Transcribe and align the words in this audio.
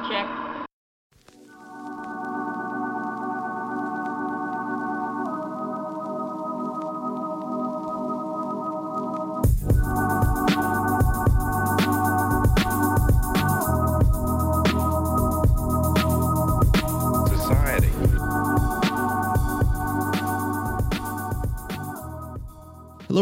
check. 0.00 0.51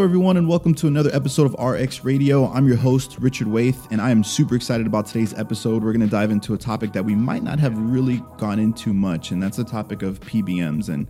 Hello, 0.01 0.09
everyone, 0.09 0.39
and 0.39 0.49
welcome 0.49 0.73
to 0.77 0.87
another 0.87 1.11
episode 1.13 1.45
of 1.45 1.63
RX 1.63 2.05
Radio. 2.05 2.51
I'm 2.51 2.67
your 2.67 2.79
host, 2.79 3.19
Richard 3.21 3.49
Waithe, 3.49 3.77
and 3.91 4.01
I 4.01 4.11
am 4.11 4.25
super 4.25 4.55
excited 4.55 4.87
about 4.87 5.05
today's 5.05 5.35
episode. 5.35 5.85
We're 5.85 5.93
going 5.93 6.01
to 6.01 6.07
dive 6.07 6.31
into 6.31 6.55
a 6.55 6.57
topic 6.57 6.95
that 6.95 7.05
we 7.05 7.15
might 7.15 7.43
not 7.43 7.61
have 7.61 7.77
really 7.77 8.23
gone 8.39 8.59
into 8.59 8.95
much, 8.95 9.31
and 9.31 9.43
that's 9.43 9.59
the 9.59 9.65
topic 9.65 10.01
of 10.01 10.19
PBMs. 10.21 10.89
And 10.89 11.07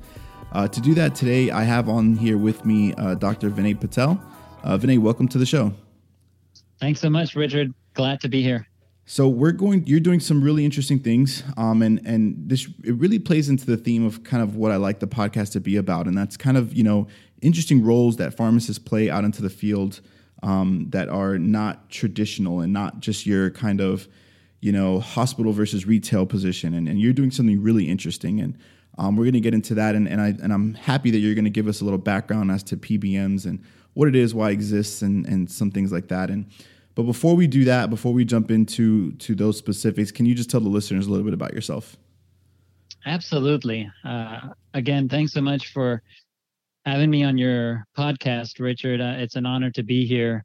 uh, 0.51 0.67
to 0.67 0.81
do 0.81 0.93
that 0.95 1.15
today, 1.15 1.53
I 1.53 1.63
have 1.63 1.89
on 1.89 2.17
here 2.17 2.37
with 2.37 2.65
me 2.65 2.93
uh, 2.95 3.15
Dr. 3.15 3.49
Vinay 3.49 3.81
Patel. 3.81 4.21
Uh, 4.65 4.77
Vinay, 4.77 4.99
welcome 4.99 5.29
to 5.29 5.39
the 5.39 5.47
show. 5.47 5.73
Thanks 6.81 6.99
so 6.99 7.09
much, 7.09 7.37
Richard. 7.37 7.73
Glad 7.95 8.21
to 8.23 8.29
be 8.29 8.43
here. 8.43 8.67
So 9.11 9.29
we're 9.29 9.51
going. 9.51 9.85
You're 9.89 9.99
doing 9.99 10.21
some 10.21 10.41
really 10.41 10.65
interesting 10.65 11.01
things, 11.01 11.43
um, 11.57 11.83
and 11.83 12.01
and 12.07 12.49
this 12.49 12.69
it 12.85 12.95
really 12.95 13.19
plays 13.19 13.49
into 13.49 13.67
the 13.67 13.77
theme 13.77 14.07
of 14.07 14.23
kind 14.23 14.41
of 14.41 14.55
what 14.55 14.71
I 14.71 14.77
like 14.77 15.01
the 15.01 15.09
podcast 15.09 15.51
to 15.53 15.61
be 15.61 15.77
about, 15.77 16.07
and 16.07 16.17
that's 16.17 16.37
kind 16.37 16.57
of 16.57 16.73
you 16.75 16.85
know 16.85 17.09
interesting 17.43 17.85
roles 17.85 18.17
that 18.17 18.35
pharmacists 18.35 18.83
play 18.83 19.11
out 19.11 19.25
into 19.25 19.43
the 19.43 19.51
field 19.51 20.01
um, 20.43 20.87
that 20.91 21.09
are 21.09 21.39
not 21.39 21.91
traditional 21.91 22.61
and 22.61 22.73
not 22.73 23.01
just 23.01 23.27
your 23.27 23.51
kind 23.51 23.81
of 23.81 24.09
you 24.61 24.73
know 24.73 25.01
hospital 25.01 25.53
versus 25.53 25.87
retail 25.87 26.27
position, 26.27 26.75
and, 26.75 26.89
and 26.89 27.01
you're 27.01 27.13
doing 27.13 27.31
something 27.31 27.63
really 27.63 27.89
interesting, 27.89 28.41
and 28.41 28.59
um, 28.99 29.17
we're 29.17 29.25
going 29.25 29.33
to 29.35 29.41
get 29.41 29.55
into 29.55 29.75
that, 29.75 29.95
and 29.95 30.09
and 30.09 30.21
I 30.21 30.29
and 30.29 30.53
I'm 30.53 30.75
happy 30.75 31.11
that 31.11 31.19
you're 31.19 31.35
going 31.35 31.45
to 31.45 31.51
give 31.51 31.67
us 31.67 31.81
a 31.81 31.85
little 31.85 31.99
background 31.99 32.51
as 32.51 32.63
to 32.65 32.77
PBMs 32.77 33.47
and 33.47 33.63
what 33.95 34.09
it 34.09 34.15
is, 34.15 34.35
why 34.35 34.51
it 34.51 34.55
exists, 34.55 35.03
and 35.03 35.27
and 35.27 35.51
some 35.51 35.71
things 35.71 35.93
like 35.93 36.09
that, 36.09 36.31
and. 36.31 36.47
But 36.97 37.05
before 37.05 37.37
we 37.37 37.47
do 37.47 37.65
that, 37.65 37.89
before 37.89 38.13
we 38.13 38.25
jump 38.25 38.51
into 38.51 39.13
to 39.13 39.35
those 39.37 39.57
specifics, 39.57 40.11
can 40.11 40.27
you 40.27 40.35
just 40.35 40.51
tell 40.51 40.61
the 40.61 40.69
listeners 40.69 41.07
a 41.07 41.11
little 41.11 41.25
bit 41.25 41.33
about 41.33 41.55
yourself? 41.55 41.97
Absolutely. 43.07 43.91
Uh, 44.05 44.41
again, 44.75 45.09
thanks 45.09 45.33
so 45.33 45.41
much 45.41 45.73
for 45.73 46.03
having 46.85 47.11
me 47.11 47.25
on 47.25 47.39
your 47.39 47.85
podcast, 47.97 48.61
Richard. 48.61 49.01
Uh, 49.01 49.15
it's 49.19 49.37
an 49.37 49.47
honor 49.47 49.71
to 49.73 49.83
be 49.83 50.07
here. 50.07 50.45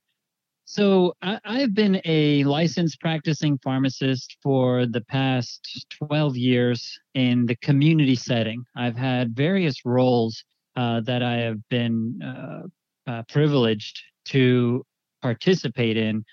So, 0.66 1.14
I, 1.22 1.40
I've 1.46 1.76
been 1.76 2.02
a 2.06 2.44
licensed 2.44 3.00
practicing 3.00 3.60
pharmacist 3.60 4.38
for 4.42 4.86
the 4.88 5.02
past 5.02 5.86
12 6.08 6.38
years 6.38 7.00
in 7.14 7.46
the 7.46 7.56
community 7.58 8.16
setting. 8.16 8.64
I've 8.76 8.98
had 8.98 9.36
various 9.36 9.86
roles 9.86 10.44
uh, 10.76 11.02
that 11.02 11.22
I 11.22 11.36
have 11.36 11.60
been 11.70 12.20
uh, 12.22 12.64
uh, 13.10 13.24
privileged 13.30 14.02
to 14.26 14.84
participate 15.22 15.98
in 15.98 16.26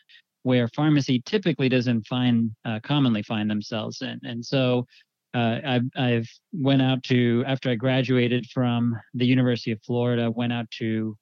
where 0.43 0.69
pharmacy 0.69 1.23
typically 1.25 1.69
doesn't 1.69 2.07
find 2.07 2.51
uh, 2.65 2.81
commonly 2.83 3.23
find 3.23 3.49
themselves 3.49 4.03
in 4.03 4.19
and 4.25 4.45
so 4.45 4.87
uh, 5.35 5.59
I've, 5.65 5.83
I've 5.97 6.29
went 6.53 6.83
out 6.83 7.03
to 7.05 7.45
after 7.47 7.71
i 7.71 7.75
graduated 7.75 8.47
from 8.47 8.97
the 9.15 9.27
university 9.27 9.73
of 9.73 9.81
florida 9.83 10.31
went 10.31 10.53
out 10.53 10.71
to 10.79 11.17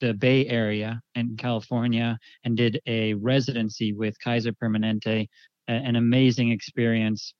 the 0.00 0.14
bay 0.14 0.46
area 0.46 1.00
in 1.14 1.36
california 1.36 2.18
and 2.44 2.56
did 2.56 2.80
a 2.86 3.14
residency 3.14 3.92
with 3.92 4.18
kaiser 4.22 4.52
permanente 4.52 5.28
an 5.68 5.96
amazing 5.96 6.50
experience 6.50 7.34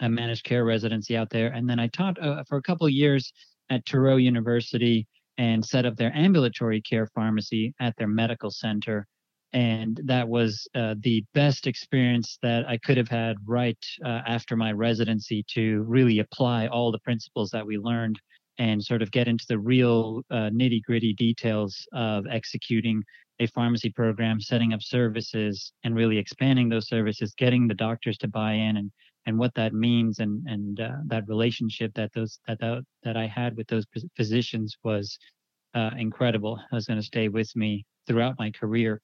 a 0.00 0.08
managed 0.08 0.44
care 0.44 0.64
residency 0.64 1.16
out 1.16 1.30
there 1.30 1.48
and 1.48 1.68
then 1.68 1.80
i 1.80 1.86
taught 1.88 2.20
uh, 2.22 2.44
for 2.48 2.58
a 2.58 2.62
couple 2.62 2.88
years 2.88 3.32
at 3.70 3.84
Touro 3.86 4.22
University 4.22 5.06
and 5.38 5.64
set 5.64 5.86
up 5.86 5.96
their 5.96 6.14
ambulatory 6.14 6.82
care 6.82 7.06
pharmacy 7.14 7.72
at 7.80 7.94
their 7.96 8.08
medical 8.08 8.50
center. 8.50 9.06
And 9.52 10.00
that 10.04 10.28
was 10.28 10.68
uh, 10.74 10.94
the 11.00 11.24
best 11.34 11.66
experience 11.66 12.38
that 12.42 12.68
I 12.68 12.78
could 12.78 12.96
have 12.96 13.08
had 13.08 13.36
right 13.44 13.78
uh, 14.04 14.20
after 14.26 14.56
my 14.56 14.72
residency 14.72 15.44
to 15.54 15.82
really 15.82 16.20
apply 16.20 16.68
all 16.68 16.92
the 16.92 17.00
principles 17.00 17.50
that 17.50 17.66
we 17.66 17.76
learned 17.76 18.20
and 18.58 18.84
sort 18.84 19.02
of 19.02 19.10
get 19.10 19.26
into 19.26 19.44
the 19.48 19.58
real 19.58 20.22
uh, 20.30 20.50
nitty 20.52 20.82
gritty 20.82 21.14
details 21.14 21.86
of 21.92 22.26
executing 22.30 23.02
a 23.40 23.46
pharmacy 23.48 23.90
program, 23.90 24.38
setting 24.40 24.72
up 24.74 24.82
services, 24.82 25.72
and 25.82 25.94
really 25.94 26.18
expanding 26.18 26.68
those 26.68 26.86
services, 26.86 27.34
getting 27.36 27.66
the 27.66 27.74
doctors 27.74 28.18
to 28.18 28.28
buy 28.28 28.52
in, 28.52 28.76
and 28.76 28.92
and 29.26 29.38
what 29.38 29.54
that 29.54 29.72
means, 29.72 30.18
and 30.18 30.46
and 30.46 30.78
uh, 30.80 30.96
that 31.06 31.26
relationship 31.26 31.92
that 31.94 32.12
those 32.14 32.38
that 32.46 32.60
that, 32.60 32.84
that 33.02 33.16
I 33.16 33.26
had 33.26 33.56
with 33.56 33.66
those 33.68 33.86
physicians 34.14 34.76
was 34.84 35.18
uh, 35.74 35.90
incredible. 35.96 36.60
Was 36.70 36.86
going 36.86 37.00
to 37.00 37.06
stay 37.06 37.28
with 37.28 37.50
me 37.56 37.84
throughout 38.06 38.38
my 38.38 38.50
career. 38.50 39.00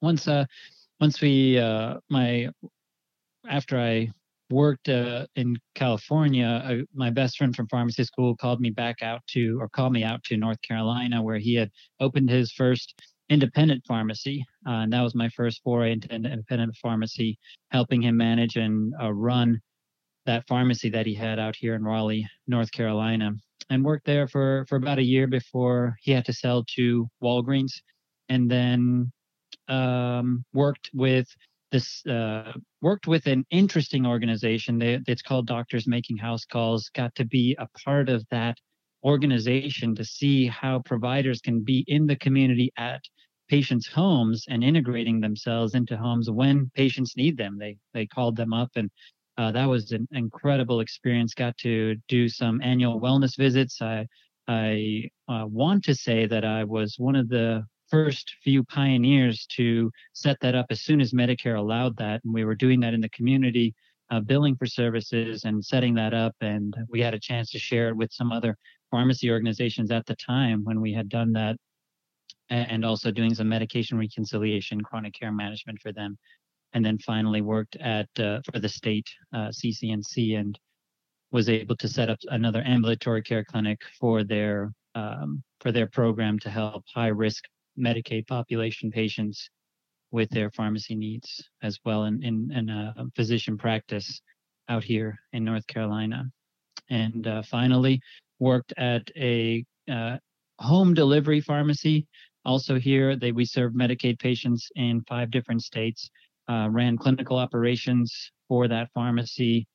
Once 0.00 0.28
uh 0.28 0.44
once 1.00 1.20
we 1.20 1.58
uh 1.58 1.96
my 2.08 2.48
after 3.48 3.78
I 3.78 4.10
worked 4.50 4.88
uh, 4.88 5.26
in 5.36 5.56
California, 5.74 6.46
uh, 6.46 6.84
my 6.92 7.10
best 7.10 7.38
friend 7.38 7.54
from 7.54 7.68
pharmacy 7.68 8.04
school 8.04 8.36
called 8.36 8.60
me 8.60 8.70
back 8.70 9.02
out 9.02 9.20
to, 9.28 9.58
or 9.60 9.68
called 9.68 9.92
me 9.92 10.02
out 10.02 10.22
to 10.24 10.36
North 10.36 10.60
Carolina, 10.62 11.22
where 11.22 11.38
he 11.38 11.54
had 11.54 11.70
opened 12.00 12.28
his 12.28 12.52
first 12.52 13.00
independent 13.28 13.84
pharmacy. 13.86 14.44
Uh, 14.66 14.82
and 14.82 14.92
that 14.92 15.02
was 15.02 15.14
my 15.14 15.28
first 15.30 15.62
foray 15.62 15.92
into 15.92 16.12
independent 16.12 16.74
pharmacy, 16.82 17.38
helping 17.70 18.02
him 18.02 18.16
manage 18.16 18.56
and 18.56 18.92
uh, 19.00 19.12
run 19.12 19.60
that 20.26 20.46
pharmacy 20.48 20.90
that 20.90 21.06
he 21.06 21.14
had 21.14 21.38
out 21.38 21.54
here 21.56 21.74
in 21.74 21.84
Raleigh, 21.84 22.26
North 22.46 22.72
Carolina, 22.72 23.30
and 23.70 23.84
worked 23.84 24.04
there 24.04 24.26
for, 24.26 24.66
for 24.68 24.76
about 24.76 24.98
a 24.98 25.04
year 25.04 25.28
before 25.28 25.96
he 26.02 26.10
had 26.10 26.24
to 26.24 26.32
sell 26.32 26.64
to 26.76 27.08
Walgreens. 27.22 27.72
And 28.28 28.50
then 28.50 29.12
um, 29.68 30.44
worked 30.52 30.90
with 30.92 31.28
this 31.70 32.04
uh, 32.06 32.52
worked 32.80 33.06
with 33.06 33.26
an 33.26 33.44
interesting 33.50 34.06
organization. 34.06 34.78
They, 34.78 35.00
it's 35.06 35.22
called 35.22 35.46
Doctors 35.46 35.86
Making 35.86 36.16
House 36.16 36.44
Calls. 36.44 36.90
Got 36.94 37.14
to 37.16 37.24
be 37.24 37.56
a 37.58 37.68
part 37.84 38.08
of 38.08 38.24
that 38.30 38.58
organization 39.04 39.94
to 39.94 40.04
see 40.04 40.46
how 40.46 40.80
providers 40.80 41.40
can 41.40 41.62
be 41.62 41.84
in 41.86 42.06
the 42.06 42.16
community 42.16 42.72
at 42.76 43.00
patients' 43.48 43.88
homes 43.88 44.44
and 44.48 44.62
integrating 44.62 45.20
themselves 45.20 45.74
into 45.74 45.96
homes 45.96 46.30
when 46.30 46.70
patients 46.74 47.16
need 47.16 47.36
them. 47.36 47.56
They 47.58 47.76
they 47.94 48.06
called 48.06 48.36
them 48.36 48.52
up 48.52 48.70
and. 48.76 48.90
Uh, 49.38 49.50
that 49.50 49.64
was 49.64 49.90
an 49.92 50.06
incredible 50.12 50.80
experience. 50.80 51.32
Got 51.32 51.56
to 51.58 51.96
do 52.08 52.28
some 52.28 52.60
annual 52.62 53.00
wellness 53.00 53.38
visits. 53.38 53.80
I 53.80 54.06
I 54.46 55.08
uh, 55.28 55.46
want 55.46 55.84
to 55.84 55.94
say 55.94 56.26
that 56.26 56.44
I 56.44 56.64
was 56.64 56.96
one 56.98 57.16
of 57.16 57.28
the 57.30 57.64
first 57.90 58.36
few 58.42 58.62
pioneers 58.64 59.46
to 59.56 59.90
set 60.12 60.38
that 60.40 60.54
up 60.54 60.66
as 60.70 60.82
soon 60.82 61.00
as 61.00 61.12
Medicare 61.12 61.58
allowed 61.58 61.96
that. 61.96 62.20
And 62.24 62.32
we 62.32 62.44
were 62.44 62.54
doing 62.54 62.80
that 62.80 62.94
in 62.94 63.00
the 63.00 63.08
community, 63.10 63.74
uh, 64.10 64.20
billing 64.20 64.56
for 64.56 64.66
services 64.66 65.44
and 65.44 65.64
setting 65.64 65.94
that 65.94 66.14
up. 66.14 66.34
And 66.40 66.74
we 66.88 67.00
had 67.00 67.14
a 67.14 67.20
chance 67.20 67.50
to 67.50 67.58
share 67.58 67.88
it 67.88 67.96
with 67.96 68.12
some 68.12 68.32
other 68.32 68.56
pharmacy 68.90 69.30
organizations 69.30 69.90
at 69.90 70.06
the 70.06 70.16
time 70.16 70.64
when 70.64 70.80
we 70.80 70.92
had 70.92 71.08
done 71.08 71.32
that. 71.32 71.56
And 72.48 72.84
also 72.84 73.12
doing 73.12 73.32
some 73.32 73.48
medication 73.48 73.96
reconciliation, 73.96 74.80
chronic 74.80 75.14
care 75.14 75.30
management 75.30 75.78
for 75.80 75.92
them. 75.92 76.18
And 76.72 76.84
then 76.84 76.98
finally 76.98 77.42
worked 77.42 77.76
at 77.76 78.08
uh, 78.18 78.40
for 78.50 78.58
the 78.58 78.68
state 78.68 79.06
uh, 79.32 79.48
CCNC 79.48 80.36
and 80.36 80.58
was 81.30 81.48
able 81.48 81.76
to 81.76 81.88
set 81.88 82.10
up 82.10 82.18
another 82.28 82.62
ambulatory 82.66 83.22
care 83.22 83.44
clinic 83.44 83.80
for 84.00 84.24
their 84.24 84.72
um, 84.96 85.42
for 85.60 85.70
their 85.70 85.86
program 85.86 86.38
to 86.40 86.50
help 86.50 86.84
high 86.92 87.08
risk 87.08 87.44
Medicaid 87.80 88.26
population 88.26 88.90
patients 88.90 89.48
with 90.12 90.28
their 90.30 90.50
pharmacy 90.50 90.94
needs 90.94 91.42
as 91.62 91.78
well 91.84 92.04
in, 92.04 92.22
in, 92.22 92.50
in 92.52 92.68
a 92.68 92.94
physician 93.14 93.56
practice 93.56 94.20
out 94.68 94.84
here 94.84 95.18
in 95.32 95.44
North 95.44 95.66
Carolina. 95.66 96.24
And 96.88 97.26
uh, 97.26 97.42
finally, 97.42 98.00
worked 98.38 98.72
at 98.76 99.08
a 99.16 99.64
uh, 99.90 100.16
home 100.58 100.94
delivery 100.94 101.40
pharmacy. 101.40 102.06
Also 102.44 102.78
here, 102.78 103.16
they 103.16 103.32
we 103.32 103.44
serve 103.44 103.72
Medicaid 103.72 104.18
patients 104.18 104.68
in 104.76 105.02
five 105.08 105.30
different 105.30 105.62
states. 105.62 106.10
Uh, 106.48 106.68
ran 106.70 106.96
clinical 106.96 107.36
operations 107.36 108.32
for 108.48 108.66
that 108.66 108.88
pharmacy, 108.92 109.68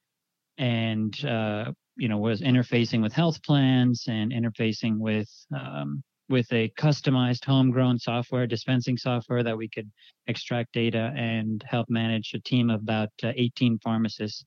and 0.57 1.23
uh, 1.23 1.71
you 1.95 2.09
know 2.09 2.17
was 2.17 2.41
interfacing 2.41 3.01
with 3.01 3.13
health 3.13 3.41
plans 3.43 4.05
and 4.07 4.33
interfacing 4.33 4.97
with 4.97 5.29
um, 5.57 6.03
with 6.29 6.51
a 6.51 6.71
customized 6.77 7.45
homegrown 7.45 7.99
software 7.99 8.47
dispensing 8.47 8.97
software 8.97 9.43
that 9.43 9.57
we 9.57 9.69
could 9.69 9.89
extract 10.27 10.73
data 10.73 11.13
and 11.15 11.63
help 11.67 11.87
manage 11.89 12.33
a 12.33 12.39
team 12.39 12.69
of 12.69 12.81
about 12.81 13.09
uh, 13.23 13.31
18 13.35 13.79
pharmacists 13.79 14.43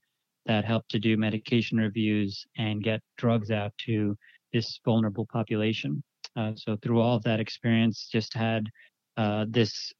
that 0.46 0.64
help 0.64 0.86
to 0.88 0.98
do 0.98 1.16
medication 1.16 1.78
reviews 1.78 2.44
and 2.56 2.82
get 2.82 3.00
drugs 3.16 3.50
out 3.50 3.72
to 3.78 4.16
this 4.52 4.80
vulnerable 4.84 5.26
population. 5.30 6.02
Uh, 6.36 6.52
so 6.56 6.76
through 6.82 7.00
all 7.00 7.16
of 7.16 7.22
that 7.22 7.40
experience, 7.40 8.08
just 8.10 8.34
had 8.34 8.64
uh, 9.16 9.44
this 9.48 9.92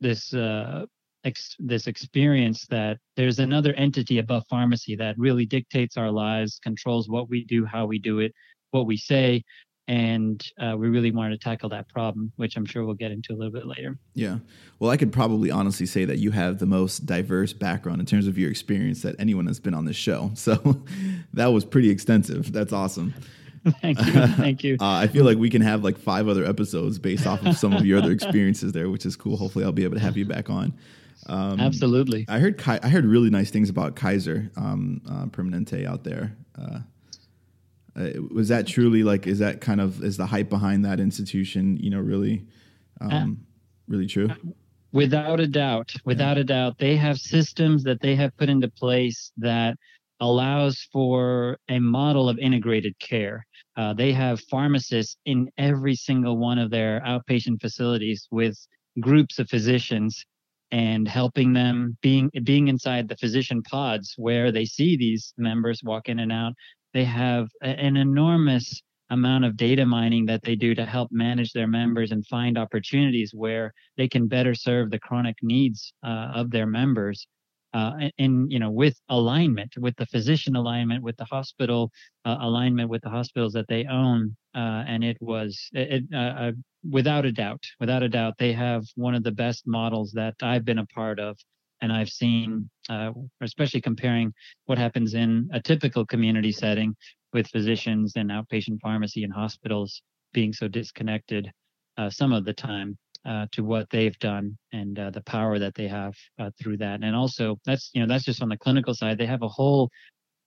this 0.00 0.34
uh, 0.34 0.84
ex- 1.24 1.56
this 1.58 1.86
experience 1.86 2.66
that 2.66 2.98
there's 3.16 3.38
another 3.38 3.72
entity 3.74 4.18
above 4.18 4.44
pharmacy 4.50 4.96
that 4.96 5.16
really 5.18 5.46
dictates 5.46 5.96
our 5.96 6.10
lives, 6.10 6.58
controls 6.62 7.08
what 7.08 7.28
we 7.28 7.44
do, 7.44 7.64
how 7.64 7.86
we 7.86 7.98
do 7.98 8.18
it, 8.18 8.32
what 8.70 8.86
we 8.86 8.96
say, 8.96 9.42
and 9.88 10.44
uh, 10.60 10.76
we 10.76 10.88
really 10.88 11.10
wanted 11.10 11.40
to 11.40 11.44
tackle 11.44 11.68
that 11.70 11.88
problem, 11.88 12.32
which 12.36 12.56
I'm 12.56 12.64
sure 12.64 12.84
we'll 12.84 12.94
get 12.94 13.10
into 13.10 13.32
a 13.32 13.36
little 13.36 13.52
bit 13.52 13.66
later. 13.66 13.98
Yeah. 14.14 14.38
Well, 14.78 14.90
I 14.90 14.96
could 14.96 15.12
probably 15.12 15.50
honestly 15.50 15.86
say 15.86 16.04
that 16.04 16.18
you 16.18 16.30
have 16.30 16.58
the 16.58 16.66
most 16.66 17.04
diverse 17.04 17.52
background 17.52 18.00
in 18.00 18.06
terms 18.06 18.26
of 18.26 18.38
your 18.38 18.50
experience 18.50 19.02
that 19.02 19.16
anyone 19.18 19.46
has 19.46 19.58
been 19.58 19.74
on 19.74 19.84
this 19.84 19.96
show. 19.96 20.30
So 20.42 20.82
that 21.34 21.46
was 21.46 21.64
pretty 21.64 21.88
extensive. 21.88 22.52
That's 22.52 22.72
awesome. 22.72 23.14
Thank 23.80 24.04
you. 24.04 24.12
Thank 24.26 24.64
you. 24.64 24.76
uh, 24.80 24.86
I 24.94 25.06
feel 25.06 25.24
like 25.24 25.38
we 25.38 25.48
can 25.50 25.62
have 25.62 25.84
like 25.84 25.96
five 25.96 26.26
other 26.26 26.44
episodes 26.44 26.98
based 26.98 27.28
off 27.28 27.46
of 27.46 27.56
some 27.56 27.72
of 27.72 27.86
your 27.86 27.98
other 27.98 28.10
experiences 28.10 28.72
there, 28.72 28.90
which 28.90 29.06
is 29.06 29.14
cool. 29.14 29.36
Hopefully, 29.36 29.64
I'll 29.64 29.70
be 29.70 29.84
able 29.84 29.94
to 29.94 30.02
have 30.02 30.16
you 30.16 30.24
back 30.24 30.50
on. 30.50 30.74
Um, 31.26 31.60
Absolutely. 31.60 32.26
I 32.28 32.40
heard 32.40 32.60
I 32.66 32.88
heard 32.88 33.04
really 33.04 33.30
nice 33.30 33.50
things 33.50 33.70
about 33.70 33.94
Kaiser 33.94 34.50
um, 34.56 35.00
uh, 35.08 35.26
Permanente 35.26 35.86
out 35.86 36.02
there. 36.02 36.36
Uh, 37.96 38.02
uh, 38.02 38.12
was 38.32 38.48
that 38.48 38.66
truly 38.66 39.02
like? 39.02 39.26
Is 39.26 39.38
that 39.38 39.60
kind 39.60 39.80
of 39.80 40.02
is 40.02 40.16
the 40.16 40.26
hype 40.26 40.48
behind 40.48 40.84
that 40.84 41.00
institution? 41.00 41.76
You 41.78 41.90
know, 41.90 42.00
really, 42.00 42.46
um, 43.00 43.44
really 43.88 44.06
true. 44.06 44.30
Without 44.92 45.40
a 45.40 45.46
doubt, 45.46 45.92
without 46.04 46.36
yeah. 46.36 46.42
a 46.42 46.44
doubt, 46.44 46.78
they 46.78 46.96
have 46.96 47.18
systems 47.18 47.82
that 47.84 48.00
they 48.00 48.14
have 48.14 48.36
put 48.36 48.48
into 48.48 48.68
place 48.68 49.32
that 49.38 49.76
allows 50.20 50.86
for 50.92 51.58
a 51.68 51.78
model 51.78 52.28
of 52.28 52.38
integrated 52.38 52.96
care. 52.98 53.44
Uh, 53.76 53.92
they 53.94 54.12
have 54.12 54.40
pharmacists 54.42 55.16
in 55.24 55.50
every 55.58 55.94
single 55.94 56.36
one 56.36 56.58
of 56.58 56.70
their 56.70 57.00
outpatient 57.00 57.60
facilities 57.60 58.28
with 58.30 58.56
groups 59.00 59.38
of 59.38 59.48
physicians 59.48 60.24
and 60.70 61.06
helping 61.06 61.52
them 61.52 61.96
being 62.02 62.30
being 62.44 62.68
inside 62.68 63.08
the 63.08 63.16
physician 63.16 63.62
pods 63.62 64.14
where 64.16 64.52
they 64.52 64.64
see 64.64 64.96
these 64.96 65.34
members 65.36 65.82
walk 65.82 66.08
in 66.08 66.18
and 66.18 66.32
out 66.32 66.52
they 66.94 67.04
have 67.04 67.48
an 67.62 67.96
enormous 67.96 68.82
amount 69.10 69.44
of 69.44 69.56
data 69.56 69.84
mining 69.84 70.24
that 70.26 70.42
they 70.42 70.56
do 70.56 70.74
to 70.74 70.86
help 70.86 71.10
manage 71.12 71.52
their 71.52 71.66
members 71.66 72.12
and 72.12 72.26
find 72.26 72.56
opportunities 72.56 73.32
where 73.34 73.72
they 73.96 74.08
can 74.08 74.26
better 74.26 74.54
serve 74.54 74.90
the 74.90 74.98
chronic 74.98 75.36
needs 75.42 75.92
uh, 76.02 76.30
of 76.34 76.50
their 76.50 76.66
members 76.66 77.26
uh, 77.74 77.92
in 78.18 78.50
you 78.50 78.58
know 78.58 78.70
with 78.70 78.98
alignment 79.08 79.72
with 79.78 79.94
the 79.96 80.06
physician 80.06 80.56
alignment 80.56 81.02
with 81.02 81.16
the 81.16 81.24
hospital 81.24 81.90
uh, 82.24 82.36
alignment 82.40 82.88
with 82.88 83.02
the 83.02 83.10
hospitals 83.10 83.52
that 83.52 83.66
they 83.68 83.84
own 83.86 84.34
uh, 84.54 84.84
and 84.86 85.04
it 85.04 85.16
was 85.20 85.68
it, 85.72 86.04
without 86.90 87.24
a 87.24 87.32
doubt 87.32 87.62
without 87.80 88.02
a 88.02 88.08
doubt 88.08 88.34
they 88.38 88.52
have 88.52 88.82
one 88.94 89.14
of 89.14 89.22
the 89.22 89.30
best 89.30 89.66
models 89.66 90.12
that 90.12 90.34
I've 90.42 90.64
been 90.64 90.78
a 90.78 90.86
part 90.86 91.18
of 91.18 91.38
and 91.82 91.92
I've 91.92 92.08
seen 92.08 92.70
uh, 92.88 93.10
especially 93.42 93.82
comparing 93.82 94.32
what 94.66 94.78
happens 94.78 95.14
in 95.14 95.48
a 95.52 95.60
typical 95.60 96.06
community 96.06 96.52
setting 96.52 96.96
with 97.32 97.46
physicians 97.48 98.14
and 98.16 98.30
outpatient 98.30 98.80
pharmacy 98.80 99.24
and 99.24 99.32
hospitals 99.32 100.00
being 100.32 100.52
so 100.52 100.68
disconnected 100.68 101.50
some 102.08 102.32
of 102.32 102.44
the 102.44 102.54
time 102.54 102.96
uh, 103.24 103.46
to 103.52 103.62
what 103.62 103.88
they've 103.90 104.18
done 104.18 104.56
and 104.72 104.98
uh, 104.98 105.10
the 105.10 105.22
power 105.22 105.58
that 105.58 105.74
they 105.74 105.86
have 105.86 106.14
uh, 106.40 106.50
through 106.60 106.76
that. 106.76 107.02
And 107.02 107.14
also, 107.14 107.56
that's 107.64 107.90
you 107.94 108.00
know 108.00 108.08
that's 108.08 108.24
just 108.24 108.42
on 108.42 108.48
the 108.48 108.58
clinical 108.58 108.94
side. 108.94 109.18
They 109.18 109.26
have 109.26 109.42
a 109.42 109.48
whole 109.48 109.90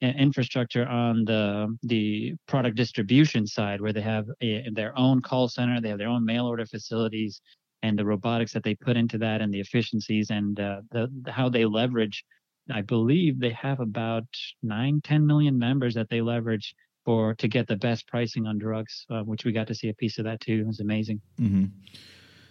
uh, 0.04 0.08
infrastructure 0.08 0.86
on 0.86 1.24
the 1.26 1.74
the 1.84 2.34
product 2.48 2.76
distribution 2.76 3.48
side 3.48 3.82
where 3.82 3.94
they 3.94 4.02
have 4.02 4.26
a, 4.42 4.68
their 4.74 4.98
own 4.98 5.22
call 5.22 5.48
center, 5.48 5.80
they 5.80 5.90
have 5.90 5.98
their 5.98 6.10
own 6.10 6.26
mail 6.26 6.46
order 6.46 6.66
facilities, 6.66 7.42
and 7.84 7.98
the 7.98 8.06
robotics 8.06 8.54
that 8.54 8.64
they 8.64 8.76
put 8.76 8.98
into 8.98 9.18
that, 9.20 9.42
and 9.42 9.54
the 9.54 9.60
efficiencies 9.60 10.30
and 10.30 10.60
uh, 10.60 10.82
the, 10.92 11.10
how 11.28 11.50
they 11.50 11.66
leverage. 11.66 12.24
I 12.72 12.82
believe 12.82 13.40
they 13.40 13.52
have 13.52 13.80
about 13.80 14.26
nine, 14.64 15.00
10 15.04 15.26
million 15.26 15.60
members 15.60 15.94
that 15.94 16.10
they 16.10 16.22
leverage 16.22 16.74
for 17.04 17.36
to 17.36 17.48
get 17.48 17.68
the 17.68 17.76
best 17.76 18.08
pricing 18.08 18.48
on 18.48 18.58
drugs, 18.58 19.06
uh, 19.12 19.22
which 19.22 19.46
we 19.46 19.52
got 19.52 19.68
to 19.68 19.76
see 19.76 19.90
a 19.90 19.94
piece 19.94 20.18
of 20.18 20.26
that 20.26 20.40
too. 20.40 20.62
It 20.62 20.68
was 20.68 20.80
amazing. 20.80 21.22
Mm-hmm. 21.40 21.66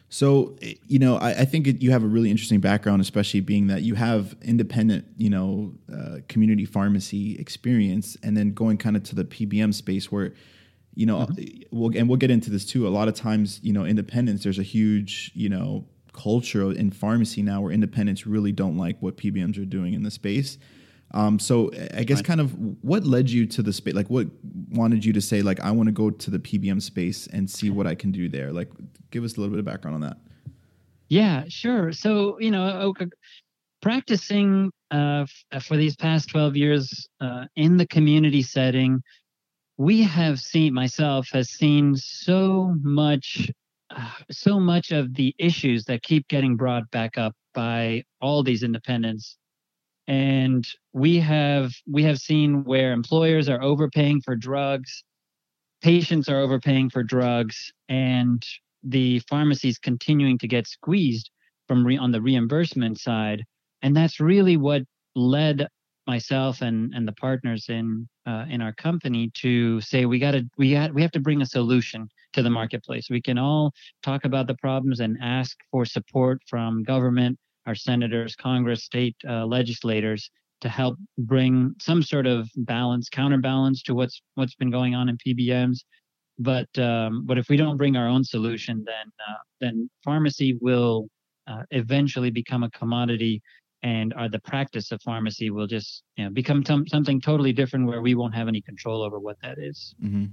So, 0.09 0.57
you 0.87 1.01
know, 1.01 1.17
I, 1.17 1.41
I 1.41 1.45
think 1.45 1.67
it, 1.67 1.83
you 1.83 1.91
have 1.91 2.05
a 2.05 2.07
really 2.07 2.31
interesting 2.31 2.61
background, 2.61 3.03
especially 3.03 3.41
being 3.41 3.67
that 3.67 3.83
you 3.83 3.97
have 3.97 4.37
independent, 4.43 5.07
you 5.17 5.29
know, 5.29 5.75
uh, 5.93 6.19
community 6.29 6.65
pharmacy 6.65 7.37
experience, 7.39 8.17
and 8.23 8.37
then 8.37 8.53
going 8.53 8.77
kind 8.77 8.97
of 8.97 9.03
to 9.05 9.17
the 9.17 9.25
PBM 9.25 9.75
space 9.75 10.13
where, 10.13 10.33
you 10.95 11.07
know, 11.07 11.21
mm-hmm. 11.21 11.77
we'll 11.77 11.97
and 11.97 12.09
we'll 12.09 12.19
get 12.19 12.31
into 12.31 12.51
this 12.51 12.65
too. 12.65 12.87
A 12.87 12.91
lot 12.91 13.09
of 13.09 13.15
times, 13.15 13.61
you 13.63 13.73
know, 13.73 13.85
independence. 13.85 14.43
There's 14.43 14.59
a 14.59 14.65
huge, 14.65 15.31
you 15.35 15.49
know, 15.49 15.87
culture 16.13 16.73
in 16.73 16.91
pharmacy 16.91 17.43
now 17.43 17.61
where 17.61 17.73
independents 17.73 18.27
really 18.27 18.53
don't 18.53 18.77
like 18.77 19.01
what 19.01 19.17
PBMs 19.17 19.59
are 19.61 19.65
doing 19.65 19.95
in 19.95 20.03
the 20.03 20.11
space. 20.11 20.59
Um, 21.13 21.39
so 21.39 21.71
I 21.95 22.03
guess 22.03 22.23
kind 22.23 22.41
of 22.41 22.57
what 22.83 23.05
led 23.05 23.31
you 23.31 23.47
to 23.47 23.63
the 23.63 23.73
space? 23.73 23.95
Like 23.95 24.09
what 24.09 24.27
wanted 24.71 25.05
you 25.05 25.13
to 25.13 25.21
say 25.21 25.43
like 25.43 25.61
I 25.61 25.71
want 25.71 25.87
to 25.87 25.93
go 25.93 26.11
to 26.11 26.31
the 26.31 26.39
PBM 26.39 26.83
space 26.83 27.29
and 27.29 27.49
see 27.49 27.71
what 27.71 27.87
I 27.87 27.95
can 27.95 28.11
do 28.11 28.29
there? 28.29 28.53
Like 28.53 28.69
give 29.11 29.23
us 29.23 29.37
a 29.37 29.41
little 29.41 29.51
bit 29.51 29.61
of 29.61 29.65
background 29.65 29.95
on 29.97 30.01
that. 30.01 30.17
Yeah, 31.09 31.45
sure. 31.49 31.93
So 31.93 32.41
you 32.41 32.51
know, 32.51 32.67
okay, 32.89 33.07
practicing 33.81 34.73
uh, 34.91 35.27
for 35.63 35.77
these 35.77 35.95
past 35.95 36.31
twelve 36.31 36.57
years 36.57 37.09
uh, 37.21 37.45
in 37.55 37.77
the 37.77 37.87
community 37.87 38.43
setting, 38.43 39.01
we 39.77 40.03
have 40.03 40.41
seen 40.41 40.75
myself 40.75 41.29
has 41.33 41.51
seen 41.51 41.97
so 41.97 42.75
much, 42.83 43.51
uh, 43.91 44.11
so 44.31 44.61
much 44.61 44.93
of 44.93 45.15
the 45.15 45.35
issues 45.39 45.85
that 45.87 46.03
keep 46.03 46.29
getting 46.29 46.57
brought 46.57 46.91
back 46.91 47.19
up 47.19 47.35
by 47.55 48.03
all 48.21 48.43
these 48.43 48.63
independents. 48.63 49.37
And 50.07 50.67
we 50.93 51.19
have 51.21 51.73
we 51.91 52.03
have 52.05 52.19
seen 52.19 52.65
where 52.65 52.93
employers 52.93 53.49
are 53.49 53.63
overpaying 53.63 54.21
for 54.21 54.37
drugs 54.37 55.05
patients 55.85 56.31
are 56.31 56.41
overpaying 56.41 56.89
for 56.89 57.03
drugs 57.03 57.71
and 57.91 58.43
the 58.83 59.19
pharmacies 59.29 59.79
continuing 59.79 60.39
to 60.39 60.49
get 60.49 60.67
squeezed 60.67 61.31
from 61.69 61.87
re- 61.87 61.99
on 61.99 62.11
the 62.11 62.23
reimbursement 62.23 62.99
side. 62.99 63.45
And 63.83 63.95
that's 63.95 64.19
really 64.19 64.57
what 64.57 64.83
led 65.15 65.69
myself 66.07 66.61
and 66.61 66.93
and 66.95 67.09
the 67.09 67.13
partners 67.13 67.67
in 67.69 68.09
uh, 68.27 68.45
in 68.49 68.61
our 68.61 68.73
company 68.75 69.31
to 69.35 69.81
say 69.81 70.05
we 70.05 70.19
got 70.19 70.33
to 70.33 70.45
we 70.59 70.73
got 70.73 70.93
we 70.95 71.03
have 71.03 71.13
to 71.13 71.21
bring 71.21 71.43
a 71.43 71.47
solution 71.47 72.09
to 72.33 72.43
the 72.43 72.51
marketplace 72.51 73.09
we 73.11 73.23
can 73.23 73.39
all 73.39 73.73
talk 74.03 74.25
about 74.25 74.47
the 74.47 74.57
problems 74.57 75.01
and 75.01 75.17
ask 75.23 75.57
for 75.71 75.85
support 75.85 76.41
from 76.49 76.83
government 76.83 77.39
our 77.67 77.75
senators, 77.75 78.37
Congress, 78.37 78.85
state 78.85 79.17
uh, 79.29 79.47
legislators 79.47 80.31
to 80.61 80.69
help 80.69 80.97
bring 81.19 81.75
some 81.81 82.03
sort 82.03 82.27
of 82.27 82.49
balance, 82.57 83.09
counterbalance 83.09 83.83
to 83.83 83.95
what's 83.95 84.23
what's 84.35 84.55
been 84.55 84.71
going 84.71 84.95
on 84.95 85.09
in 85.09 85.19
PBMs. 85.19 85.79
But 86.39 86.69
um, 86.79 87.25
but 87.27 87.39
if 87.39 87.49
we 87.49 87.57
don't 87.57 87.77
bring 87.77 87.97
our 87.97 88.09
own 88.09 88.25
solution, 88.25 88.83
then 88.87 89.07
uh, 89.29 89.39
then 89.61 89.91
pharmacy 90.05 90.59
will 90.61 91.09
uh, 91.47 91.63
eventually 91.71 92.31
become 92.31 92.63
a 92.63 92.71
commodity, 92.71 93.43
and 93.85 94.15
uh, 94.15 94.27
the 94.27 94.41
practice 94.41 94.91
of 94.93 95.03
pharmacy 95.03 95.51
will 95.51 95.67
just 95.67 96.05
you 96.17 96.25
know, 96.25 96.31
become 96.31 96.65
t- 96.65 96.87
something 96.89 97.21
totally 97.21 97.53
different, 97.53 97.87
where 97.87 98.01
we 98.01 98.15
won't 98.15 98.35
have 98.35 98.49
any 98.49 98.63
control 98.63 99.03
over 99.03 99.21
what 99.21 99.37
that 99.43 99.59
is. 99.59 99.95
Mm-hmm. 100.03 100.25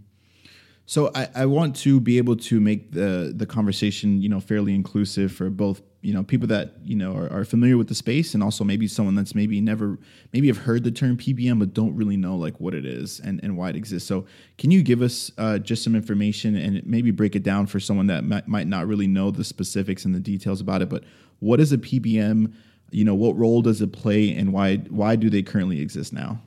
So 0.86 1.12
I, 1.14 1.28
I 1.36 1.46
want 1.46 1.76
to 1.78 2.00
be 2.00 2.18
able 2.18 2.38
to 2.38 2.60
make 2.60 2.92
the 2.92 3.34
the 3.36 3.46
conversation, 3.46 4.22
you 4.22 4.30
know, 4.30 4.40
fairly 4.40 4.74
inclusive 4.74 5.32
for 5.34 5.50
both, 5.50 5.82
you 6.02 6.14
know, 6.14 6.24
people 6.24 6.48
that 6.48 6.76
you 6.84 6.96
know 6.96 7.14
are, 7.14 7.32
are, 7.32 7.46
familiar 7.46 7.78
with 7.78 7.90
the 7.90 7.96
space, 7.96 8.34
and 8.34 8.42
also 8.42 8.64
maybe 8.64 8.88
someone 8.88 9.16
that's 9.16 9.36
maybe 9.36 9.60
never, 9.60 10.00
maybe 10.34 10.48
have 10.48 10.58
heard 10.58 10.84
the 10.86 10.92
term 10.92 11.18
PBM 11.18 11.60
but 11.60 11.74
don't 11.74 11.96
really 11.96 12.18
know 12.18 12.36
like 12.38 12.60
what 12.60 12.74
it 12.74 12.86
is 12.86 13.20
and, 13.20 13.42
and 13.44 13.58
why 13.58 13.70
it 13.70 13.76
exists. 13.76 14.08
So 14.08 14.26
can 14.58 14.72
you 14.72 14.82
give 14.82 15.02
us 15.02 15.32
uh, 15.38 15.60
just 15.60 15.84
some 15.84 15.96
information 15.96 16.56
and 16.56 16.86
maybe 16.86 17.12
break 17.12 17.36
it 17.36 17.44
down 17.44 17.68
for 17.68 17.80
someone 17.80 18.08
that 18.08 18.24
might, 18.24 18.48
might 18.48 18.68
not 18.68 18.88
really 18.88 19.08
know 19.08 19.30
the 19.30 19.44
specifics 19.44 20.06
and 20.06 20.16
the 20.16 20.20
details 20.20 20.62
about 20.62 20.82
it? 20.82 20.90
But 20.90 21.04
what 21.40 21.60
is 21.60 21.72
a 21.74 21.78
PBM? 21.78 22.54
You 22.92 23.06
know, 23.06 23.16
what 23.16 23.38
role 23.38 23.62
does 23.62 23.82
it 23.82 23.92
play, 23.92 24.34
and 24.36 24.54
why 24.54 24.78
why 24.78 25.16
do 25.16 25.30
they 25.30 25.42
currently 25.42 25.80
exist 25.82 26.14
now? 26.14 26.40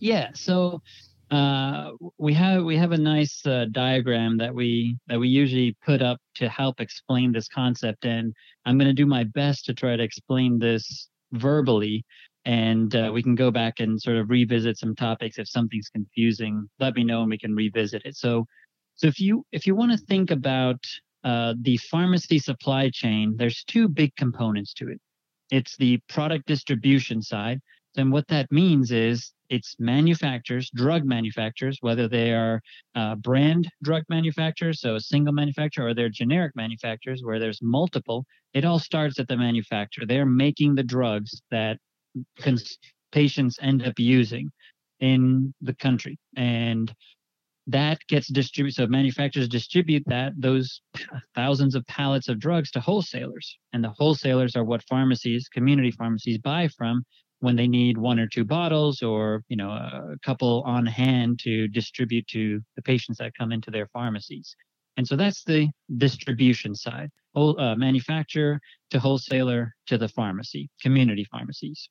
Yeah, 0.00 0.30
so 0.34 0.82
uh, 1.30 1.92
we 2.18 2.34
have 2.34 2.64
we 2.64 2.76
have 2.76 2.92
a 2.92 2.98
nice 2.98 3.44
uh, 3.46 3.66
diagram 3.72 4.36
that 4.38 4.54
we 4.54 4.98
that 5.06 5.18
we 5.18 5.28
usually 5.28 5.76
put 5.84 6.02
up 6.02 6.18
to 6.36 6.48
help 6.48 6.80
explain 6.80 7.32
this 7.32 7.48
concept, 7.48 8.04
and 8.04 8.34
I'm 8.66 8.78
going 8.78 8.88
to 8.88 8.94
do 8.94 9.06
my 9.06 9.24
best 9.24 9.64
to 9.66 9.74
try 9.74 9.96
to 9.96 10.02
explain 10.02 10.58
this 10.58 11.08
verbally, 11.32 12.04
and 12.44 12.94
uh, 12.94 13.10
we 13.12 13.22
can 13.22 13.34
go 13.34 13.50
back 13.50 13.80
and 13.80 14.00
sort 14.00 14.18
of 14.18 14.30
revisit 14.30 14.78
some 14.78 14.94
topics 14.94 15.38
if 15.38 15.48
something's 15.48 15.88
confusing. 15.88 16.68
Let 16.78 16.94
me 16.94 17.04
know, 17.04 17.22
and 17.22 17.30
we 17.30 17.38
can 17.38 17.54
revisit 17.54 18.02
it. 18.04 18.16
So, 18.16 18.46
so 18.94 19.06
if 19.06 19.18
you 19.18 19.44
if 19.50 19.66
you 19.66 19.74
want 19.74 19.92
to 19.92 19.98
think 19.98 20.30
about 20.30 20.84
uh, 21.24 21.54
the 21.62 21.78
pharmacy 21.78 22.38
supply 22.38 22.90
chain, 22.92 23.34
there's 23.38 23.64
two 23.64 23.88
big 23.88 24.14
components 24.16 24.74
to 24.74 24.88
it. 24.88 25.00
It's 25.50 25.76
the 25.76 25.98
product 26.08 26.46
distribution 26.46 27.22
side. 27.22 27.60
Then 27.94 28.10
what 28.10 28.26
that 28.28 28.50
means 28.50 28.90
is 28.90 29.32
it's 29.50 29.76
manufacturers, 29.78 30.70
drug 30.74 31.04
manufacturers, 31.04 31.78
whether 31.80 32.08
they 32.08 32.32
are 32.32 32.60
uh, 32.94 33.14
brand 33.16 33.68
drug 33.82 34.02
manufacturers, 34.08 34.80
so 34.80 34.96
a 34.96 35.00
single 35.00 35.32
manufacturer, 35.32 35.88
or 35.88 35.94
they're 35.94 36.08
generic 36.08 36.56
manufacturers 36.56 37.22
where 37.22 37.38
there's 37.38 37.60
multiple. 37.62 38.24
It 38.52 38.64
all 38.64 38.78
starts 38.78 39.20
at 39.20 39.28
the 39.28 39.36
manufacturer. 39.36 40.06
They're 40.06 40.26
making 40.26 40.74
the 40.74 40.82
drugs 40.82 41.42
that 41.50 41.78
cons- 42.40 42.78
patients 43.12 43.58
end 43.60 43.86
up 43.86 43.98
using 43.98 44.50
in 45.00 45.54
the 45.60 45.74
country, 45.74 46.18
and 46.36 46.92
that 47.66 47.98
gets 48.08 48.28
distributed. 48.28 48.76
So 48.76 48.86
manufacturers 48.86 49.48
distribute 49.48 50.02
that 50.06 50.32
those 50.36 50.82
thousands 51.34 51.74
of 51.74 51.86
pallets 51.86 52.28
of 52.28 52.38
drugs 52.38 52.70
to 52.72 52.80
wholesalers, 52.80 53.58
and 53.72 53.82
the 53.82 53.94
wholesalers 53.98 54.54
are 54.56 54.64
what 54.64 54.82
pharmacies, 54.84 55.48
community 55.48 55.90
pharmacies, 55.90 56.38
buy 56.38 56.68
from 56.68 57.04
when 57.44 57.56
they 57.56 57.68
need 57.68 57.98
one 57.98 58.18
or 58.18 58.26
two 58.26 58.44
bottles 58.44 59.02
or 59.02 59.42
you 59.48 59.56
know 59.56 59.70
a 59.70 60.16
couple 60.24 60.62
on 60.66 60.86
hand 60.86 61.38
to 61.38 61.68
distribute 61.68 62.26
to 62.26 62.60
the 62.76 62.82
patients 62.82 63.18
that 63.18 63.32
come 63.38 63.52
into 63.52 63.70
their 63.70 63.86
pharmacies 63.88 64.56
and 64.96 65.06
so 65.06 65.14
that's 65.14 65.44
the 65.44 65.68
distribution 65.98 66.74
side 66.74 67.10
whole, 67.34 67.60
uh, 67.60 67.76
manufacturer 67.76 68.58
to 68.90 68.98
wholesaler 68.98 69.74
to 69.86 69.98
the 69.98 70.08
pharmacy 70.08 70.70
community 70.80 71.26
pharmacies 71.30 71.90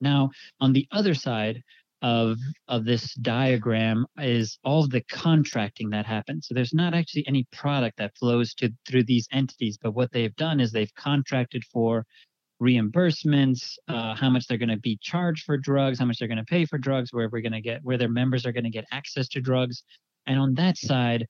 now 0.00 0.30
on 0.60 0.72
the 0.72 0.86
other 0.92 1.14
side 1.14 1.60
of 2.02 2.36
of 2.68 2.84
this 2.84 3.14
diagram 3.14 4.04
is 4.18 4.58
all 4.64 4.86
the 4.86 5.02
contracting 5.02 5.90
that 5.90 6.04
happens 6.04 6.46
so 6.46 6.54
there's 6.54 6.74
not 6.74 6.94
actually 6.94 7.24
any 7.26 7.46
product 7.52 7.96
that 7.96 8.16
flows 8.18 8.54
to 8.54 8.70
through 8.88 9.04
these 9.04 9.28
entities 9.32 9.78
but 9.80 9.92
what 9.92 10.10
they've 10.12 10.36
done 10.36 10.60
is 10.60 10.72
they've 10.72 10.94
contracted 10.94 11.64
for 11.72 12.04
reimbursements, 12.62 13.76
uh, 13.88 14.14
how 14.14 14.30
much 14.30 14.46
they're 14.46 14.56
going 14.56 14.68
to 14.68 14.78
be 14.78 14.98
charged 15.02 15.44
for 15.44 15.58
drugs, 15.58 15.98
how 15.98 16.04
much 16.04 16.18
they're 16.18 16.28
going 16.28 16.38
to 16.38 16.44
pay 16.44 16.64
for 16.64 16.78
drugs, 16.78 17.12
where 17.12 17.28
we're 17.28 17.42
going 17.42 17.52
to 17.52 17.60
get, 17.60 17.80
where 17.82 17.98
their 17.98 18.08
members 18.08 18.46
are 18.46 18.52
going 18.52 18.64
to 18.64 18.70
get 18.70 18.86
access 18.92 19.28
to 19.28 19.40
drugs. 19.40 19.82
And 20.26 20.38
on 20.38 20.54
that 20.54 20.78
side 20.78 21.26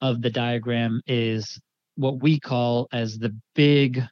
of 0.00 0.20
the 0.22 0.30
diagram 0.30 1.00
is 1.06 1.58
what 1.94 2.20
we 2.20 2.38
call 2.38 2.88
as 2.92 3.16
the 3.16 3.34
big 3.54 4.02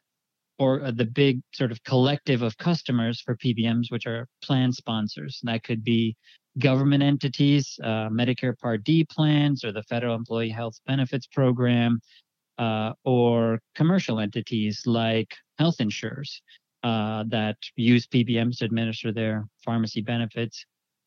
or 0.59 0.85
uh, 0.85 0.91
the 0.91 1.05
big 1.05 1.41
sort 1.53 1.73
of 1.73 1.83
collective 1.85 2.43
of 2.43 2.57
customers 2.59 3.21
for 3.21 3.37
PBMs, 3.37 3.91
which 3.91 4.07
are 4.07 4.29
plan 4.43 4.73
sponsors. 4.73 5.41
And 5.43 5.53
That 5.53 5.65
could 5.65 5.83
be 5.83 6.17
government 6.59 7.03
entities, 7.03 7.79
uh, 7.83 8.09
Medicare 8.09 8.59
Part 8.59 8.85
D 8.85 9.05
plans, 9.05 9.65
or 9.65 9.73
the 9.73 9.83
Federal 9.85 10.15
Employee 10.15 10.51
Health 10.51 10.79
Benefits 10.87 11.27
Program, 11.27 12.01
uh, 12.59 12.93
or 13.05 13.59
commercial 13.75 14.21
entities 14.21 14.83
like 14.87 15.35
health 15.59 15.77
insurers 15.81 16.41
uh, 16.85 17.25
that 17.29 17.57
use 17.77 18.07
PBMs 18.07 18.59
to 18.59 18.67
administer 18.67 19.13
their 19.13 19.47
pharmacy 19.65 20.03
benefits, 20.03 20.65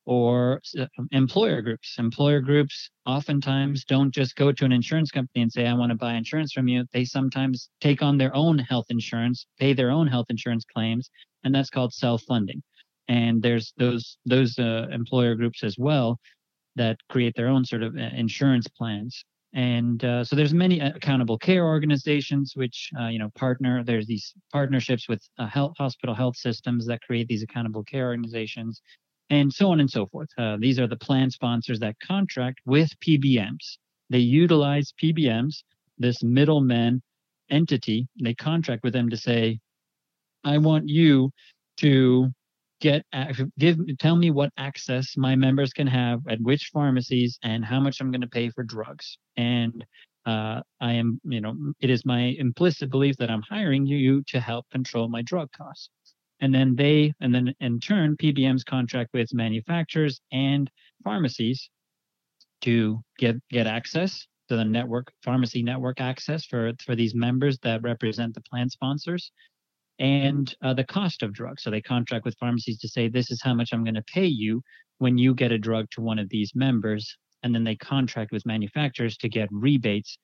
or 0.07 0.61
uh, 0.79 0.85
employer 1.11 1.61
groups. 1.61 1.95
Employer 1.99 2.39
groups 2.39 2.89
oftentimes 3.05 3.83
don't 3.83 4.13
just 4.13 4.37
go 4.37 4.53
to 4.53 4.63
an 4.63 4.71
insurance 4.71 5.11
company 5.11 5.41
and 5.41 5.51
say, 5.51 5.67
I 5.67 5.73
want 5.73 5.91
to 5.91 5.97
buy 5.97 6.13
insurance 6.13 6.53
from 6.53 6.69
you. 6.69 6.85
They 6.93 7.03
sometimes 7.03 7.69
take 7.81 8.01
on 8.01 8.17
their 8.17 8.33
own 8.33 8.57
health 8.57 8.85
insurance, 8.89 9.45
pay 9.59 9.73
their 9.73 9.91
own 9.91 10.07
health 10.07 10.27
insurance 10.29 10.63
claims, 10.73 11.09
and 11.43 11.53
that's 11.53 11.69
called 11.69 11.93
self 11.93 12.23
funding. 12.23 12.63
And 13.09 13.41
there's 13.41 13.73
those 13.77 14.17
those 14.25 14.57
uh, 14.57 14.87
employer 14.91 15.35
groups 15.35 15.61
as 15.61 15.75
well 15.77 16.19
that 16.77 16.97
create 17.09 17.35
their 17.35 17.49
own 17.49 17.65
sort 17.65 17.83
of 17.83 17.95
uh, 17.95 18.09
insurance 18.15 18.67
plans 18.67 19.23
and 19.53 20.03
uh, 20.03 20.23
so 20.23 20.35
there's 20.35 20.53
many 20.53 20.81
uh, 20.81 20.91
accountable 20.93 21.37
care 21.37 21.65
organizations 21.65 22.51
which 22.55 22.91
uh, 22.99 23.07
you 23.07 23.17
know 23.17 23.29
partner 23.29 23.81
there's 23.81 24.05
these 24.05 24.33
partnerships 24.51 25.07
with 25.07 25.23
health 25.49 25.73
hospital 25.77 26.13
health 26.13 26.35
systems 26.35 26.85
that 26.85 27.01
create 27.01 27.27
these 27.29 27.43
accountable 27.43 27.83
care 27.83 28.07
organizations 28.07 28.81
and 29.29 29.51
so 29.51 29.71
on 29.71 29.79
and 29.79 29.89
so 29.89 30.05
forth 30.05 30.29
uh, 30.37 30.57
these 30.59 30.79
are 30.79 30.87
the 30.87 30.97
plan 30.97 31.29
sponsors 31.29 31.79
that 31.79 31.95
contract 31.99 32.59
with 32.65 32.89
pbms 33.05 33.77
they 34.09 34.19
utilize 34.19 34.93
pbms 35.01 35.63
this 35.97 36.23
middleman 36.23 37.01
entity 37.49 38.07
they 38.21 38.33
contract 38.33 38.83
with 38.83 38.93
them 38.93 39.09
to 39.09 39.17
say 39.17 39.59
i 40.43 40.57
want 40.57 40.87
you 40.87 41.31
to 41.77 42.31
get 42.79 43.03
give 43.57 43.77
tell 43.99 44.15
me 44.15 44.31
what 44.31 44.51
access 44.57 45.17
my 45.17 45.35
members 45.35 45.73
can 45.73 45.87
have 45.87 46.19
at 46.29 46.39
which 46.41 46.69
pharmacies 46.73 47.39
and 47.43 47.65
how 47.65 47.79
much 47.79 47.99
I'm 47.99 48.11
going 48.11 48.21
to 48.21 48.27
pay 48.27 48.49
for 48.49 48.63
drugs. 48.63 49.17
And 49.35 49.83
uh, 50.25 50.61
I 50.81 50.93
am, 50.93 51.19
you 51.23 51.41
know, 51.41 51.55
it 51.79 51.89
is 51.89 52.05
my 52.05 52.35
implicit 52.37 52.89
belief 52.91 53.17
that 53.17 53.31
I'm 53.31 53.41
hiring 53.41 53.85
you 53.85 54.23
to 54.27 54.39
help 54.39 54.69
control 54.71 55.07
my 55.07 55.21
drug 55.21 55.51
costs. 55.51 55.89
And 56.39 56.53
then 56.53 56.75
they, 56.75 57.13
and 57.19 57.33
then 57.33 57.53
in 57.59 57.79
turn, 57.79 58.15
PBMs 58.17 58.65
contract 58.65 59.11
with 59.13 59.33
manufacturers 59.33 60.21
and 60.31 60.69
pharmacies 61.03 61.69
to 62.61 62.99
get 63.17 63.35
get 63.49 63.67
access 63.67 64.27
to 64.49 64.55
the 64.55 64.65
network 64.65 65.11
pharmacy 65.23 65.61
network 65.61 65.99
access 65.99 66.45
for 66.45 66.71
for 66.83 66.95
these 66.95 67.13
members 67.13 67.57
that 67.59 67.81
represent 67.83 68.33
the 68.33 68.41
plan 68.41 68.69
sponsors 68.69 69.31
and 69.99 70.55
uh, 70.63 70.73
the 70.73 70.83
cost 70.83 71.23
of 71.23 71.33
drugs. 71.33 71.63
So 71.63 71.71
they 71.71 71.81
contract 71.81 72.25
with 72.25 72.37
pharmacies 72.39 72.79
to 72.79 72.87
say, 72.87 73.07
this 73.07 73.31
is 73.31 73.41
how 73.41 73.53
much 73.53 73.69
I'm 73.73 73.83
going 73.83 73.95
to 73.95 74.03
pay 74.03 74.25
you 74.25 74.61
when 74.99 75.17
you 75.17 75.33
get 75.33 75.51
a 75.51 75.57
drug 75.57 75.87
to 75.91 76.01
one 76.01 76.19
of 76.19 76.29
these 76.29 76.51
members. 76.55 77.17
And 77.43 77.53
then 77.53 77.63
they 77.63 77.75
contract 77.75 78.31
with 78.31 78.45
manufacturers 78.45 79.17
to 79.17 79.29
get 79.29 79.49
rebates 79.51 80.17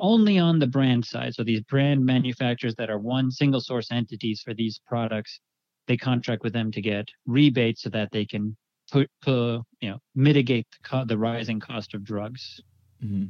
only 0.00 0.38
on 0.38 0.58
the 0.58 0.66
brand 0.66 1.04
side. 1.04 1.34
So 1.34 1.44
these 1.44 1.60
brand 1.62 2.04
manufacturers 2.04 2.74
that 2.76 2.90
are 2.90 2.98
one 2.98 3.30
single 3.30 3.60
source 3.60 3.90
entities 3.90 4.42
for 4.42 4.54
these 4.54 4.80
products, 4.86 5.40
they 5.86 5.96
contract 5.96 6.42
with 6.42 6.52
them 6.52 6.70
to 6.72 6.80
get 6.80 7.08
rebates 7.26 7.82
so 7.82 7.90
that 7.90 8.10
they 8.12 8.24
can 8.24 8.56
put, 8.90 9.10
put 9.22 9.62
you 9.80 9.90
know, 9.90 9.98
mitigate 10.14 10.66
the, 10.72 10.88
co- 10.88 11.04
the 11.04 11.18
rising 11.18 11.60
cost 11.60 11.94
of 11.94 12.04
drugs. 12.04 12.60
Mm-hmm. 13.04 13.26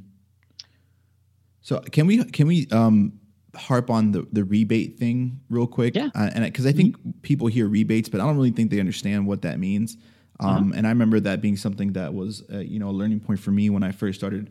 So 1.61 1.81
can 1.81 2.07
we 2.07 2.25
can 2.25 2.47
we 2.47 2.67
um, 2.71 3.13
harp 3.55 3.91
on 3.91 4.13
the, 4.13 4.27
the 4.33 4.45
rebate 4.45 4.99
thing 4.99 5.41
real 5.51 5.67
quick. 5.67 5.95
Yeah. 5.95 6.09
Uh, 6.15 6.31
and 6.35 6.45
because 6.45 6.67
I 6.67 6.73
think 6.73 6.99
mm-hmm. 6.99 7.11
people 7.23 7.47
hear 7.49 7.69
rebates, 7.69 8.09
but 8.09 8.21
I 8.21 8.25
don't 8.25 8.37
really 8.37 8.51
think 8.51 8.71
they 8.71 8.81
understand 8.81 9.27
what 9.27 9.43
that 9.43 9.59
means. 9.59 9.97
Um, 10.41 10.49
uh-huh. 10.49 10.73
And 10.77 10.87
I 10.87 10.91
remember 10.91 11.21
that 11.21 11.41
being 11.41 11.57
something 11.57 11.93
that 11.95 12.15
was, 12.15 12.43
uh, 12.53 12.59
you 12.59 12.79
know, 12.79 12.91
a 12.91 12.93
learning 12.93 13.21
point 13.21 13.41
for 13.41 13.51
me 13.51 13.71
when 13.71 13.83
I 13.83 13.93
first 13.93 14.19
started 14.19 14.51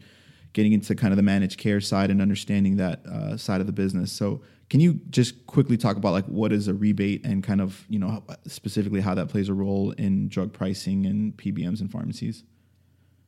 getting 0.54 0.74
into 0.74 0.96
kind 0.96 1.12
of 1.12 1.18
the 1.18 1.24
managed 1.24 1.60
care 1.60 1.82
side 1.82 2.10
and 2.10 2.22
understanding 2.22 2.77
that 2.77 3.06
uh, 3.06 3.38
side 3.38 3.62
of 3.62 3.68
the 3.68 3.74
business. 3.74 4.12
So 4.12 4.42
can 4.70 4.80
you 4.80 5.00
just 5.10 5.46
quickly 5.48 5.77
talk 5.77 5.98
about 5.98 6.12
like 6.13 6.25
what 6.25 6.51
is 6.51 6.68
a 6.68 6.74
rebate 6.74 7.25
and 7.25 7.44
kind 7.44 7.62
of, 7.62 7.86
you 7.89 8.00
know, 8.00 8.24
specifically 8.48 9.01
how 9.01 9.13
that 9.16 9.30
plays 9.30 9.50
a 9.50 9.54
role 9.54 9.92
in 9.92 10.27
drug 10.27 10.51
pricing 10.54 11.06
and 11.06 11.36
PBMs 11.38 11.80
and 11.80 11.92
pharmacies? 11.92 12.44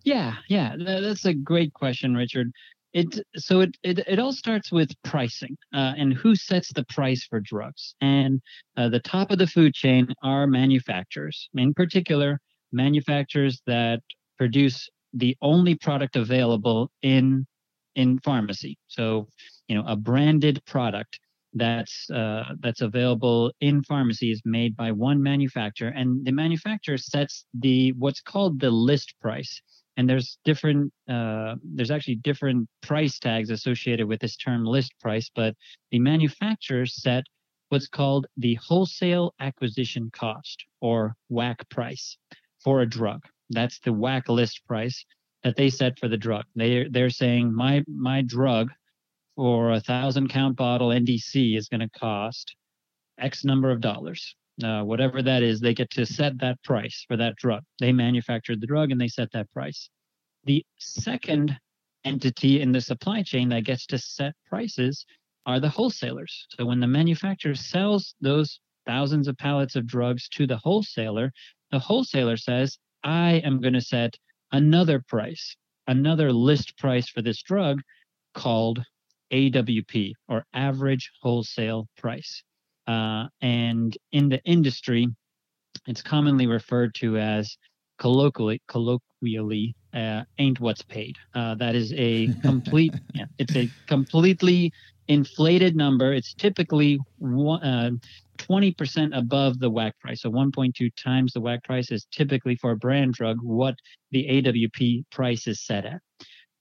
Yeah, 0.03 0.35
yeah, 0.47 0.75
that's 0.77 1.25
a 1.25 1.33
great 1.33 1.73
question, 1.73 2.15
Richard 2.15 2.51
it 2.93 3.19
so 3.35 3.61
it, 3.61 3.77
it 3.83 3.99
it 3.99 4.19
all 4.19 4.33
starts 4.33 4.71
with 4.71 4.89
pricing 5.03 5.55
uh, 5.73 5.93
and 5.97 6.13
who 6.13 6.35
sets 6.35 6.73
the 6.73 6.83
price 6.85 7.23
for 7.23 7.39
drugs 7.39 7.95
and 8.01 8.41
uh, 8.77 8.89
the 8.89 8.99
top 8.99 9.31
of 9.31 9.38
the 9.38 9.47
food 9.47 9.73
chain 9.73 10.07
are 10.23 10.47
manufacturers 10.47 11.49
in 11.55 11.73
particular 11.73 12.39
manufacturers 12.71 13.61
that 13.67 13.99
produce 14.38 14.89
the 15.13 15.35
only 15.41 15.75
product 15.75 16.15
available 16.15 16.91
in 17.01 17.45
in 17.95 18.19
pharmacy. 18.19 18.77
So 18.87 19.27
you 19.67 19.75
know 19.75 19.83
a 19.87 19.95
branded 19.95 20.63
product 20.65 21.19
that's 21.53 22.09
uh, 22.09 22.43
that's 22.59 22.81
available 22.81 23.51
in 23.59 23.83
pharmacies 23.83 24.41
made 24.45 24.75
by 24.75 24.91
one 24.91 25.21
manufacturer 25.21 25.89
and 25.89 26.25
the 26.25 26.31
manufacturer 26.31 26.97
sets 26.97 27.45
the 27.53 27.91
what's 27.93 28.21
called 28.21 28.59
the 28.59 28.71
list 28.71 29.15
price. 29.21 29.61
And 29.97 30.09
there's 30.09 30.37
different 30.45 30.93
uh, 31.09 31.55
there's 31.63 31.91
actually 31.91 32.15
different 32.15 32.69
price 32.81 33.19
tags 33.19 33.49
associated 33.49 34.07
with 34.07 34.21
this 34.21 34.37
term 34.37 34.63
list 34.63 34.93
price 35.01 35.29
but 35.35 35.55
the 35.91 35.99
manufacturer 35.99 36.85
set 36.85 37.23
what's 37.69 37.87
called 37.87 38.25
the 38.37 38.55
wholesale 38.55 39.33
acquisition 39.39 40.09
cost 40.13 40.63
or 40.81 41.15
WAC 41.31 41.57
price 41.69 42.17
for 42.63 42.81
a 42.81 42.89
drug 42.89 43.21
that's 43.50 43.79
the 43.79 43.91
WAC 43.91 44.27
list 44.29 44.62
price 44.68 45.06
that 45.44 45.56
they 45.56 45.70
set 45.70 45.98
for 45.98 46.08
the 46.08 46.18
drug 46.18 46.46
they 46.56 46.88
they're 46.89 47.10
saying 47.10 47.53
my 47.53 47.84
my 47.88 48.22
drug 48.22 48.70
for 49.36 49.72
a 49.72 49.79
thousand 49.79 50.27
count 50.29 50.58
bottle 50.58 50.89
ndc 50.89 51.58
is 51.58 51.70
going 51.70 51.79
to 51.79 51.89
cost 52.00 52.56
x 53.20 53.46
number 53.46 53.72
of 53.72 53.79
dollars 53.79 54.36
uh, 54.63 54.84
whatever 54.84 55.22
that 55.22 55.44
is, 55.44 55.60
they 55.60 55.74
get 55.74 55.89
to 55.91 56.06
set 56.06 56.38
that 56.39 56.62
price 56.63 57.06
for 57.08 57.15
that 57.18 57.36
drug. 57.38 57.63
They 57.79 57.91
manufactured 57.94 58.60
the 58.60 58.68
drug 58.68 58.91
and 58.91 59.00
they 59.00 59.08
set 59.08 59.32
that 59.32 59.51
price. 59.51 59.89
The 60.46 60.65
second 60.77 61.58
entity 62.03 62.62
in 62.62 62.72
the 62.72 62.82
supply 62.82 63.24
chain 63.24 63.50
that 63.50 63.63
gets 63.63 63.86
to 63.88 63.98
set 63.98 64.34
prices 64.48 65.06
are 65.46 65.60
the 65.60 65.70
wholesalers. 65.70 66.48
So 66.50 66.65
when 66.65 66.79
the 66.79 66.88
manufacturer 66.88 67.56
sells 67.56 68.15
those 68.22 68.60
thousands 68.86 69.27
of 69.27 69.38
pallets 69.38 69.75
of 69.75 69.88
drugs 69.88 70.27
to 70.29 70.46
the 70.46 70.58
wholesaler, 70.58 71.32
the 71.72 71.79
wholesaler 71.79 72.38
says, 72.38 72.77
I 73.03 73.41
am 73.46 73.62
going 73.62 73.74
to 73.74 73.82
set 73.82 74.15
another 74.51 75.03
price, 75.08 75.56
another 75.88 76.32
list 76.34 76.77
price 76.77 77.10
for 77.10 77.22
this 77.22 77.41
drug 77.41 77.82
called 78.34 78.84
AWP 79.32 80.13
or 80.27 80.46
average 80.53 81.12
wholesale 81.22 81.88
price. 81.98 82.44
Uh, 82.88 83.27
and 83.41 83.98
in 84.12 84.29
the 84.29 84.41
industry, 84.44 85.08
it's 85.88 86.01
commonly 86.01 86.48
referred 86.48 86.96
to 86.96 87.18
as 87.18 87.58
colloquially 88.00 88.62
colloquially 88.68 89.75
uh, 89.94 90.24
ain't 90.38 90.60
what's 90.60 90.82
paid. 90.82 91.15
Uh, 91.36 91.56
that 91.56 91.75
is 91.75 91.94
a 91.96 92.34
complete 92.41 92.94
yeah, 93.13 93.25
it's 93.38 93.56
a 93.56 93.70
completely 93.88 94.72
inflated 95.08 95.75
number. 95.75 96.13
It's 96.13 96.34
typically 96.34 97.00
one, 97.18 97.63
uh, 97.63 97.91
20% 98.39 99.17
above 99.17 99.60
the 99.60 99.69
WAC 99.69 99.91
price. 100.00 100.22
So 100.22 100.31
1.2 100.31 100.89
times 100.96 101.34
the 101.34 101.41
WAC 101.41 101.63
price 101.63 101.91
is 101.91 102.08
typically 102.12 102.55
for 102.55 102.72
a 102.72 102.77
brand 102.77 103.13
drug 103.13 103.38
what 103.41 103.75
the 104.12 104.25
AWP 104.27 105.03
price 105.12 105.48
is 105.48 105.65
set 105.65 105.86
at. 105.86 106.01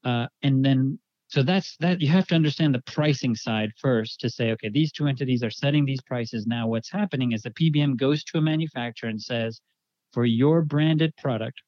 Uh, 0.05 0.27
and 0.43 0.65
then 0.65 0.99
so 1.29 1.43
that's 1.43 1.77
that 1.81 2.01
you 2.01 2.09
have 2.09 2.27
to 2.27 2.35
understand 2.35 2.75
the 2.75 2.83
pricing 2.83 3.35
side 3.35 3.71
first 3.81 4.19
to 4.21 4.31
say 4.31 4.51
okay 4.53 4.71
these 4.71 4.91
two 4.91 5.07
entities 5.07 5.43
are 5.43 5.51
setting 5.51 5.85
these 5.85 6.01
prices 6.03 6.47
now 6.47 6.67
what's 6.67 6.91
happening 6.91 7.33
is 7.33 7.43
the 7.43 7.51
pbm 7.51 7.97
goes 7.97 8.25
to 8.25 8.39
a 8.39 8.41
manufacturer 8.41 9.11
and 9.11 9.21
says 9.21 9.61
for 10.13 10.25
your 10.25 10.63
branded 10.63 11.15
product 11.17 11.61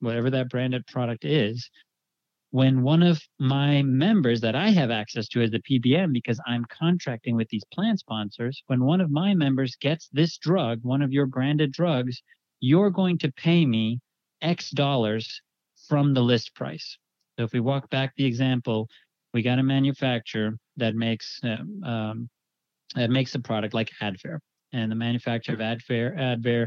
whatever 0.00 0.30
that 0.30 0.50
branded 0.50 0.86
product 0.86 1.24
is 1.24 1.70
when 2.50 2.82
one 2.82 3.02
of 3.02 3.20
my 3.38 3.82
members 3.82 4.40
that 4.40 4.54
i 4.54 4.70
have 4.70 4.90
access 4.90 5.28
to 5.28 5.42
as 5.42 5.50
the 5.50 5.62
pbm 5.70 6.12
because 6.12 6.40
i'm 6.46 6.64
contracting 6.70 7.36
with 7.36 7.48
these 7.48 7.64
plan 7.72 7.96
sponsors 7.96 8.62
when 8.66 8.84
one 8.84 9.00
of 9.00 9.10
my 9.10 9.34
members 9.34 9.76
gets 9.80 10.08
this 10.12 10.38
drug 10.38 10.78
one 10.82 11.02
of 11.02 11.12
your 11.12 11.26
branded 11.26 11.72
drugs 11.72 12.22
you're 12.60 12.90
going 12.90 13.18
to 13.18 13.30
pay 13.32 13.66
me 13.66 13.98
x 14.42 14.70
dollars 14.70 15.40
from 15.88 16.14
the 16.14 16.22
list 16.22 16.54
price 16.54 16.98
so 17.38 17.44
if 17.44 17.52
we 17.52 17.60
walk 17.60 17.88
back 17.88 18.14
the 18.16 18.24
example, 18.24 18.88
we 19.32 19.42
got 19.42 19.60
a 19.60 19.62
manufacturer 19.62 20.58
that 20.76 20.96
makes 20.96 21.38
um, 21.44 21.82
um, 21.84 22.30
that 22.96 23.10
makes 23.10 23.34
a 23.36 23.38
product 23.38 23.74
like 23.74 23.90
Advair, 24.02 24.38
and 24.72 24.90
the 24.90 24.96
manufacturer 24.96 25.54
of 25.54 25.60
Advair 25.60 26.18
Advair 26.18 26.66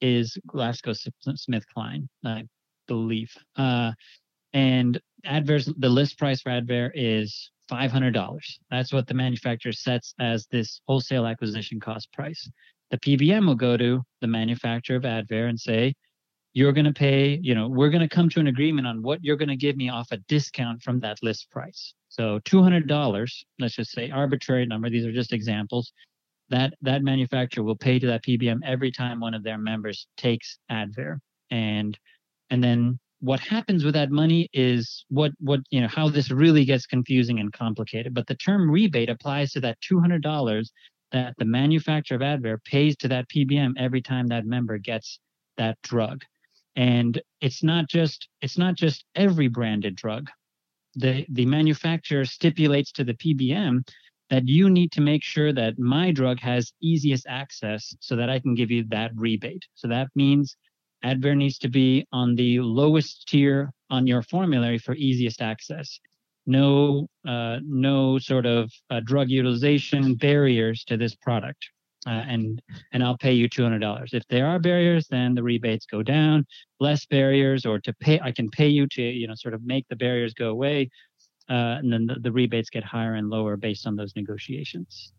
is 0.00 0.38
GlaxoSmithKline, 0.46 2.06
I 2.24 2.44
believe. 2.86 3.32
Uh, 3.56 3.92
and 4.52 5.00
Advair's 5.26 5.72
the 5.78 5.88
list 5.88 6.18
price 6.18 6.40
for 6.42 6.50
Advair 6.50 6.90
is 6.94 7.50
five 7.68 7.90
hundred 7.90 8.12
dollars. 8.12 8.58
That's 8.70 8.92
what 8.92 9.06
the 9.06 9.14
manufacturer 9.14 9.72
sets 9.72 10.14
as 10.18 10.46
this 10.50 10.80
wholesale 10.86 11.26
acquisition 11.26 11.80
cost 11.80 12.12
price. 12.12 12.50
The 12.90 12.98
PBM 12.98 13.46
will 13.46 13.54
go 13.54 13.76
to 13.76 14.02
the 14.20 14.26
manufacturer 14.26 14.96
of 14.96 15.04
Advair 15.04 15.48
and 15.48 15.58
say, 15.58 15.94
you're 16.54 16.72
going 16.72 16.84
to 16.84 16.92
pay, 16.92 17.38
you 17.42 17.54
know, 17.54 17.68
we're 17.68 17.88
going 17.88 18.06
to 18.06 18.14
come 18.14 18.28
to 18.28 18.40
an 18.40 18.46
agreement 18.46 18.86
on 18.86 19.02
what 19.02 19.20
you're 19.22 19.36
going 19.36 19.48
to 19.48 19.56
give 19.56 19.76
me 19.76 19.88
off 19.88 20.08
a 20.10 20.18
discount 20.28 20.82
from 20.82 21.00
that 21.00 21.22
list 21.22 21.50
price. 21.50 21.94
So 22.08 22.40
$200, 22.40 23.44
let's 23.58 23.76
just 23.76 23.92
say 23.92 24.10
arbitrary 24.10 24.66
number, 24.66 24.90
these 24.90 25.06
are 25.06 25.12
just 25.12 25.32
examples. 25.32 25.92
That 26.50 26.74
that 26.82 27.02
manufacturer 27.02 27.64
will 27.64 27.76
pay 27.76 27.98
to 27.98 28.06
that 28.08 28.24
PBM 28.24 28.60
every 28.66 28.92
time 28.92 29.20
one 29.20 29.32
of 29.32 29.42
their 29.42 29.56
members 29.56 30.06
takes 30.18 30.58
Advair. 30.70 31.18
And 31.50 31.98
and 32.50 32.62
then 32.62 32.98
what 33.22 33.38
happens 33.38 33.84
with 33.84 33.94
that 33.94 34.10
money 34.10 34.48
is 34.52 35.04
what 35.08 35.30
what 35.38 35.60
you 35.70 35.80
know 35.80 35.86
how 35.86 36.08
this 36.08 36.32
really 36.32 36.64
gets 36.64 36.86
confusing 36.86 37.38
and 37.38 37.52
complicated. 37.52 38.12
But 38.12 38.26
the 38.26 38.34
term 38.34 38.68
rebate 38.68 39.08
applies 39.08 39.52
to 39.52 39.60
that 39.60 39.78
$200 39.80 40.66
that 41.12 41.34
the 41.38 41.44
manufacturer 41.44 42.16
of 42.16 42.22
Advair 42.22 42.58
pays 42.64 42.96
to 42.96 43.08
that 43.08 43.28
PBM 43.28 43.74
every 43.78 44.02
time 44.02 44.26
that 44.26 44.44
member 44.44 44.76
gets 44.76 45.20
that 45.56 45.78
drug. 45.82 46.22
And 46.74 47.22
it's 47.40 47.62
not 47.62 47.88
just 47.88 48.28
it's 48.40 48.58
not 48.58 48.74
just 48.74 49.04
every 49.14 49.46
branded 49.46 49.94
drug. 49.94 50.28
The 50.96 51.24
the 51.28 51.46
manufacturer 51.46 52.24
stipulates 52.24 52.90
to 52.92 53.04
the 53.04 53.14
pbm 53.14 53.86
that 54.30 54.48
you 54.48 54.68
need 54.68 54.90
to 54.92 55.00
make 55.00 55.22
sure 55.22 55.52
that 55.52 55.78
my 55.78 56.10
drug 56.10 56.40
has 56.40 56.72
easiest 56.82 57.26
access 57.28 57.94
so 58.00 58.16
that 58.16 58.28
i 58.30 58.40
can 58.40 58.56
give 58.56 58.70
you 58.72 58.84
that 58.88 59.12
rebate. 59.14 59.64
So 59.74 59.86
that 59.88 60.08
means 60.16 60.56
advair 61.04 61.36
needs 61.36 61.58
to 61.58 61.68
be 61.68 62.06
on 62.12 62.34
the 62.34 62.60
lowest 62.60 63.28
tier 63.28 63.72
on 63.90 64.06
your 64.06 64.22
formulary 64.22 64.78
for 64.78 64.94
easiest 64.94 65.40
access 65.42 65.98
no 66.46 67.06
uh, 67.26 67.58
no 67.64 68.18
sort 68.18 68.46
of 68.46 68.70
uh, 68.90 69.00
drug 69.04 69.28
utilization 69.30 70.14
barriers 70.14 70.84
to 70.84 70.96
this 70.96 71.14
product 71.14 71.68
uh, 72.06 72.24
and 72.26 72.60
and 72.92 73.02
I'll 73.02 73.16
pay 73.16 73.32
you 73.32 73.48
two 73.48 73.62
hundred 73.62 73.78
dollars. 73.78 74.10
If 74.12 74.26
there 74.28 74.46
are 74.46 74.58
barriers, 74.58 75.06
then 75.08 75.34
the 75.34 75.42
rebates 75.42 75.86
go 75.86 76.02
down. 76.02 76.44
Less 76.80 77.06
barriers, 77.06 77.64
or 77.64 77.78
to 77.80 77.92
pay, 77.94 78.18
I 78.20 78.32
can 78.32 78.50
pay 78.50 78.68
you 78.68 78.86
to 78.88 79.02
you 79.02 79.28
know 79.28 79.34
sort 79.34 79.54
of 79.54 79.62
make 79.64 79.86
the 79.88 79.96
barriers 79.96 80.34
go 80.34 80.48
away, 80.48 80.90
uh, 81.48 81.78
and 81.78 81.92
then 81.92 82.06
the, 82.06 82.16
the 82.20 82.32
rebates 82.32 82.70
get 82.70 82.82
higher 82.82 83.14
and 83.14 83.30
lower 83.30 83.56
based 83.56 83.86
on 83.86 83.96
those 83.96 84.14
negotiations. 84.16 85.12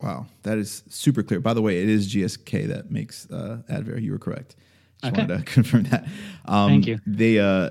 Wow, 0.00 0.26
that 0.42 0.58
is 0.58 0.82
super 0.88 1.22
clear. 1.22 1.40
By 1.40 1.54
the 1.54 1.62
way, 1.62 1.82
it 1.82 1.88
is 1.88 2.12
GSK 2.12 2.66
that 2.68 2.90
makes 2.90 3.30
uh, 3.30 3.62
Advair. 3.70 4.02
You 4.02 4.12
were 4.12 4.18
correct. 4.18 4.56
Just 5.02 5.12
okay. 5.12 5.22
wanted 5.22 5.38
to 5.38 5.44
confirm 5.52 5.84
that. 5.84 6.06
Um, 6.44 6.70
Thank 6.70 6.86
you. 6.86 6.98
They 7.06 7.38
uh, 7.38 7.70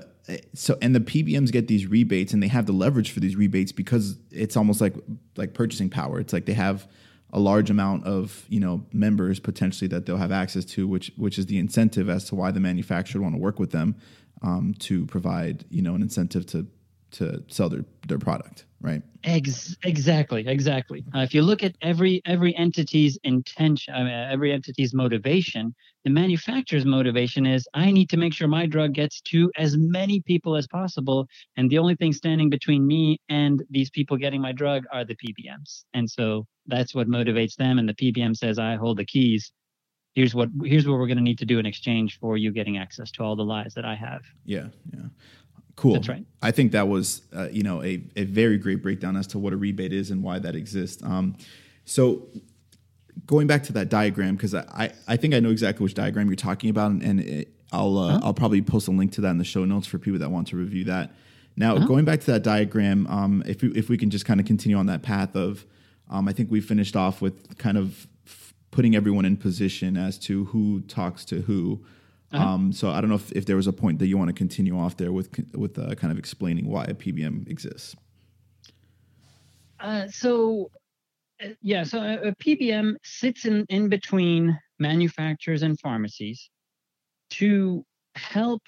so 0.54 0.76
and 0.82 0.94
the 0.94 1.00
PBMs 1.00 1.52
get 1.52 1.68
these 1.68 1.86
rebates 1.86 2.32
and 2.32 2.42
they 2.42 2.48
have 2.48 2.66
the 2.66 2.72
leverage 2.72 3.10
for 3.10 3.20
these 3.20 3.36
rebates 3.36 3.72
because 3.72 4.18
it's 4.30 4.56
almost 4.56 4.80
like 4.80 4.94
like 5.36 5.54
purchasing 5.54 5.90
power. 5.90 6.20
It's 6.20 6.32
like 6.32 6.46
they 6.46 6.54
have 6.54 6.86
a 7.32 7.40
large 7.40 7.70
amount 7.70 8.04
of 8.04 8.44
you 8.48 8.60
know 8.60 8.84
members 8.92 9.40
potentially 9.40 9.88
that 9.88 10.06
they'll 10.06 10.16
have 10.16 10.32
access 10.32 10.64
to, 10.64 10.86
which 10.88 11.12
which 11.16 11.38
is 11.38 11.46
the 11.46 11.58
incentive 11.58 12.08
as 12.08 12.24
to 12.24 12.34
why 12.34 12.50
the 12.50 12.60
manufacturer 12.60 13.20
want 13.22 13.34
to 13.34 13.40
work 13.40 13.58
with 13.58 13.72
them 13.72 13.96
um, 14.42 14.74
to 14.80 15.06
provide 15.06 15.64
you 15.70 15.82
know 15.82 15.94
an 15.94 16.02
incentive 16.02 16.46
to 16.46 16.66
to 17.12 17.42
sell 17.48 17.68
their 17.68 17.84
their 18.08 18.18
product 18.18 18.64
right 18.80 19.02
Ex- 19.24 19.76
exactly 19.84 20.46
exactly 20.46 21.04
uh, 21.14 21.20
if 21.20 21.32
you 21.32 21.42
look 21.42 21.62
at 21.62 21.74
every 21.80 22.20
every 22.26 22.54
entity's 22.56 23.18
intention 23.22 23.94
uh, 23.94 24.28
every 24.30 24.52
entity's 24.52 24.92
motivation 24.92 25.74
the 26.06 26.10
manufacturer's 26.10 26.84
motivation 26.84 27.44
is 27.44 27.66
i 27.74 27.90
need 27.90 28.08
to 28.08 28.16
make 28.16 28.32
sure 28.32 28.46
my 28.46 28.64
drug 28.64 28.92
gets 28.92 29.20
to 29.20 29.50
as 29.56 29.76
many 29.76 30.20
people 30.20 30.54
as 30.54 30.64
possible 30.68 31.26
and 31.56 31.68
the 31.68 31.78
only 31.78 31.96
thing 31.96 32.12
standing 32.12 32.48
between 32.48 32.86
me 32.86 33.20
and 33.28 33.64
these 33.70 33.90
people 33.90 34.16
getting 34.16 34.40
my 34.40 34.52
drug 34.52 34.84
are 34.92 35.04
the 35.04 35.16
pbms 35.16 35.82
and 35.94 36.08
so 36.08 36.46
that's 36.68 36.94
what 36.94 37.08
motivates 37.08 37.56
them 37.56 37.80
and 37.80 37.88
the 37.88 37.94
pbm 37.94 38.36
says 38.36 38.56
i 38.56 38.76
hold 38.76 38.96
the 38.96 39.04
keys 39.04 39.50
here's 40.14 40.32
what 40.32 40.48
here's 40.62 40.86
what 40.86 40.96
we're 40.96 41.08
going 41.08 41.18
to 41.18 41.24
need 41.24 41.38
to 41.38 41.44
do 41.44 41.58
in 41.58 41.66
exchange 41.66 42.20
for 42.20 42.36
you 42.36 42.52
getting 42.52 42.78
access 42.78 43.10
to 43.10 43.24
all 43.24 43.34
the 43.34 43.44
lies 43.44 43.74
that 43.74 43.84
i 43.84 43.94
have 43.96 44.22
yeah 44.44 44.68
yeah 44.94 45.06
Cool. 45.74 45.92
That's 45.92 46.08
right. 46.08 46.24
I 46.40 46.52
think 46.52 46.72
that 46.72 46.88
was, 46.88 47.20
uh, 47.36 47.48
you 47.52 47.62
know, 47.62 47.82
a, 47.82 48.02
a 48.16 48.24
very 48.24 48.56
great 48.56 48.82
breakdown 48.82 49.14
as 49.14 49.26
to 49.26 49.38
what 49.38 49.52
a 49.52 49.58
rebate 49.58 49.92
is 49.92 50.10
and 50.10 50.22
why 50.22 50.38
that 50.38 50.56
exists. 50.56 51.02
Um, 51.02 51.36
so 51.84 52.28
going 53.24 53.46
back 53.46 53.62
to 53.64 53.72
that 53.72 53.88
diagram, 53.88 54.36
because 54.36 54.54
I, 54.54 54.92
I 55.08 55.16
think 55.16 55.34
I 55.34 55.40
know 55.40 55.50
exactly 55.50 55.82
which 55.84 55.94
diagram 55.94 56.28
you're 56.28 56.36
talking 56.36 56.68
about, 56.68 56.90
and, 56.90 57.02
and 57.02 57.20
it, 57.20 57.48
I'll 57.72 57.98
uh, 57.98 58.12
huh 58.12 58.20
I'll 58.22 58.34
probably 58.34 58.62
post 58.62 58.88
a 58.88 58.90
link 58.90 59.12
to 59.12 59.20
that 59.22 59.30
in 59.30 59.38
the 59.38 59.44
show 59.44 59.64
notes 59.64 59.86
for 59.86 59.98
people 59.98 60.18
that 60.20 60.30
want 60.30 60.48
to 60.48 60.56
review 60.56 60.84
that. 60.84 61.12
Now, 61.56 61.76
uh-huh. 61.76 61.86
going 61.86 62.04
back 62.04 62.20
to 62.20 62.32
that 62.32 62.42
diagram, 62.42 63.06
um, 63.06 63.42
if 63.46 63.62
we, 63.62 63.70
if 63.70 63.88
we 63.88 63.96
can 63.96 64.10
just 64.10 64.26
kind 64.26 64.40
of 64.40 64.46
continue 64.46 64.76
on 64.76 64.86
that 64.86 65.02
path 65.02 65.34
of, 65.34 65.64
um, 66.10 66.28
I 66.28 66.32
think 66.32 66.50
we 66.50 66.60
finished 66.60 66.94
off 66.94 67.22
with 67.22 67.56
kind 67.56 67.78
of 67.78 68.06
f- 68.26 68.54
putting 68.70 68.94
everyone 68.94 69.24
in 69.24 69.36
position 69.36 69.96
as 69.96 70.18
to 70.18 70.44
who 70.46 70.82
talks 70.82 71.24
to 71.26 71.40
who. 71.42 71.84
Uh-huh. 72.32 72.44
Um, 72.44 72.72
so 72.72 72.90
I 72.90 73.00
don't 73.00 73.08
know 73.08 73.16
if, 73.16 73.32
if 73.32 73.46
there 73.46 73.56
was 73.56 73.66
a 73.66 73.72
point 73.72 73.98
that 74.00 74.06
you 74.06 74.18
want 74.18 74.28
to 74.28 74.34
continue 74.34 74.78
off 74.78 74.96
there 74.96 75.12
with 75.12 75.30
with 75.54 75.78
uh, 75.78 75.94
kind 75.94 76.12
of 76.12 76.18
explaining 76.18 76.68
why 76.68 76.84
a 76.84 76.94
PBM 76.94 77.48
exists. 77.48 77.96
Uh, 79.80 80.08
so 80.08 80.70
yeah, 81.60 81.82
so 81.82 82.00
a, 82.00 82.28
a, 82.28 82.34
PBM 82.36 82.94
sits 83.02 83.44
in 83.44 83.64
in 83.68 83.88
between 83.88 84.58
manufacturers 84.78 85.62
and 85.62 85.78
pharmacies 85.80 86.50
to 87.30 87.84
help 88.14 88.62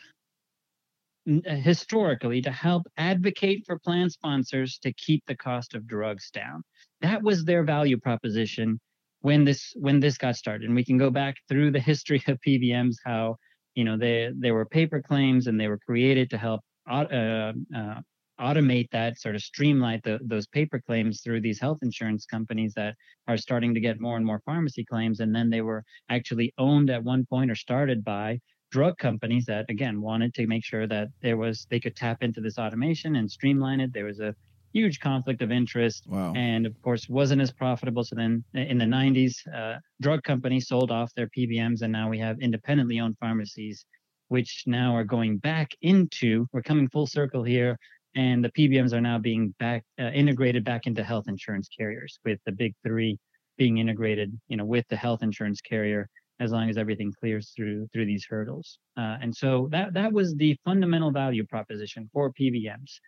uh, 1.29 1.55
historically 1.57 2.41
to 2.43 2.51
help 2.51 2.87
advocate 2.97 3.65
for 3.67 3.79
plan 3.79 4.11
sponsors 4.11 4.79
to 4.79 4.93
keep 4.95 5.23
the 5.27 5.37
cost 5.37 5.75
of 5.75 5.87
drugs 5.87 6.31
down. 6.31 6.63
That 7.01 7.23
was 7.23 7.45
their 7.45 7.65
value 7.65 7.99
proposition 7.99 8.81
when 9.21 9.45
this 9.45 9.73
when 9.77 10.01
this 10.01 10.17
got 10.17 10.37
started 10.37 10.67
and 10.67 10.75
we 10.75 10.85
can 10.85 10.99
go 10.99 11.11
back 11.11 11.37
through 11.49 11.71
the 11.71 11.81
history 11.81 12.23
of 12.29 12.39
PBMs 12.47 12.97
how 13.05 13.37
you 13.75 13.85
know 13.85 13.97
they 13.97 14.31
they 14.39 14.53
were 14.53 14.65
paper 14.65 15.03
claims 15.03 15.47
and 15.47 15.59
they 15.61 15.69
were 15.69 15.79
created 15.79 16.31
to 16.31 16.39
help 16.39 16.61
uh, 16.91 17.53
uh, 17.77 18.01
automate 18.41 18.91
that 18.91 19.19
sort 19.19 19.35
of 19.35 19.43
streamline 19.43 20.01
the, 20.05 20.19
those 20.23 20.47
paper 20.47 20.81
claims 20.81 21.21
through 21.21 21.41
these 21.41 21.61
health 21.61 21.79
insurance 21.83 22.25
companies 22.25 22.73
that 22.75 22.95
are 23.27 23.37
starting 23.37 23.75
to 23.75 23.81
get 23.81 24.01
more 24.01 24.17
and 24.17 24.25
more 24.25 24.41
pharmacy 24.45 24.85
claims 24.85 25.21
and 25.21 25.35
then 25.35 25.51
they 25.51 25.61
were 25.61 25.85
actually 26.09 26.53
owned 26.59 26.91
at 26.91 27.03
one 27.03 27.27
point 27.27 27.51
or 27.51 27.55
started 27.55 28.05
by 28.05 28.39
drug 28.71 28.99
companies 28.99 29.47
that 29.47 29.67
again 29.69 30.01
wanted 30.01 30.35
to 30.35 30.47
make 30.47 30.65
sure 30.65 30.87
that 30.87 31.09
there 31.23 31.37
was 31.37 31.67
they 31.71 31.81
could 31.81 31.97
tap 31.97 32.23
into 32.23 32.41
this 32.41 32.59
automation 32.59 33.17
and 33.17 33.31
streamline 33.31 33.81
it. 33.81 33.93
There 33.93 34.05
was 34.05 34.21
a 34.21 34.35
huge 34.75 35.01
conflict 35.01 35.41
of 35.41 35.51
interest 35.51 36.05
wow. 36.07 36.33
and 36.37 36.67
of 36.67 36.81
course 36.83 37.09
wasn't 37.09 37.41
as 37.41 37.51
profitable. 37.51 38.05
So 38.05 38.17
then 38.17 38.45
in 38.55 38.77
the 38.77 38.85
90s 38.85 39.35
uh, 39.55 39.79
drug 40.01 40.23
companies 40.23 40.69
sold 40.69 40.91
off 40.91 41.15
their 41.15 41.29
pbms 41.37 41.81
and 41.83 41.93
now 41.93 42.09
we 42.09 42.19
have 42.19 42.39
independently 42.41 43.01
owned 43.01 43.17
pharmacies 43.19 43.87
which 44.29 44.65
now 44.67 44.95
are 44.95 45.05
going 45.05 45.39
back 45.39 45.71
into 45.81 46.47
we're 46.53 46.63
coming 46.63 46.87
full 46.91 47.07
circle 47.07 47.43
here 47.43 47.79
and 48.19 48.45
the 48.45 48.51
pbms 48.51 48.93
are 48.93 49.01
now 49.01 49.19
being 49.19 49.55
back 49.59 49.83
uh, 50.01 50.11
integrated 50.23 50.65
back 50.65 50.87
into 50.87 51.03
health 51.03 51.25
insurance 51.29 51.69
carriers 51.69 52.19
with 52.25 52.39
the 52.45 52.53
big 52.53 52.75
three 52.85 53.19
being 53.57 53.79
integrated 53.79 54.31
you 54.49 54.57
know 54.57 54.65
with 54.65 54.85
the 54.89 54.97
health 54.97 55.23
insurance 55.23 55.61
carrier 55.61 56.09
as 56.41 56.53
long 56.53 56.69
as 56.69 56.79
everything 56.79 57.13
clears 57.19 57.53
through 57.57 57.89
through 57.93 58.07
these 58.07 58.27
hurdles. 58.29 58.79
Uh, 58.97 59.17
and 59.21 59.35
so 59.35 59.69
that 59.73 59.93
that 59.95 60.13
was 60.13 60.35
the 60.37 60.57
fundamental 60.65 61.11
value 61.11 61.45
proposition 61.47 62.09
for 62.13 62.33
PBMs. 62.33 63.01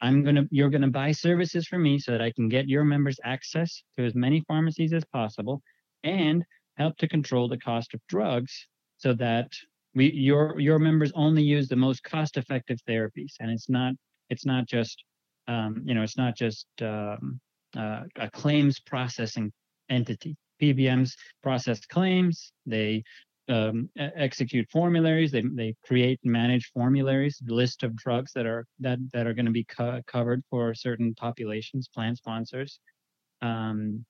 I'm 0.00 0.22
gonna 0.22 0.44
you're 0.50 0.70
gonna 0.70 0.88
buy 0.88 1.12
services 1.12 1.66
from 1.66 1.82
me 1.82 1.98
so 1.98 2.12
that 2.12 2.22
I 2.22 2.32
can 2.32 2.48
get 2.48 2.68
your 2.68 2.84
members 2.84 3.18
access 3.24 3.82
to 3.96 4.04
as 4.04 4.14
many 4.14 4.44
pharmacies 4.46 4.92
as 4.92 5.04
possible 5.12 5.62
and 6.04 6.44
help 6.76 6.96
to 6.98 7.08
control 7.08 7.48
the 7.48 7.58
cost 7.58 7.94
of 7.94 8.00
drugs 8.08 8.66
so 8.98 9.12
that 9.14 9.50
we 9.94 10.12
your 10.12 10.60
your 10.60 10.78
members 10.78 11.10
only 11.14 11.42
use 11.42 11.68
the 11.68 11.76
most 11.76 12.02
cost 12.04 12.36
effective 12.36 12.78
therapies 12.88 13.32
and 13.40 13.50
it's 13.50 13.68
not 13.68 13.94
it's 14.30 14.46
not 14.46 14.66
just 14.66 15.02
um, 15.46 15.82
you 15.84 15.94
know 15.94 16.02
it's 16.02 16.16
not 16.16 16.36
just 16.36 16.66
um, 16.82 17.40
uh, 17.76 18.02
a 18.16 18.30
claims 18.30 18.80
processing 18.80 19.52
entity. 19.88 20.36
Pbms 20.60 21.12
process 21.42 21.80
claims 21.86 22.52
they 22.66 23.02
um, 23.48 23.88
execute 23.96 24.68
formularies 24.70 25.30
they, 25.30 25.42
they 25.54 25.74
create 25.86 26.20
and 26.22 26.32
manage 26.32 26.70
formularies 26.74 27.40
list 27.46 27.82
of 27.82 27.96
drugs 27.96 28.32
that 28.34 28.44
are 28.46 28.66
that 28.80 28.98
that 29.12 29.26
are 29.26 29.34
going 29.34 29.46
to 29.46 29.52
be 29.52 29.64
co- 29.64 30.02
covered 30.06 30.42
for 30.50 30.74
certain 30.74 31.14
populations 31.14 31.88
plan 31.88 32.14
sponsors. 32.16 32.80
Um, 33.40 34.04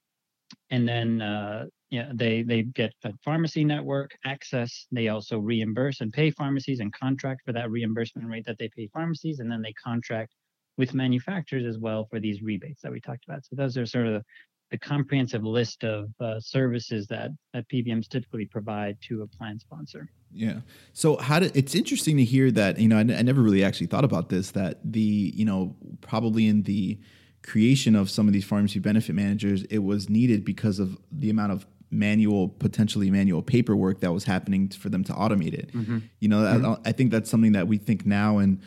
and 0.70 0.88
then 0.88 1.20
uh, 1.20 1.66
yeah, 1.90 2.10
they 2.14 2.42
they 2.42 2.62
get 2.62 2.92
a 3.04 3.12
pharmacy 3.24 3.64
network 3.64 4.10
access. 4.24 4.86
They 4.92 5.08
also 5.08 5.38
reimburse 5.38 6.00
and 6.00 6.12
pay 6.12 6.30
pharmacies 6.30 6.80
and 6.80 6.92
contract 6.92 7.42
for 7.46 7.52
that 7.52 7.70
reimbursement 7.70 8.28
rate 8.28 8.44
that 8.46 8.58
they 8.58 8.68
pay 8.76 8.88
pharmacies, 8.92 9.40
and 9.40 9.50
then 9.50 9.62
they 9.62 9.72
contract 9.72 10.32
with 10.76 10.94
manufacturers 10.94 11.64
as 11.64 11.78
well 11.78 12.06
for 12.10 12.20
these 12.20 12.42
rebates 12.42 12.82
that 12.82 12.92
we 12.92 13.00
talked 13.00 13.24
about. 13.26 13.44
So 13.44 13.56
those 13.56 13.76
are 13.76 13.86
sort 13.86 14.06
of 14.06 14.22
the, 14.70 14.78
comprehensive 14.78 15.42
list 15.44 15.82
of 15.82 16.10
uh, 16.20 16.38
services 16.40 17.06
that 17.06 17.30
that 17.54 17.66
PBMs 17.70 18.06
typically 18.06 18.44
provide 18.44 18.98
to 19.08 19.22
a 19.22 19.26
plan 19.26 19.58
sponsor. 19.58 20.10
Yeah. 20.30 20.60
So 20.92 21.16
how 21.16 21.38
did 21.40 21.56
it's 21.56 21.74
interesting 21.74 22.18
to 22.18 22.24
hear 22.24 22.50
that 22.50 22.78
you 22.78 22.86
know 22.86 22.96
I, 22.98 23.00
I 23.00 23.22
never 23.22 23.40
really 23.40 23.64
actually 23.64 23.86
thought 23.86 24.04
about 24.04 24.28
this 24.28 24.50
that 24.50 24.78
the 24.84 25.32
you 25.34 25.46
know 25.46 25.74
probably 26.02 26.46
in 26.46 26.64
the 26.64 27.00
creation 27.42 27.94
of 27.94 28.10
some 28.10 28.26
of 28.26 28.34
these 28.34 28.44
pharmacy 28.44 28.78
benefit 28.78 29.14
managers 29.14 29.62
it 29.64 29.78
was 29.78 30.10
needed 30.10 30.44
because 30.44 30.78
of 30.78 30.98
the 31.10 31.30
amount 31.30 31.52
of 31.52 31.66
manual, 31.90 32.48
potentially 32.48 33.10
manual 33.10 33.42
paperwork 33.42 34.00
that 34.00 34.12
was 34.12 34.24
happening 34.24 34.68
for 34.68 34.88
them 34.88 35.04
to 35.04 35.12
automate 35.12 35.54
it. 35.54 35.72
Mm-hmm. 35.72 35.98
You 36.20 36.28
know, 36.28 36.38
mm-hmm. 36.38 36.66
I, 36.66 36.76
I, 36.90 36.92
think 36.92 37.10
that's 37.10 37.30
something 37.30 37.52
that 37.52 37.66
we 37.66 37.78
think 37.78 38.04
now 38.04 38.38
and 38.38 38.60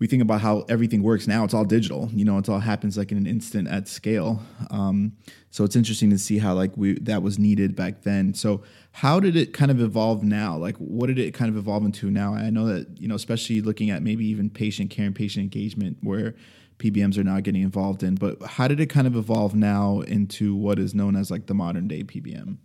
we 0.00 0.08
think 0.08 0.22
about 0.22 0.40
how 0.40 0.64
everything 0.68 1.02
works 1.02 1.28
now. 1.28 1.44
It's 1.44 1.54
all 1.54 1.64
digital. 1.64 2.10
You 2.12 2.24
know, 2.24 2.36
it 2.38 2.48
all 2.48 2.58
happens 2.58 2.98
like 2.98 3.12
in 3.12 3.18
an 3.18 3.26
instant 3.26 3.68
at 3.68 3.86
scale. 3.86 4.42
Um, 4.70 5.12
so 5.50 5.62
it's 5.62 5.76
interesting 5.76 6.10
to 6.10 6.18
see 6.18 6.38
how 6.38 6.54
like 6.54 6.76
we 6.76 6.98
that 7.00 7.22
was 7.22 7.38
needed 7.38 7.76
back 7.76 8.02
then. 8.02 8.34
So 8.34 8.62
how 8.92 9.20
did 9.20 9.36
it 9.36 9.52
kind 9.52 9.70
of 9.70 9.80
evolve 9.80 10.24
now? 10.24 10.56
Like 10.56 10.76
what 10.78 11.06
did 11.06 11.18
it 11.18 11.32
kind 11.32 11.48
of 11.48 11.56
evolve 11.56 11.84
into 11.84 12.10
now? 12.10 12.34
I 12.34 12.50
know 12.50 12.66
that 12.66 13.00
you 13.00 13.06
know, 13.06 13.14
especially 13.14 13.60
looking 13.60 13.90
at 13.90 14.02
maybe 14.02 14.26
even 14.26 14.50
patient 14.50 14.90
care 14.90 15.06
and 15.06 15.14
patient 15.14 15.44
engagement, 15.44 15.98
where 16.02 16.34
PBMs 16.78 17.16
are 17.16 17.24
now 17.24 17.40
getting 17.40 17.62
involved 17.62 18.02
in. 18.02 18.16
But 18.16 18.42
how 18.42 18.66
did 18.66 18.80
it 18.80 18.86
kind 18.86 19.06
of 19.06 19.14
evolve 19.14 19.54
now 19.54 20.00
into 20.00 20.56
what 20.56 20.78
is 20.78 20.94
known 20.94 21.14
as 21.14 21.30
like 21.30 21.46
the 21.46 21.54
modern 21.54 21.86
day 21.86 22.02
PBM? 22.02 22.58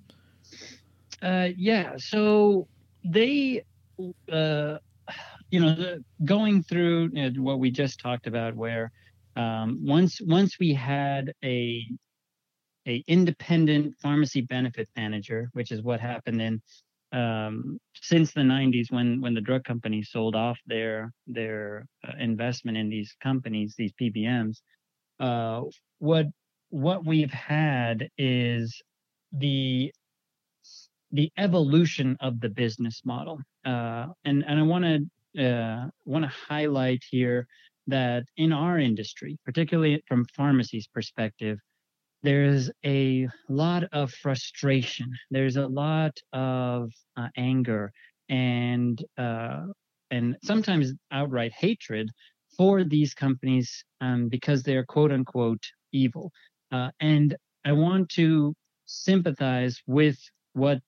Uh, 1.22 1.50
yeah. 1.58 1.94
So 1.98 2.68
they, 3.04 3.64
uh, 4.32 4.78
you 5.52 5.60
know, 5.62 5.76
the, 5.76 6.04
going 6.26 6.64
through 6.64 7.12
you 7.14 7.32
know, 7.32 7.42
what 7.42 7.60
we 7.60 7.72
just 7.72 8.00
talked 8.00 8.28
about, 8.28 8.56
where 8.56 8.92
um, 9.36 9.80
once 9.86 10.20
once 10.22 10.60
we 10.60 10.74
had 10.74 11.34
a 11.44 11.88
a 12.88 13.04
independent 13.08 13.96
pharmacy 14.02 14.42
benefit 14.42 14.90
manager, 14.96 15.50
which 15.54 15.72
is 15.72 15.82
what 15.84 16.00
happened 16.00 16.42
in 16.42 16.62
um, 17.12 17.80
since 17.96 18.34
the 18.34 18.42
90s 18.42 18.92
when 18.92 19.22
when 19.22 19.34
the 19.34 19.42
drug 19.42 19.64
companies 19.64 20.10
sold 20.12 20.36
off 20.36 20.60
their 20.68 21.12
their 21.28 21.86
uh, 22.08 22.14
investment 22.20 22.78
in 22.78 22.90
these 22.90 23.16
companies, 23.22 23.76
these 23.78 23.94
PBMs. 24.02 24.58
Uh, 25.20 25.64
what 26.00 26.28
what 26.70 27.06
we've 27.06 27.32
had 27.32 28.10
is 28.18 28.82
the 29.34 29.92
the 31.12 31.32
evolution 31.38 32.18
of 32.20 32.40
the 32.40 32.50
business 32.50 33.02
model. 33.06 33.40
Uh, 33.66 34.08
and 34.26 34.44
and 34.48 34.60
I 34.60 34.64
want 34.64 34.86
to 34.86 35.46
uh, 35.46 35.88
want 36.06 36.26
to 36.26 36.32
highlight 36.48 37.04
here 37.10 37.48
that 37.88 38.24
in 38.38 38.52
our 38.54 38.80
industry, 38.80 39.38
particularly 39.46 40.04
from 40.08 40.26
pharmacy's 40.36 40.88
perspective, 40.88 41.58
there's 42.22 42.70
a 42.86 43.28
lot 43.48 43.84
of 43.92 44.12
frustration. 44.12 45.12
There's 45.32 45.56
a 45.56 45.68
lot 45.68 46.18
of 46.34 46.92
uh, 47.18 47.28
anger 47.38 47.92
and 48.30 49.04
uh, 49.18 49.66
and 50.12 50.36
sometimes 50.44 50.94
outright 51.12 51.54
hatred 51.54 52.10
for 52.58 52.84
these 52.84 53.14
companies 53.14 53.84
um, 54.02 54.28
because 54.28 54.64
they're 54.64 54.86
quote 54.86 55.12
unquote 55.12 55.64
evil. 55.92 56.32
Uh, 56.72 56.90
and 57.00 57.36
I 57.66 57.72
want 57.72 58.10
to 58.10 58.54
sympathize 58.86 59.82
with 59.88 60.18
what 60.60 60.82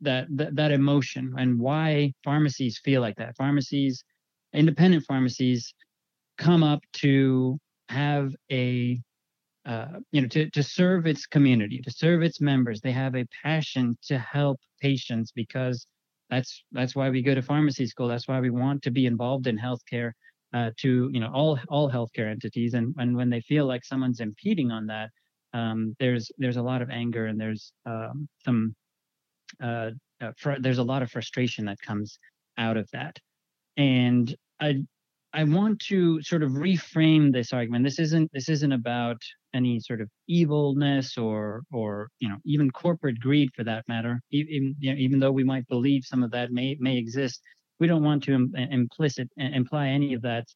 that, 0.00 0.26
that 0.36 0.54
that 0.56 0.70
emotion 0.70 1.34
and 1.38 1.58
why 1.58 2.12
pharmacies 2.22 2.80
feel 2.84 3.00
like 3.00 3.16
that. 3.16 3.36
Pharmacies, 3.36 4.04
independent 4.52 5.04
pharmacies, 5.04 5.74
come 6.38 6.62
up 6.62 6.82
to 6.94 7.58
have 7.88 8.32
a 8.50 9.00
uh, 9.66 9.98
you 10.12 10.20
know 10.20 10.28
to, 10.28 10.50
to 10.50 10.62
serve 10.62 11.06
its 11.06 11.26
community 11.26 11.80
to 11.82 11.90
serve 11.90 12.22
its 12.22 12.40
members. 12.40 12.80
They 12.80 12.92
have 12.92 13.16
a 13.16 13.26
passion 13.42 13.96
to 14.08 14.18
help 14.18 14.60
patients 14.80 15.32
because 15.32 15.86
that's 16.30 16.64
that's 16.72 16.94
why 16.94 17.10
we 17.10 17.22
go 17.22 17.34
to 17.34 17.42
pharmacy 17.42 17.86
school. 17.86 18.08
That's 18.08 18.28
why 18.28 18.40
we 18.40 18.50
want 18.50 18.82
to 18.82 18.90
be 18.90 19.06
involved 19.06 19.46
in 19.46 19.58
healthcare 19.58 20.12
uh, 20.52 20.70
to 20.78 21.08
you 21.12 21.20
know 21.20 21.30
all 21.32 21.58
all 21.68 21.90
healthcare 21.90 22.30
entities. 22.30 22.74
And 22.74 22.94
and 22.98 23.16
when 23.16 23.30
they 23.30 23.40
feel 23.40 23.66
like 23.66 23.84
someone's 23.84 24.20
impeding 24.20 24.70
on 24.70 24.86
that 24.86 25.10
um, 25.54 25.94
there's 26.00 26.30
there's 26.36 26.56
a 26.56 26.62
lot 26.62 26.82
of 26.82 26.90
anger 26.90 27.26
and 27.26 27.40
there's 27.40 27.72
um, 27.86 28.28
some 28.44 28.74
uh, 29.62 29.90
uh, 30.20 30.32
fr- 30.36 30.60
there's 30.60 30.78
a 30.78 30.82
lot 30.84 31.02
of 31.02 31.10
frustration 31.10 31.64
that 31.66 31.80
comes 31.80 32.18
out 32.58 32.76
of 32.76 32.88
that. 32.92 33.18
And 33.76 34.34
I 34.60 34.84
I 35.32 35.42
want 35.42 35.80
to 35.88 36.22
sort 36.22 36.44
of 36.44 36.52
reframe 36.52 37.32
this 37.32 37.52
argument. 37.52 37.84
This 37.84 37.98
isn't 37.98 38.30
this 38.32 38.48
isn't 38.48 38.72
about 38.72 39.20
any 39.52 39.80
sort 39.80 40.00
of 40.00 40.08
evilness 40.28 41.18
or 41.18 41.62
or 41.72 42.08
you 42.20 42.28
know 42.28 42.36
even 42.44 42.70
corporate 42.70 43.18
greed 43.18 43.50
for 43.54 43.64
that 43.64 43.84
matter. 43.88 44.20
Even 44.30 44.76
you 44.78 44.92
know, 44.92 44.98
even 44.98 45.18
though 45.18 45.32
we 45.32 45.44
might 45.44 45.66
believe 45.68 46.04
some 46.04 46.22
of 46.22 46.30
that 46.30 46.52
may 46.52 46.76
may 46.78 46.96
exist, 46.96 47.42
we 47.80 47.88
don't 47.88 48.04
want 48.04 48.22
to 48.24 48.34
Im- 48.34 48.54
implicit 48.54 49.28
imply 49.36 49.88
any 49.88 50.14
of 50.14 50.22
that 50.22 50.46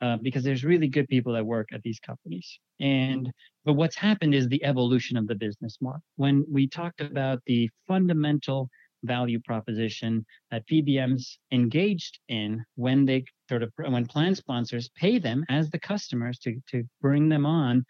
uh, 0.00 0.16
because 0.22 0.44
there's 0.44 0.64
really 0.64 0.88
good 0.88 1.08
people 1.08 1.32
that 1.32 1.44
work 1.44 1.68
at 1.72 1.82
these 1.82 2.00
companies. 2.00 2.58
And 2.80 3.30
but 3.64 3.74
what's 3.74 3.96
happened 3.96 4.34
is 4.34 4.48
the 4.48 4.64
evolution 4.64 5.16
of 5.16 5.26
the 5.26 5.34
business 5.34 5.78
model. 5.80 6.02
When 6.16 6.44
we 6.50 6.68
talked 6.68 7.00
about 7.00 7.40
the 7.46 7.68
fundamental 7.86 8.68
value 9.04 9.40
proposition 9.40 10.24
that 10.50 10.66
PBMs 10.66 11.36
engaged 11.52 12.18
in 12.28 12.64
when 12.74 13.04
they 13.04 13.24
sort 13.48 13.62
of 13.62 13.72
when 13.76 14.06
plan 14.06 14.34
sponsors 14.34 14.90
pay 14.96 15.18
them 15.18 15.44
as 15.48 15.70
the 15.70 15.78
customers 15.78 16.38
to 16.40 16.56
to 16.70 16.84
bring 17.00 17.28
them 17.28 17.46
on 17.46 17.84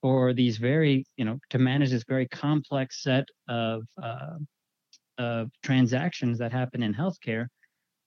for 0.00 0.32
these 0.32 0.58
very 0.58 1.04
you 1.16 1.24
know 1.24 1.38
to 1.50 1.58
manage 1.58 1.90
this 1.90 2.04
very 2.08 2.28
complex 2.28 3.02
set 3.02 3.24
of 3.48 3.82
uh, 4.02 4.36
of 5.18 5.50
transactions 5.62 6.38
that 6.38 6.52
happen 6.52 6.82
in 6.82 6.94
healthcare. 6.94 7.46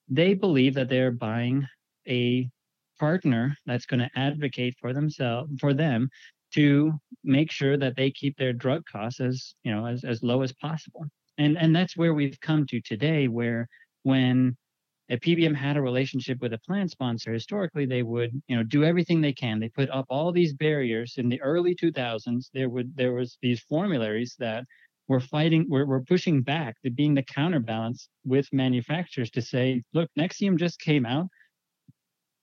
They 0.09 0.33
believe 0.33 0.73
that 0.75 0.89
they're 0.89 1.11
buying 1.11 1.65
a 2.07 2.49
partner 2.99 3.55
that's 3.65 3.85
going 3.85 3.99
to 3.99 4.09
advocate 4.15 4.75
for 4.79 4.93
themselves 4.93 5.51
for 5.59 5.73
them 5.73 6.09
to 6.53 6.93
make 7.23 7.51
sure 7.51 7.77
that 7.77 7.95
they 7.95 8.09
keep 8.11 8.37
their 8.37 8.53
drug 8.53 8.83
costs 8.91 9.19
as 9.19 9.53
you 9.63 9.73
know 9.73 9.85
as, 9.85 10.03
as 10.03 10.23
low 10.23 10.41
as 10.41 10.53
possible 10.53 11.05
and 11.37 11.57
and 11.57 11.75
that's 11.75 11.97
where 11.97 12.13
we've 12.13 12.39
come 12.41 12.65
to 12.65 12.81
today 12.81 13.27
where 13.27 13.67
when 14.03 14.55
a 15.09 15.17
PBM 15.17 15.55
had 15.55 15.77
a 15.77 15.81
relationship 15.81 16.39
with 16.41 16.53
a 16.53 16.57
plan 16.59 16.89
sponsor, 16.89 17.31
historically 17.31 17.85
they 17.85 18.03
would, 18.03 18.31
you 18.47 18.57
know, 18.57 18.63
do 18.63 18.83
everything 18.83 19.21
they 19.21 19.33
can. 19.33 19.59
They 19.59 19.69
put 19.69 19.89
up 19.89 20.05
all 20.09 20.31
these 20.31 20.53
barriers. 20.53 21.13
In 21.17 21.29
the 21.29 21.41
early 21.41 21.75
2000s, 21.75 22.49
there 22.53 22.69
would 22.69 22.95
there 22.95 23.13
was 23.13 23.37
these 23.41 23.61
formularies 23.61 24.35
that 24.39 24.65
were 25.07 25.21
fighting, 25.21 25.65
were, 25.69 25.85
were 25.85 26.03
pushing 26.03 26.41
back, 26.41 26.75
to 26.81 26.91
being 26.91 27.13
the 27.13 27.23
counterbalance 27.23 28.09
with 28.25 28.51
manufacturers 28.51 29.31
to 29.31 29.41
say, 29.41 29.81
look, 29.93 30.09
Nexium 30.19 30.57
just 30.57 30.79
came 30.81 31.05
out, 31.05 31.27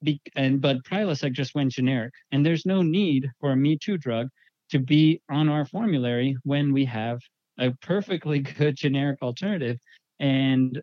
be, 0.04 0.20
and 0.36 0.60
but 0.60 0.84
Prilosec 0.84 1.32
just 1.32 1.54
went 1.54 1.72
generic, 1.72 2.12
and 2.32 2.44
there's 2.44 2.66
no 2.66 2.82
need 2.82 3.28
for 3.40 3.52
a 3.52 3.56
Me 3.56 3.76
Too 3.76 3.98
drug 3.98 4.28
to 4.70 4.78
be 4.78 5.20
on 5.30 5.48
our 5.48 5.64
formulary 5.64 6.36
when 6.44 6.72
we 6.72 6.84
have 6.84 7.20
a 7.58 7.70
perfectly 7.82 8.38
good 8.58 8.76
generic 8.76 9.22
alternative, 9.22 9.78
and 10.20 10.80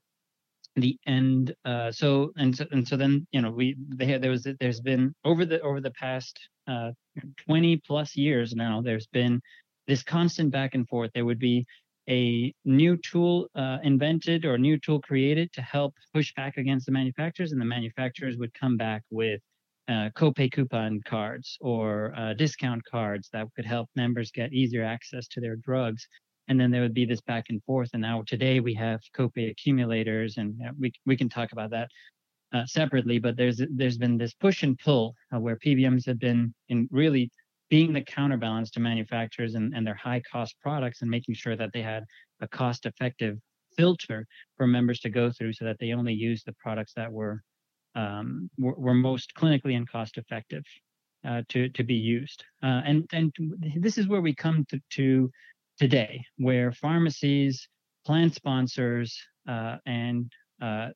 the 0.75 0.97
end. 1.05 1.53
Uh, 1.65 1.91
so 1.91 2.31
and 2.37 2.55
so 2.55 2.65
and 2.71 2.87
so 2.87 2.97
then 2.97 3.27
you 3.31 3.41
know 3.41 3.51
we 3.51 3.75
they 3.89 4.17
there 4.17 4.31
was 4.31 4.47
there's 4.59 4.81
been 4.81 5.13
over 5.25 5.45
the 5.45 5.61
over 5.61 5.81
the 5.81 5.91
past 5.91 6.37
uh, 6.67 6.91
20 7.45 7.81
plus 7.85 8.15
years 8.15 8.53
now 8.53 8.81
there's 8.81 9.07
been 9.07 9.41
this 9.87 10.03
constant 10.03 10.51
back 10.51 10.73
and 10.75 10.87
forth. 10.87 11.11
There 11.13 11.25
would 11.25 11.39
be 11.39 11.65
a 12.11 12.53
new 12.65 12.97
tool 12.97 13.47
uh, 13.55 13.77
invented 13.83 14.45
or 14.45 14.57
new 14.57 14.77
tool 14.77 15.01
created 15.01 15.51
to 15.53 15.61
help 15.61 15.95
push 16.13 16.33
back 16.35 16.57
against 16.57 16.85
the 16.85 16.91
manufacturers, 16.91 17.53
and 17.53 17.61
the 17.61 17.65
manufacturers 17.65 18.37
would 18.37 18.53
come 18.53 18.75
back 18.75 19.01
with 19.09 19.39
uh, 19.87 20.09
copay 20.15 20.51
coupon 20.51 21.01
cards 21.05 21.57
or 21.61 22.13
uh, 22.17 22.33
discount 22.33 22.81
cards 22.89 23.29
that 23.31 23.47
could 23.55 23.65
help 23.65 23.89
members 23.95 24.29
get 24.29 24.53
easier 24.53 24.83
access 24.83 25.27
to 25.27 25.39
their 25.39 25.55
drugs. 25.55 26.05
And 26.47 26.59
then 26.59 26.69
there 26.69 26.81
would 26.81 26.93
be 26.93 27.05
this 27.05 27.21
back 27.21 27.45
and 27.49 27.63
forth. 27.63 27.89
And 27.93 28.01
now 28.01 28.23
today 28.27 28.59
we 28.59 28.73
have 28.73 28.99
copay 29.17 29.49
accumulators, 29.49 30.37
and 30.37 30.53
we 30.77 30.91
we 31.05 31.15
can 31.15 31.29
talk 31.29 31.53
about 31.53 31.69
that 31.71 31.87
uh, 32.53 32.65
separately. 32.65 33.19
But 33.19 33.37
there's 33.37 33.61
there's 33.73 33.97
been 33.97 34.17
this 34.17 34.33
push 34.33 34.63
and 34.63 34.77
pull 34.79 35.15
uh, 35.33 35.39
where 35.39 35.55
PBMs 35.55 36.05
have 36.07 36.19
been 36.19 36.53
in 36.67 36.89
really 36.91 37.31
being 37.71 37.93
the 37.93 38.01
counterbalance 38.01 38.69
to 38.69 38.81
manufacturers 38.81 39.55
and, 39.55 39.73
and 39.73 39.87
their 39.87 39.95
high 39.95 40.21
cost 40.29 40.55
products 40.61 41.01
and 41.01 41.09
making 41.09 41.33
sure 41.33 41.55
that 41.55 41.71
they 41.73 41.81
had 41.81 42.03
a 42.41 42.47
cost 42.47 42.85
effective 42.85 43.37
filter 43.77 44.27
for 44.57 44.67
members 44.67 44.99
to 44.99 45.09
go 45.09 45.31
through 45.31 45.53
so 45.53 45.63
that 45.63 45.77
they 45.79 45.93
only 45.93 46.13
use 46.13 46.43
the 46.43 46.53
products 46.59 46.91
that 46.95 47.11
were 47.11 47.41
um, 47.95 48.49
were, 48.57 48.75
were, 48.75 48.93
most 48.93 49.33
clinically 49.37 49.75
and 49.75 49.89
cost 49.89 50.17
effective 50.17 50.63
uh, 51.25 51.41
to 51.49 51.69
to 51.69 51.83
be 51.83 51.95
used. 51.95 52.43
Uh, 52.61 52.81
and 52.85 53.09
and 53.13 53.33
this 53.77 53.97
is 53.97 54.07
where 54.07 54.21
we 54.21 54.35
come 54.35 54.65
to, 54.69 54.79
to 54.91 55.29
today, 55.79 56.23
where 56.37 56.71
pharmacies, 56.71 57.67
plan 58.05 58.31
sponsors, 58.31 59.17
uh, 59.47 59.77
and 59.85 60.31
uh, 60.61 60.89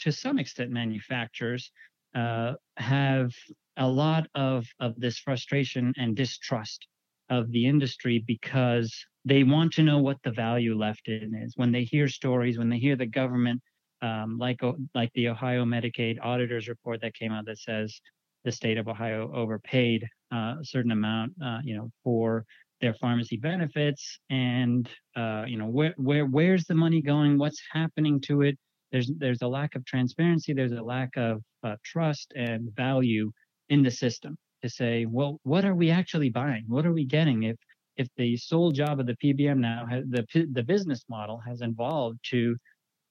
to 0.00 0.12
some 0.12 0.38
extent 0.38 0.70
manufacturers 0.70 1.70
uh, 2.14 2.54
have 2.76 3.32
a 3.76 3.88
lot 3.88 4.26
of 4.34 4.66
of 4.80 4.98
this 4.98 5.18
frustration 5.18 5.92
and 5.96 6.16
distrust 6.16 6.86
of 7.30 7.50
the 7.52 7.66
industry 7.66 8.22
because 8.26 8.94
they 9.24 9.44
want 9.44 9.72
to 9.72 9.82
know 9.82 9.98
what 9.98 10.18
the 10.24 10.30
value 10.32 10.76
left 10.76 11.08
in 11.08 11.34
is. 11.34 11.54
When 11.56 11.72
they 11.72 11.84
hear 11.84 12.08
stories 12.08 12.58
when 12.58 12.68
they 12.68 12.78
hear 12.78 12.96
the 12.96 13.06
government 13.06 13.60
um, 14.02 14.36
like 14.38 14.60
like 14.94 15.10
the 15.14 15.28
ohio 15.28 15.64
medicaid 15.64 16.18
auditors 16.22 16.68
report 16.68 17.00
that 17.00 17.14
came 17.14 17.32
out 17.32 17.46
that 17.46 17.58
says 17.58 18.00
the 18.44 18.52
state 18.52 18.76
of 18.76 18.88
ohio 18.88 19.30
overpaid 19.32 20.04
uh, 20.34 20.56
a 20.60 20.64
certain 20.64 20.90
amount 20.90 21.32
uh, 21.42 21.60
you 21.62 21.76
know 21.76 21.90
for 22.02 22.44
their 22.82 22.92
pharmacy 22.94 23.36
benefits 23.36 24.18
and 24.28 24.90
uh, 25.16 25.44
you 25.46 25.56
know 25.56 25.66
where 25.66 25.94
where 25.96 26.26
where's 26.26 26.64
the 26.64 26.74
money 26.74 27.00
going? 27.00 27.38
What's 27.38 27.62
happening 27.72 28.20
to 28.22 28.42
it 28.42 28.58
there's 28.92 29.10
there's 29.18 29.42
a 29.42 29.48
lack 29.48 29.74
of 29.74 29.84
transparency 29.84 30.52
there's 30.52 30.72
a 30.72 30.82
lack 30.82 31.16
of 31.16 31.42
uh, 31.64 31.76
trust 31.84 32.32
and 32.36 32.70
value 32.76 33.30
in 33.68 33.82
the 33.82 33.90
system 33.90 34.36
to 34.62 34.68
say, 34.68 35.06
well, 35.06 35.40
what 35.42 35.64
are 35.64 35.74
we 35.74 35.90
actually 35.90 36.30
buying? 36.30 36.64
What 36.68 36.86
are 36.86 36.92
we 36.92 37.04
getting 37.04 37.42
if 37.44 37.56
if 37.96 38.08
the 38.16 38.36
sole 38.36 38.72
job 38.72 39.00
of 39.00 39.06
the 39.06 39.16
PBM 39.22 39.58
now 39.58 39.84
has, 39.86 40.04
the 40.08 40.24
the 40.52 40.62
business 40.62 41.04
model 41.08 41.38
has 41.46 41.60
evolved 41.60 42.18
to 42.30 42.56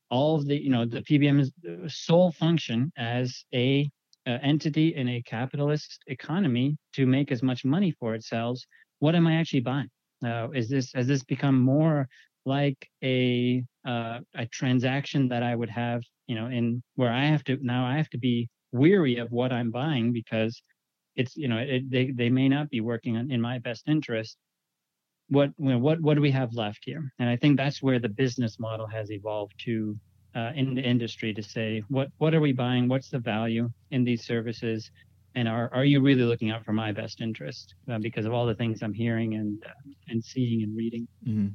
all 0.10 0.36
of 0.36 0.46
the 0.48 0.56
you 0.56 0.70
know 0.70 0.86
the 0.86 1.02
PBM's 1.02 1.52
sole 1.94 2.32
function 2.32 2.92
as 2.98 3.46
a 3.54 3.90
uh, 4.28 4.38
entity 4.42 4.96
in 4.96 5.08
a 5.10 5.22
capitalist 5.24 6.00
economy 6.08 6.78
to 6.94 7.06
make 7.06 7.32
as 7.32 7.44
much 7.44 7.66
money 7.66 7.92
for 8.00 8.16
itself. 8.16 8.60
What 9.00 9.16
am 9.16 9.28
I 9.28 9.36
actually 9.36 9.62
buying? 9.62 9.90
Uh, 10.26 10.50
is 10.54 10.70
this 10.70 10.92
has 10.94 11.08
this 11.08 11.24
become 11.24 11.60
more 11.60 12.08
like 12.46 12.88
a 13.04 13.64
uh, 13.86 14.20
a 14.36 14.46
transaction 14.48 15.28
that 15.30 15.44
I 15.44 15.56
would 15.56 15.70
have 15.70 16.02
you 16.28 16.36
know 16.36 16.48
in 16.48 16.82
where 16.96 17.12
I 17.12 17.26
have 17.26 17.44
to 17.46 17.58
now 17.62 17.86
I 17.86 17.98
have 17.98 18.10
to 18.12 18.18
be 18.18 18.50
weary 18.72 19.18
of 19.18 19.32
what 19.32 19.52
I'm 19.52 19.72
buying 19.72 20.14
because 20.14 20.62
it's 21.16 21.36
you 21.36 21.48
know 21.48 21.58
it, 21.58 21.90
they 21.90 22.12
they 22.12 22.30
may 22.30 22.48
not 22.48 22.70
be 22.70 22.82
working 22.82 23.16
in 23.16 23.42
my 23.42 23.60
best 23.60 23.88
interest. 23.88 24.38
What 25.30 25.52
you 25.58 25.70
know, 25.70 25.78
what 25.78 26.02
what 26.02 26.16
do 26.16 26.22
we 26.22 26.32
have 26.32 26.54
left 26.54 26.82
here? 26.86 27.12
And 27.20 27.30
I 27.30 27.36
think 27.36 27.58
that's 27.58 27.82
where 27.82 28.00
the 28.00 28.10
business 28.10 28.60
model 28.60 28.88
has 28.88 29.12
evolved 29.12 29.54
to 29.66 29.98
uh, 30.36 30.52
in 30.56 30.76
the 30.76 30.82
industry 30.82 31.34
to 31.34 31.44
say 31.44 31.84
what 31.90 32.10
what 32.18 32.34
are 32.34 32.42
we 32.42 32.54
buying? 32.54 32.88
What's 32.88 33.10
the 33.10 33.20
value 33.20 33.70
in 33.92 34.04
these 34.04 34.26
services? 34.26 34.90
And 35.36 35.48
are 35.48 35.70
are 35.74 35.86
you 35.86 36.02
really 36.02 36.24
looking 36.24 36.52
out 36.52 36.66
for 36.66 36.74
my 36.74 36.92
best 36.92 37.22
interest? 37.22 37.76
Uh, 37.90 38.00
because 38.00 38.26
of 38.26 38.34
all 38.34 38.46
the 38.46 38.56
things 38.56 38.82
I'm 38.82 38.94
hearing 38.94 39.36
and 39.36 39.64
uh, 39.66 39.92
and 40.10 40.24
seeing 40.24 40.64
and 40.64 40.76
reading. 40.76 41.08
Mm-hmm. 41.26 41.48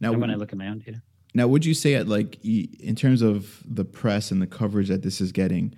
Now, 0.00 0.12
and 0.12 0.20
when 0.20 0.30
I 0.30 0.34
look 0.34 0.52
at 0.52 0.58
my 0.58 0.68
own 0.68 0.78
data. 0.78 1.02
Now, 1.34 1.46
would 1.46 1.64
you 1.64 1.74
say 1.74 1.94
at 1.94 2.08
like 2.08 2.42
in 2.44 2.94
terms 2.96 3.22
of 3.22 3.62
the 3.66 3.84
press 3.84 4.30
and 4.30 4.40
the 4.40 4.46
coverage 4.46 4.88
that 4.88 5.02
this 5.02 5.20
is 5.20 5.32
getting? 5.32 5.74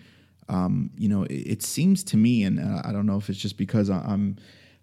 um, 0.50 0.90
you 0.98 1.08
know, 1.08 1.22
it, 1.24 1.32
it, 1.32 1.62
seems 1.62 2.02
to 2.04 2.16
me, 2.16 2.42
and 2.42 2.60
I 2.60 2.92
don't 2.92 3.06
know 3.06 3.16
if 3.16 3.30
it's 3.30 3.38
just 3.38 3.56
because 3.56 3.88
I'm 3.88 4.36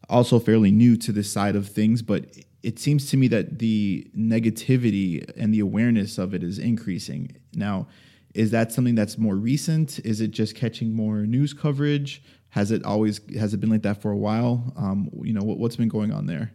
also 0.10 0.39
fairly 0.39 0.71
new 0.71 0.95
to 0.97 1.12
this 1.12 1.30
side 1.32 1.56
of 1.56 1.67
things, 1.67 2.01
but 2.01 2.25
it 2.63 2.80
seems 2.80 3.10
to 3.12 3.17
me 3.17 3.27
that 3.27 3.60
the 3.60 4.10
negativity 4.17 5.30
and 5.36 5.53
the 5.53 5.60
awareness 5.60 6.17
of 6.17 6.34
it 6.34 6.41
is 6.41 6.58
increasing. 6.58 7.36
Now, 7.53 7.88
is 8.34 8.51
that 8.51 8.71
something 8.71 8.95
that's 8.95 9.17
more 9.17 9.36
recent? 9.36 9.99
Is 9.99 10.21
it 10.21 10.32
just 10.32 10.56
catching 10.56 10.93
more 10.93 11.25
news 11.25 11.53
coverage? 11.53 12.23
Has 12.49 12.71
it 12.71 12.86
always 12.86 13.19
has 13.38 13.53
it 13.53 13.60
been 13.60 13.69
like 13.69 13.82
that 13.82 14.01
for 14.01 14.12
a 14.12 14.17
while? 14.17 14.73
Um, 14.77 15.10
you 15.21 15.34
know, 15.34 15.43
what, 15.43 15.60
has 15.69 15.75
been 15.75 15.89
going 15.89 16.13
on 16.13 16.27
there? 16.27 16.53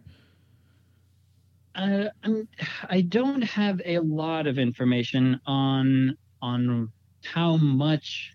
Uh, 1.74 2.04
I 2.88 3.00
don't 3.00 3.42
have 3.42 3.80
a 3.84 3.98
lot 4.00 4.46
of 4.46 4.58
information 4.58 5.40
on 5.46 6.16
on 6.42 6.90
how 7.24 7.56
much 7.56 8.34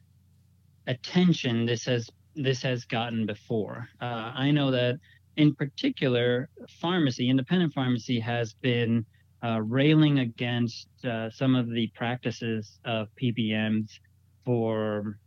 attention 0.88 1.66
this 1.66 1.86
has 1.86 2.10
this 2.36 2.62
has 2.64 2.86
gotten 2.86 3.26
before. 3.26 3.88
Uh, 4.02 4.32
I 4.36 4.52
know 4.52 4.72
that 4.72 5.00
in 5.36 5.54
particular, 5.54 6.50
pharmacy, 6.82 7.30
independent 7.30 7.74
pharmacy, 7.74 8.20
has 8.20 8.54
been 8.54 9.06
uh, 9.44 9.62
railing 9.62 10.20
against 10.20 10.88
uh, 11.06 11.30
some 11.30 11.56
of 11.56 11.70
the 11.70 11.88
practices 11.94 12.80
of 12.86 13.08
PBMs 13.22 14.00
for 14.46 15.20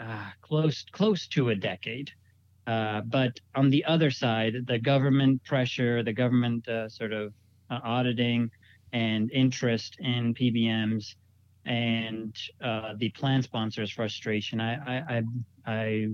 uh, 0.00 0.30
close 0.42 0.84
close 0.92 1.26
to 1.28 1.50
a 1.50 1.54
decade. 1.54 2.10
Uh, 2.66 3.00
but 3.02 3.38
on 3.54 3.70
the 3.70 3.84
other 3.84 4.10
side, 4.10 4.54
the 4.66 4.78
government 4.78 5.42
pressure, 5.44 6.02
the 6.02 6.12
government 6.12 6.66
uh, 6.68 6.88
sort 6.88 7.12
of 7.12 7.32
auditing 7.70 8.50
and 8.92 9.30
interest 9.32 9.96
in 10.00 10.34
PBMs 10.34 11.14
and 11.66 12.36
uh, 12.62 12.94
the 12.96 13.10
plan 13.10 13.42
sponsor's 13.42 13.90
frustration. 13.90 14.60
I, 14.60 14.74
I, 14.74 15.16
I, 15.16 15.22
I 15.66 16.08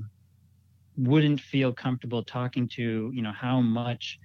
wouldn't 0.96 1.40
feel 1.40 1.72
comfortable 1.72 2.22
talking 2.22 2.68
to 2.68 3.10
you 3.12 3.22
know 3.22 3.32
how 3.32 3.60
much 3.60 4.18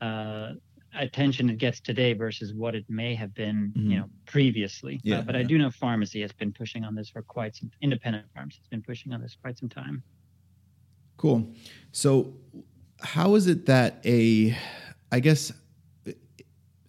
uh, 0.00 0.52
attention 0.94 1.50
it 1.50 1.58
gets 1.58 1.80
today 1.80 2.12
versus 2.12 2.54
what 2.54 2.74
it 2.74 2.84
may 2.88 3.14
have 3.14 3.34
been 3.34 3.72
mm-hmm. 3.76 3.90
you 3.90 3.98
know 3.98 4.08
previously. 4.26 5.00
Yeah, 5.04 5.18
uh, 5.18 5.22
but 5.22 5.34
yeah. 5.34 5.42
I 5.42 5.44
do 5.44 5.58
know 5.58 5.70
pharmacy 5.70 6.20
has 6.22 6.32
been 6.32 6.52
pushing 6.52 6.84
on 6.84 6.94
this 6.94 7.10
for 7.10 7.22
quite 7.22 7.56
some 7.56 7.70
independent 7.82 8.26
pharmacy 8.34 8.58
has 8.60 8.68
been 8.68 8.82
pushing 8.82 9.12
on 9.12 9.20
this 9.20 9.36
quite 9.40 9.58
some 9.58 9.68
time. 9.68 10.02
Cool. 11.16 11.48
So 11.92 12.34
how 13.00 13.34
is 13.34 13.46
it 13.46 13.66
that 13.66 14.00
a 14.04 14.56
I 15.12 15.20
guess 15.20 15.52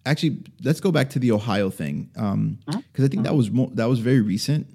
actually 0.04 0.38
let's 0.62 0.80
go 0.80 0.90
back 0.90 1.10
to 1.10 1.18
the 1.18 1.32
Ohio 1.32 1.70
thing 1.70 2.10
because 2.12 2.32
um, 2.32 2.58
uh-huh. 2.68 2.80
I 3.04 3.08
think 3.08 3.24
that 3.24 3.34
was 3.34 3.50
more, 3.50 3.70
that 3.74 3.86
was 3.86 3.98
very 3.98 4.20
recent. 4.20 4.66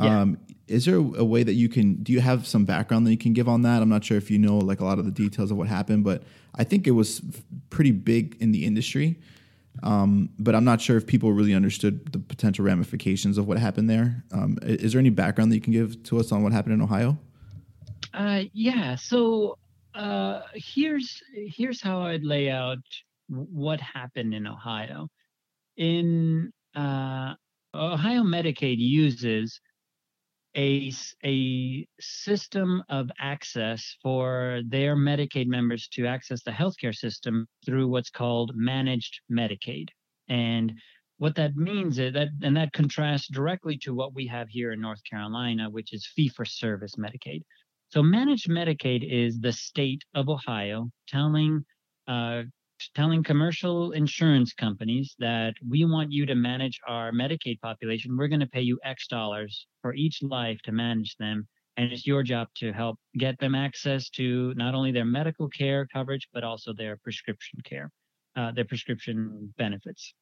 Yeah. 0.00 0.20
Um, 0.20 0.38
is 0.68 0.84
there 0.84 0.96
a 0.96 1.24
way 1.24 1.42
that 1.42 1.54
you 1.54 1.68
can 1.68 2.02
do 2.02 2.12
you 2.12 2.20
have 2.20 2.46
some 2.46 2.64
background 2.64 3.06
that 3.06 3.10
you 3.10 3.18
can 3.18 3.32
give 3.32 3.48
on 3.48 3.62
that? 3.62 3.82
I'm 3.82 3.88
not 3.88 4.04
sure 4.04 4.16
if 4.16 4.30
you 4.30 4.38
know 4.38 4.58
like 4.58 4.80
a 4.80 4.84
lot 4.84 4.98
of 4.98 5.04
the 5.04 5.10
details 5.10 5.50
of 5.50 5.56
what 5.56 5.68
happened, 5.68 6.04
but 6.04 6.22
I 6.54 6.64
think 6.64 6.86
it 6.86 6.92
was 6.92 7.22
pretty 7.70 7.92
big 7.92 8.36
in 8.40 8.52
the 8.52 8.64
industry. 8.64 9.18
Um, 9.82 10.30
but 10.38 10.54
I'm 10.54 10.64
not 10.64 10.80
sure 10.80 10.96
if 10.96 11.06
people 11.06 11.32
really 11.32 11.54
understood 11.54 12.12
the 12.12 12.18
potential 12.18 12.64
ramifications 12.64 13.36
of 13.36 13.46
what 13.46 13.58
happened 13.58 13.90
there. 13.90 14.24
Um, 14.32 14.58
is 14.62 14.92
there 14.92 14.98
any 14.98 15.10
background 15.10 15.52
that 15.52 15.56
you 15.56 15.60
can 15.60 15.72
give 15.72 16.02
to 16.04 16.18
us 16.18 16.32
on 16.32 16.42
what 16.42 16.52
happened 16.52 16.74
in 16.74 16.80
Ohio? 16.80 17.18
Uh, 18.16 18.44
yeah. 18.54 18.94
So 18.96 19.58
uh, 19.94 20.40
here's 20.54 21.22
here's 21.34 21.82
how 21.82 22.00
I'd 22.00 22.24
lay 22.24 22.50
out 22.50 22.78
what 23.28 23.80
happened 23.80 24.32
in 24.34 24.46
Ohio. 24.46 25.08
In 25.76 26.50
uh, 26.74 27.34
Ohio, 27.74 28.22
Medicaid 28.22 28.78
uses 28.78 29.60
a, 30.56 30.90
a 31.24 31.86
system 32.00 32.82
of 32.88 33.10
access 33.18 33.96
for 34.02 34.62
their 34.66 34.96
Medicaid 34.96 35.46
members 35.46 35.86
to 35.88 36.06
access 36.06 36.42
the 36.42 36.50
healthcare 36.50 36.94
system 36.94 37.46
through 37.66 37.88
what's 37.88 38.08
called 38.08 38.52
managed 38.54 39.20
Medicaid. 39.30 39.88
And 40.28 40.72
what 41.18 41.34
that 41.34 41.56
means 41.56 41.98
is 41.98 42.14
that, 42.14 42.28
and 42.42 42.56
that 42.56 42.72
contrasts 42.72 43.28
directly 43.28 43.76
to 43.78 43.94
what 43.94 44.14
we 44.14 44.26
have 44.28 44.48
here 44.48 44.72
in 44.72 44.80
North 44.80 45.02
Carolina, 45.08 45.68
which 45.68 45.92
is 45.92 46.06
fee 46.06 46.28
for 46.28 46.46
service 46.46 46.94
Medicaid. 46.96 47.42
So, 47.88 48.02
managed 48.02 48.48
Medicaid 48.48 49.02
is 49.08 49.40
the 49.40 49.52
state 49.52 50.04
of 50.14 50.28
Ohio 50.28 50.90
telling 51.08 51.64
uh, 52.08 52.42
telling 52.94 53.22
commercial 53.22 53.92
insurance 53.92 54.52
companies 54.52 55.14
that 55.18 55.54
we 55.68 55.84
want 55.84 56.12
you 56.12 56.26
to 56.26 56.34
manage 56.34 56.80
our 56.86 57.12
Medicaid 57.12 57.60
population. 57.60 58.16
We're 58.16 58.28
going 58.28 58.40
to 58.40 58.46
pay 58.46 58.62
you 58.62 58.78
X 58.84 59.06
dollars 59.08 59.66
for 59.82 59.94
each 59.94 60.22
life 60.22 60.60
to 60.64 60.72
manage 60.72 61.16
them. 61.16 61.48
And 61.76 61.92
it's 61.92 62.06
your 62.06 62.22
job 62.22 62.48
to 62.56 62.72
help 62.72 62.98
get 63.18 63.38
them 63.38 63.54
access 63.54 64.10
to 64.10 64.54
not 64.56 64.74
only 64.74 64.92
their 64.92 65.04
medical 65.04 65.48
care 65.48 65.86
coverage, 65.92 66.28
but 66.32 66.44
also 66.44 66.72
their 66.72 66.96
prescription 66.98 67.60
care, 67.64 67.90
uh, 68.36 68.52
their 68.52 68.64
prescription 68.64 69.52
benefits. 69.58 70.14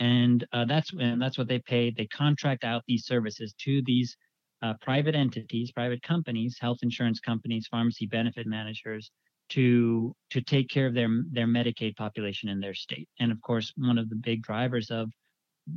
and 0.00 0.46
uh, 0.52 0.64
that's 0.64 0.90
and 0.98 1.20
that's 1.20 1.38
what 1.38 1.48
they 1.48 1.60
pay. 1.60 1.90
They 1.90 2.06
contract 2.06 2.64
out 2.64 2.82
these 2.86 3.06
services 3.06 3.54
to 3.60 3.82
these 3.84 4.16
uh, 4.64 4.72
private 4.80 5.14
entities, 5.14 5.70
private 5.72 6.02
companies, 6.02 6.56
health 6.58 6.78
insurance 6.82 7.20
companies, 7.20 7.68
pharmacy 7.70 8.06
benefit 8.06 8.46
managers 8.46 9.10
to 9.50 10.16
to 10.30 10.40
take 10.40 10.70
care 10.70 10.86
of 10.86 10.94
their 10.94 11.10
their 11.30 11.46
Medicaid 11.46 11.94
population 11.96 12.48
in 12.48 12.60
their 12.60 12.74
state. 12.74 13.08
And 13.20 13.30
of 13.30 13.40
course, 13.42 13.72
one 13.76 13.98
of 13.98 14.08
the 14.08 14.16
big 14.16 14.42
drivers 14.42 14.90
of 14.90 15.10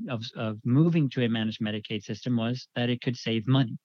of, 0.10 0.24
of 0.36 0.58
moving 0.64 1.10
to 1.10 1.24
a 1.24 1.30
managed 1.30 1.62
Medicaid 1.62 2.04
system 2.04 2.38
was 2.38 2.68
that 2.76 2.90
it 2.90 3.02
could 3.02 3.18
save 3.18 3.46
money. 3.48 3.78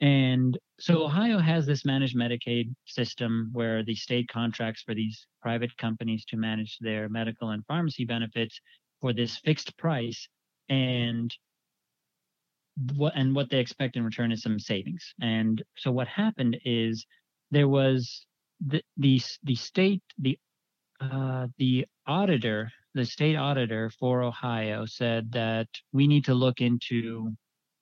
And 0.00 0.56
so 0.78 1.04
Ohio 1.04 1.38
has 1.38 1.66
this 1.66 1.84
managed 1.84 2.16
Medicaid 2.16 2.72
system 2.84 3.50
where 3.52 3.82
the 3.82 3.94
state 3.94 4.28
contracts 4.28 4.82
for 4.82 4.94
these 4.94 5.26
private 5.42 5.76
companies 5.76 6.24
to 6.26 6.36
manage 6.36 6.78
their 6.80 7.08
medical 7.08 7.50
and 7.50 7.64
pharmacy 7.66 8.04
benefits 8.04 8.60
for 9.00 9.12
this 9.12 9.38
fixed 9.38 9.76
price 9.76 10.28
and 10.68 11.34
what 12.94 13.14
and 13.16 13.34
what 13.34 13.50
they 13.50 13.58
expect 13.58 13.96
in 13.96 14.04
return 14.04 14.32
is 14.32 14.42
some 14.42 14.58
savings. 14.58 15.14
And 15.20 15.62
so 15.76 15.90
what 15.90 16.08
happened 16.08 16.58
is 16.64 17.06
there 17.50 17.68
was 17.68 18.26
the 18.66 18.82
the, 18.96 19.20
the 19.44 19.54
state 19.54 20.02
the 20.18 20.38
uh, 21.00 21.46
the 21.58 21.86
auditor 22.06 22.70
the 22.94 23.04
state 23.04 23.36
auditor 23.36 23.90
for 24.00 24.22
Ohio 24.22 24.86
said 24.86 25.30
that 25.32 25.68
we 25.92 26.06
need 26.06 26.24
to 26.24 26.34
look 26.34 26.60
into 26.60 27.30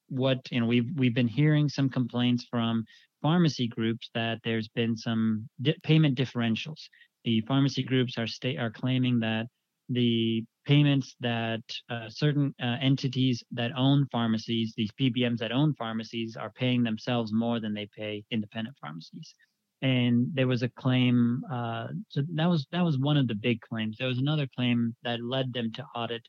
what 0.09 0.39
you 0.51 0.61
know 0.61 0.67
we've 0.67 0.91
we've 0.97 1.15
been 1.15 1.29
hearing 1.29 1.69
some 1.69 1.89
complaints 1.89 2.47
from 2.51 2.85
pharmacy 3.23 3.69
groups 3.69 4.11
that 4.15 4.39
there's 4.45 4.69
been 4.69 4.97
some 4.97 5.49
di- 5.63 5.77
payment 5.83 6.19
differentials. 6.19 6.89
The 7.25 7.41
pharmacy 7.43 7.83
groups 7.83 8.19
are 8.19 8.27
state 8.27 8.59
are 8.59 8.71
claiming 8.71 9.21
that 9.21 9.47
the 9.89 10.45
payments 10.67 11.15
that 11.21 11.63
uh, 11.91 12.09
certain 12.09 12.55
uh, 12.63 12.77
entities 12.81 13.43
that 13.53 13.73
own 13.77 14.07
pharmacies, 14.11 14.73
these 14.77 14.91
PBMs 15.01 15.39
that 15.39 15.53
own 15.53 15.75
pharmacies, 15.75 16.37
are 16.37 16.51
paying 16.51 16.83
themselves 16.83 17.33
more 17.33 17.61
than 17.61 17.75
they 17.75 17.89
pay 17.97 18.25
independent 18.31 18.77
pharmacies. 18.81 19.35
And 19.83 20.29
there 20.33 20.47
was 20.47 20.63
a 20.63 20.71
claim. 20.71 21.43
Uh, 21.53 21.89
so 22.09 22.23
that 22.35 22.49
was 22.49 22.67
that 22.73 22.83
was 22.83 22.99
one 22.99 23.19
of 23.19 23.29
the 23.29 23.35
big 23.35 23.61
claims. 23.61 23.97
There 23.99 24.09
was 24.09 24.19
another 24.19 24.49
claim 24.57 24.97
that 25.05 25.23
led 25.23 25.53
them 25.53 25.73
to 25.73 25.85
audit 25.95 26.23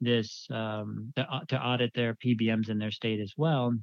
this 0.00 0.46
um, 0.50 1.12
to, 1.16 1.26
to 1.48 1.60
audit 1.62 1.92
their 1.94 2.14
PBMs 2.14 2.70
in 2.70 2.78
their 2.78 2.90
state 2.90 3.20
as 3.20 3.32
well. 3.36 3.74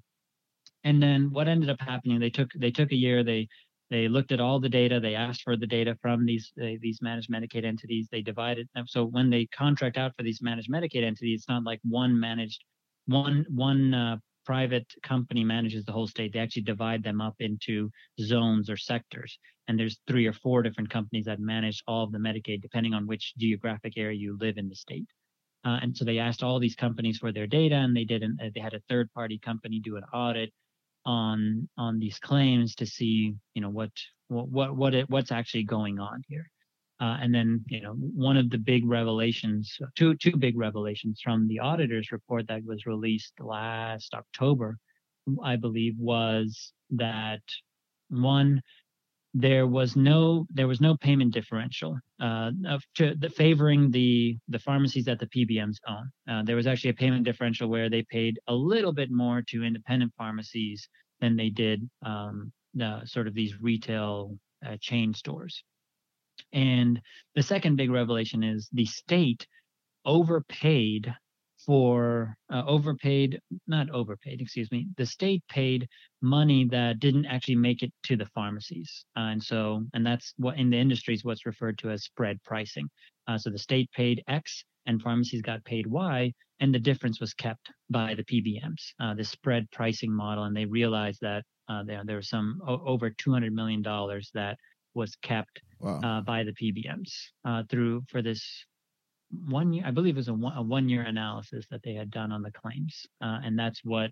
And 0.84 1.02
then 1.02 1.30
what 1.32 1.48
ended 1.48 1.70
up 1.70 1.82
happening? 1.82 2.20
They 2.20 2.30
took 2.30 2.50
they 2.56 2.72
took 2.72 2.92
a 2.92 2.96
year. 2.96 3.24
They 3.24 3.48
they 3.90 4.08
looked 4.08 4.32
at 4.32 4.40
all 4.40 4.60
the 4.60 4.70
data. 4.70 5.00
They 5.00 5.16
asked 5.16 5.42
for 5.42 5.58
the 5.58 5.68
data 5.68 5.98
from 6.02 6.26
these 6.26 6.52
uh, 6.62 6.78
these 6.82 7.02
managed 7.02 7.32
Medicaid 7.32 7.66
entities. 7.66 8.08
They 8.12 8.22
divided 8.22 8.68
them. 8.76 8.86
So 8.88 9.06
when 9.06 9.30
they 9.30 9.48
contract 9.48 9.98
out 9.98 10.14
for 10.16 10.24
these 10.24 10.42
managed 10.42 10.72
Medicaid 10.72 11.04
entities, 11.04 11.42
it's 11.42 11.50
not 11.50 11.64
like 11.64 11.80
one 11.84 12.20
managed 12.20 12.64
one 13.08 13.46
one 13.50 13.94
uh, 13.94 14.18
private 14.46 14.88
company 15.04 15.44
manages 15.44 15.86
the 15.86 15.92
whole 15.92 16.08
state. 16.08 16.34
They 16.34 16.40
actually 16.40 16.64
divide 16.64 17.04
them 17.04 17.22
up 17.22 17.36
into 17.40 17.90
zones 18.20 18.70
or 18.70 18.78
sectors. 18.78 19.38
And 19.68 19.80
there's 19.80 20.00
three 20.08 20.26
or 20.26 20.34
four 20.34 20.64
different 20.64 20.90
companies 20.90 21.26
that 21.26 21.40
manage 21.40 21.84
all 21.88 22.04
of 22.04 22.12
the 22.12 22.18
Medicaid, 22.18 22.62
depending 22.62 22.94
on 22.94 23.06
which 23.06 23.36
geographic 23.38 23.94
area 23.98 24.18
you 24.18 24.38
live 24.40 24.58
in 24.58 24.68
the 24.68 24.76
state. 24.76 25.06
Uh, 25.66 25.78
and 25.82 25.96
so 25.96 26.06
they 26.06 26.18
asked 26.18 26.42
all 26.42 26.58
these 26.58 26.76
companies 26.76 27.18
for 27.18 27.32
their 27.32 27.46
data, 27.46 27.76
and 27.76 27.96
they 27.96 28.06
did. 28.06 28.24
An, 28.24 28.38
uh, 28.42 28.50
they 28.56 28.62
had 28.62 28.74
a 28.74 28.82
third 28.90 29.12
party 29.14 29.38
company 29.38 29.80
do 29.80 29.98
an 29.98 30.04
audit 30.14 30.52
on 31.10 31.68
on 31.76 31.98
these 31.98 32.20
claims 32.20 32.76
to 32.76 32.86
see, 32.86 33.34
you 33.56 33.62
know, 33.62 33.70
what 33.70 33.90
what 34.28 34.76
what 34.76 34.94
it, 34.94 35.10
what's 35.10 35.32
actually 35.32 35.64
going 35.64 36.00
on 36.00 36.22
here. 36.28 36.48
Uh, 37.02 37.18
and 37.22 37.34
then, 37.34 37.64
you 37.68 37.82
know, 37.82 37.94
one 37.94 38.38
of 38.38 38.50
the 38.50 38.58
big 38.58 38.86
revelations, 38.86 39.76
two 39.96 40.16
two 40.16 40.36
big 40.38 40.56
revelations 40.58 41.20
from 41.24 41.48
the 41.48 41.60
auditor's 41.60 42.12
report 42.12 42.46
that 42.48 42.64
was 42.64 42.86
released 42.86 43.34
last 43.40 44.14
October, 44.14 44.78
I 45.44 45.56
believe, 45.56 45.96
was 45.98 46.74
that 46.92 47.42
one 48.10 48.62
there 49.34 49.68
was 49.68 49.96
no 49.96 50.48
there 50.50 50.68
was 50.68 50.82
no 50.82 50.98
payment 50.98 51.34
differential 51.34 52.00
uh, 52.20 52.52
of 52.68 52.84
to, 52.96 53.14
the, 53.16 53.30
favoring 53.30 53.92
the 53.92 54.38
the 54.48 54.60
pharmacies 54.60 55.06
that 55.06 55.20
the 55.20 55.28
PBMs 55.28 55.78
own. 55.88 56.12
Uh, 56.30 56.44
there 56.44 56.56
was 56.56 56.68
actually 56.68 56.90
a 56.90 56.96
payment 56.96 57.24
differential 57.26 57.70
where 57.70 57.90
they 57.90 58.04
paid 58.04 58.40
a 58.48 58.54
little 58.54 58.94
bit 58.94 59.12
more 59.12 59.44
to 59.48 59.64
independent 59.64 60.12
pharmacies 60.18 60.88
than 61.22 61.36
they 61.36 61.50
did 61.50 61.88
um, 62.04 62.52
the, 62.74 63.02
sort 63.06 63.28
of 63.28 63.34
these 63.34 63.62
retail 63.62 64.38
uh, 64.66 64.78
chain 64.80 65.14
stores. 65.14 65.64
And 66.54 67.00
the 67.36 67.44
second 67.44 67.76
big 67.76 67.92
revelation 67.92 68.44
is 68.44 68.70
the 68.72 68.86
state 68.86 69.46
overpaid 70.06 71.14
for 71.66 72.36
uh, 72.52 72.64
overpaid, 72.66 73.40
not 73.68 73.90
overpaid, 73.90 74.42
excuse 74.42 74.72
me. 74.72 74.88
The 74.98 75.06
state 75.06 75.44
paid 75.50 75.88
money 76.22 76.66
that 76.70 77.00
didn't 77.00 77.26
actually 77.26 77.56
make 77.58 77.84
it 77.84 77.92
to 78.04 78.16
the 78.16 78.26
pharmacies, 78.28 79.06
uh, 79.18 79.32
and 79.32 79.44
so 79.44 79.86
and 79.94 80.06
that's 80.06 80.34
what 80.38 80.58
in 80.58 80.70
the 80.70 80.78
industry 80.78 81.14
is 81.14 81.24
what's 81.24 81.46
referred 81.46 81.78
to 81.80 81.90
as 81.92 82.04
spread 82.04 82.42
pricing. 82.44 82.90
Uh, 83.28 83.38
so 83.38 83.50
the 83.50 83.58
state 83.60 83.92
paid 83.92 84.24
X, 84.28 84.64
and 84.86 85.02
pharmacies 85.02 85.42
got 85.42 85.64
paid 85.66 85.86
Y, 85.88 86.32
and 86.60 86.74
the 86.74 86.80
difference 86.80 87.20
was 87.20 87.34
kept 87.34 87.70
by 87.90 88.16
the 88.16 88.24
PBMs. 88.24 88.94
Uh, 89.00 89.14
the 89.14 89.24
spread 89.24 89.70
pricing 89.72 90.14
model, 90.14 90.46
and 90.46 90.56
they 90.56 90.66
realized 90.66 91.20
that 91.22 91.44
uh, 91.68 91.84
there 91.84 92.04
there 92.06 92.16
was 92.18 92.30
some 92.30 92.62
o- 92.68 92.86
over 92.86 93.10
200 93.10 93.54
million 93.54 93.82
dollars 93.82 94.32
that 94.34 94.58
was 94.94 95.16
kept 95.18 95.62
wow. 95.80 96.00
Uh, 96.04 96.22
by 96.22 96.44
the 96.44 96.54
PBMs 96.54 97.12
through 97.70 98.04
for 98.10 98.22
this 98.22 98.66
one 99.32 99.74
year, 99.74 99.84
I 99.86 99.92
believe 99.92 100.16
it 100.16 100.18
was 100.18 100.28
a 100.28 100.34
one, 100.34 100.58
a 100.58 100.62
one 100.62 100.90
year 100.90 101.04
analysis 101.04 101.66
that 101.72 101.82
they 101.84 101.94
had 101.94 102.12
done 102.12 102.32
on 102.32 102.42
the 102.42 102.52
claims. 102.52 103.06
Uh, 103.22 103.40
and 103.44 103.58
that's 103.58 103.82
what 103.84 104.12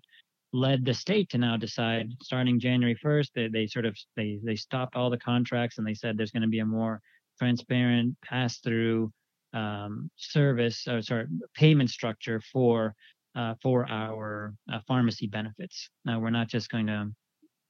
led 0.52 0.84
the 0.84 0.94
state 0.94 1.28
to 1.30 1.38
now 1.38 1.56
decide 1.56 2.10
starting 2.22 2.58
January 2.58 2.96
1st, 3.04 3.28
they, 3.34 3.48
they 3.48 3.66
sort 3.66 3.84
of, 3.84 3.96
they, 4.16 4.38
they 4.42 4.56
stopped 4.56 4.96
all 4.96 5.10
the 5.10 5.18
contracts 5.18 5.78
and 5.78 5.86
they 5.86 5.94
said 5.94 6.16
there's 6.16 6.30
going 6.30 6.42
to 6.42 6.48
be 6.48 6.60
a 6.60 6.66
more 6.66 7.00
transparent 7.38 8.16
pass 8.24 8.58
through 8.58 9.12
um, 9.52 10.10
service 10.16 10.86
or 10.88 11.02
sorry, 11.02 11.26
payment 11.54 11.90
structure 11.90 12.40
for, 12.52 12.94
uh, 13.34 13.54
for 13.62 13.88
our 13.90 14.54
uh, 14.72 14.78
pharmacy 14.86 15.26
benefits. 15.26 15.90
Now 16.04 16.20
we're 16.20 16.30
not 16.30 16.48
just 16.48 16.70
going 16.70 16.86
to 16.86 17.08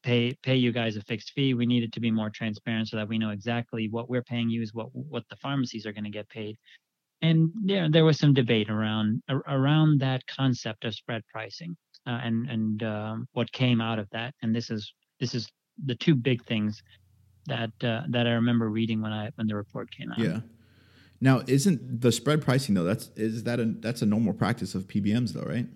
pay 0.05 0.33
pay 0.43 0.55
you 0.55 0.73
guys 0.73 0.97
a 0.97 1.03
fixed 1.03 1.33
fee. 1.33 1.55
We 1.55 1.67
need 1.67 1.83
it 1.83 1.93
to 1.93 2.01
be 2.01 2.11
more 2.11 2.31
transparent 2.31 2.89
so 2.89 2.97
that 2.97 3.09
we 3.09 3.19
know 3.19 3.31
exactly 3.31 3.89
what 3.89 4.09
we're 4.09 4.23
paying 4.23 4.49
you 4.49 4.63
is 4.63 4.73
what 4.73 4.89
what 4.93 5.25
the 5.29 5.37
pharmacies 5.37 5.87
are 5.87 5.93
going 5.93 6.05
to 6.05 6.11
get 6.11 6.29
paid 6.29 6.57
and 7.23 7.51
yeah, 7.65 7.89
there 7.91 8.05
was 8.05 8.19
some 8.19 8.35
debate 8.35 8.71
around 8.71 9.23
around 9.49 10.01
that 10.01 10.27
concept 10.27 10.85
of 10.85 10.95
spread 10.95 11.23
pricing 11.33 11.77
uh, 12.07 12.21
and 12.23 12.49
and 12.49 12.83
um, 12.83 13.29
what 13.33 13.51
came 13.53 13.81
out 13.81 13.99
of 13.99 14.09
that. 14.11 14.35
And 14.43 14.55
this 14.55 14.71
is 14.71 14.93
this 15.21 15.35
is 15.35 15.51
the 15.85 15.95
two 15.95 16.15
big 16.15 16.45
things 16.47 16.83
that 17.47 17.73
uh, 17.83 18.03
that 18.11 18.27
I 18.27 18.33
remember 18.33 18.69
reading 18.69 19.03
when 19.03 19.13
I 19.13 19.31
when 19.35 19.47
the 19.47 19.57
report 19.57 19.91
came 19.91 20.13
out. 20.13 20.19
Yeah. 20.19 20.41
Now, 21.21 21.43
isn't 21.49 22.01
the 22.01 22.13
spread 22.13 22.43
pricing 22.43 22.75
though? 22.75 22.85
That's 22.85 23.11
is 23.17 23.45
that 23.45 23.59
a 23.59 23.65
that's 23.65 24.03
a 24.03 24.07
normal 24.07 24.33
practice 24.33 24.75
of 24.75 24.87
PBMs 24.87 25.33
though, 25.33 25.43
right? 25.43 25.67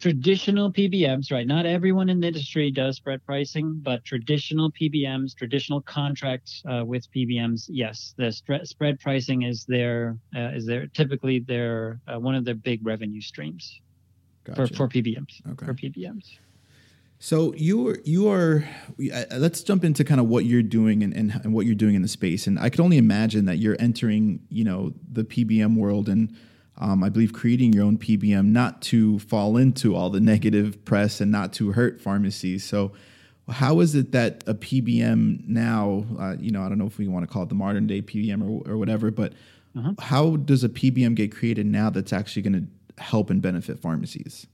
Traditional 0.00 0.72
PBMs, 0.72 1.32
right? 1.32 1.46
Not 1.46 1.66
everyone 1.66 2.08
in 2.08 2.20
the 2.20 2.28
industry 2.28 2.70
does 2.70 2.96
spread 2.96 3.24
pricing, 3.24 3.80
but 3.82 4.04
traditional 4.04 4.70
PBMs, 4.72 5.34
traditional 5.36 5.80
contracts 5.80 6.62
uh, 6.70 6.84
with 6.84 7.10
PBMs, 7.12 7.66
yes, 7.68 8.14
the 8.16 8.32
spread 8.32 9.00
pricing 9.00 9.42
is 9.42 9.64
their 9.64 10.18
uh, 10.36 10.50
is 10.54 10.66
their 10.66 10.86
typically 10.88 11.40
their 11.40 12.00
uh, 12.08 12.18
one 12.18 12.34
of 12.34 12.44
their 12.44 12.54
big 12.54 12.84
revenue 12.84 13.20
streams 13.20 13.80
gotcha. 14.44 14.68
for 14.68 14.74
for 14.74 14.88
PBMs. 14.88 15.40
Okay. 15.52 15.66
For 15.66 15.74
PBMs. 15.74 16.38
So 17.18 17.54
you 17.54 17.88
are 17.88 17.98
you 18.04 18.28
are. 18.28 18.64
let's 19.36 19.62
jump 19.62 19.84
into 19.84 20.04
kind 20.04 20.20
of 20.20 20.26
what 20.26 20.44
you're 20.44 20.62
doing 20.62 21.02
and, 21.02 21.14
and, 21.14 21.40
and 21.42 21.54
what 21.54 21.64
you're 21.64 21.74
doing 21.74 21.94
in 21.94 22.02
the 22.02 22.08
space. 22.08 22.46
And 22.46 22.58
I 22.58 22.68
could 22.68 22.80
only 22.80 22.98
imagine 22.98 23.46
that 23.46 23.56
you're 23.56 23.76
entering, 23.78 24.40
you 24.50 24.64
know, 24.64 24.92
the 25.10 25.24
PBM 25.24 25.76
world 25.76 26.08
and 26.08 26.36
um, 26.78 27.04
I 27.04 27.08
believe 27.08 27.32
creating 27.32 27.72
your 27.72 27.84
own 27.84 27.98
PBM 27.98 28.46
not 28.46 28.82
to 28.82 29.18
fall 29.20 29.56
into 29.56 29.94
all 29.94 30.10
the 30.10 30.20
negative 30.20 30.84
press 30.84 31.20
and 31.20 31.30
not 31.30 31.52
to 31.54 31.72
hurt 31.72 32.00
pharmacies. 32.00 32.64
So, 32.64 32.92
how 33.48 33.80
is 33.80 33.94
it 33.94 34.12
that 34.12 34.42
a 34.46 34.54
PBM 34.54 35.46
now, 35.46 36.06
uh, 36.18 36.34
you 36.40 36.50
know, 36.50 36.62
I 36.62 36.68
don't 36.68 36.78
know 36.78 36.86
if 36.86 36.96
we 36.96 37.06
want 37.08 37.26
to 37.28 37.32
call 37.32 37.42
it 37.42 37.50
the 37.50 37.54
modern 37.54 37.86
day 37.86 38.00
PBM 38.00 38.42
or, 38.42 38.72
or 38.72 38.78
whatever, 38.78 39.10
but 39.10 39.34
uh-huh. 39.76 39.92
how 39.98 40.36
does 40.36 40.64
a 40.64 40.68
PBM 40.68 41.14
get 41.14 41.30
created 41.30 41.66
now 41.66 41.90
that's 41.90 42.12
actually 42.12 42.42
going 42.42 42.68
to 42.96 43.02
help 43.02 43.28
and 43.28 43.42
benefit 43.42 43.78
pharmacies? 43.78 44.46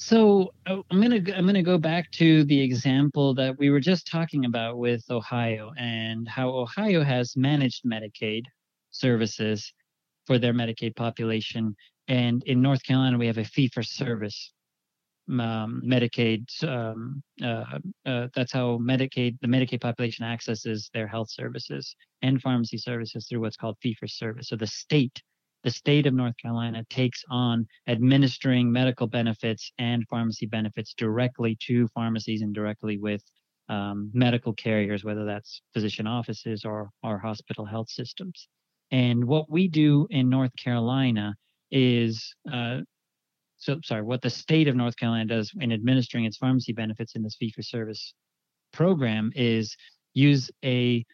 So 0.00 0.52
oh, 0.68 0.84
I'm 0.92 1.02
gonna 1.02 1.20
I'm 1.34 1.44
gonna 1.44 1.60
go 1.60 1.76
back 1.76 2.12
to 2.12 2.44
the 2.44 2.60
example 2.60 3.34
that 3.34 3.58
we 3.58 3.68
were 3.68 3.80
just 3.80 4.06
talking 4.06 4.44
about 4.44 4.78
with 4.78 5.02
Ohio 5.10 5.72
and 5.76 6.28
how 6.28 6.50
Ohio 6.50 7.02
has 7.02 7.36
managed 7.36 7.84
Medicaid 7.84 8.44
services 8.92 9.72
for 10.28 10.38
their 10.38 10.52
Medicaid 10.52 10.94
population. 10.94 11.74
And 12.06 12.42
in 12.44 12.62
North 12.62 12.82
Carolina, 12.84 13.18
we 13.18 13.26
have 13.26 13.38
a 13.38 13.44
fee 13.44 13.70
for 13.74 13.82
service 13.82 14.52
um, 15.28 15.82
Medicaid. 15.84 16.42
Um, 16.62 17.22
uh, 17.42 17.78
uh, 18.06 18.28
that's 18.34 18.52
how 18.52 18.78
Medicaid, 18.78 19.38
the 19.40 19.48
Medicaid 19.48 19.80
population 19.80 20.24
accesses 20.24 20.90
their 20.92 21.06
health 21.06 21.30
services 21.30 21.96
and 22.22 22.40
pharmacy 22.40 22.78
services 22.78 23.26
through 23.26 23.40
what's 23.40 23.56
called 23.56 23.76
fee 23.82 23.96
for 23.98 24.06
service. 24.06 24.48
So 24.48 24.56
the 24.56 24.66
state 24.66 25.22
the 25.64 25.70
state 25.72 26.06
of 26.06 26.14
North 26.14 26.36
Carolina 26.40 26.84
takes 26.88 27.24
on 27.30 27.66
administering 27.88 28.70
medical 28.70 29.08
benefits 29.08 29.72
and 29.78 30.06
pharmacy 30.08 30.46
benefits 30.46 30.94
directly 30.94 31.58
to 31.66 31.88
pharmacies 31.88 32.42
and 32.42 32.54
directly 32.54 32.96
with 32.96 33.22
um, 33.68 34.08
medical 34.14 34.52
carriers, 34.52 35.02
whether 35.02 35.24
that's 35.24 35.60
physician 35.74 36.06
offices 36.06 36.64
or, 36.64 36.90
or 37.02 37.18
hospital 37.18 37.64
health 37.64 37.90
systems. 37.90 38.48
And 38.90 39.24
what 39.24 39.50
we 39.50 39.68
do 39.68 40.06
in 40.10 40.28
North 40.28 40.54
Carolina 40.56 41.34
is 41.70 42.34
uh, 42.50 42.78
so 43.58 43.78
sorry, 43.84 44.02
what 44.02 44.22
the 44.22 44.30
state 44.30 44.68
of 44.68 44.76
North 44.76 44.96
Carolina 44.96 45.26
does 45.26 45.52
in 45.60 45.72
administering 45.72 46.24
its 46.24 46.36
pharmacy 46.36 46.72
benefits 46.72 47.14
in 47.16 47.22
this 47.22 47.36
fee 47.38 47.52
for 47.54 47.62
service 47.62 48.14
program 48.72 49.32
is 49.34 49.76
use 50.14 50.50
a 50.64 51.04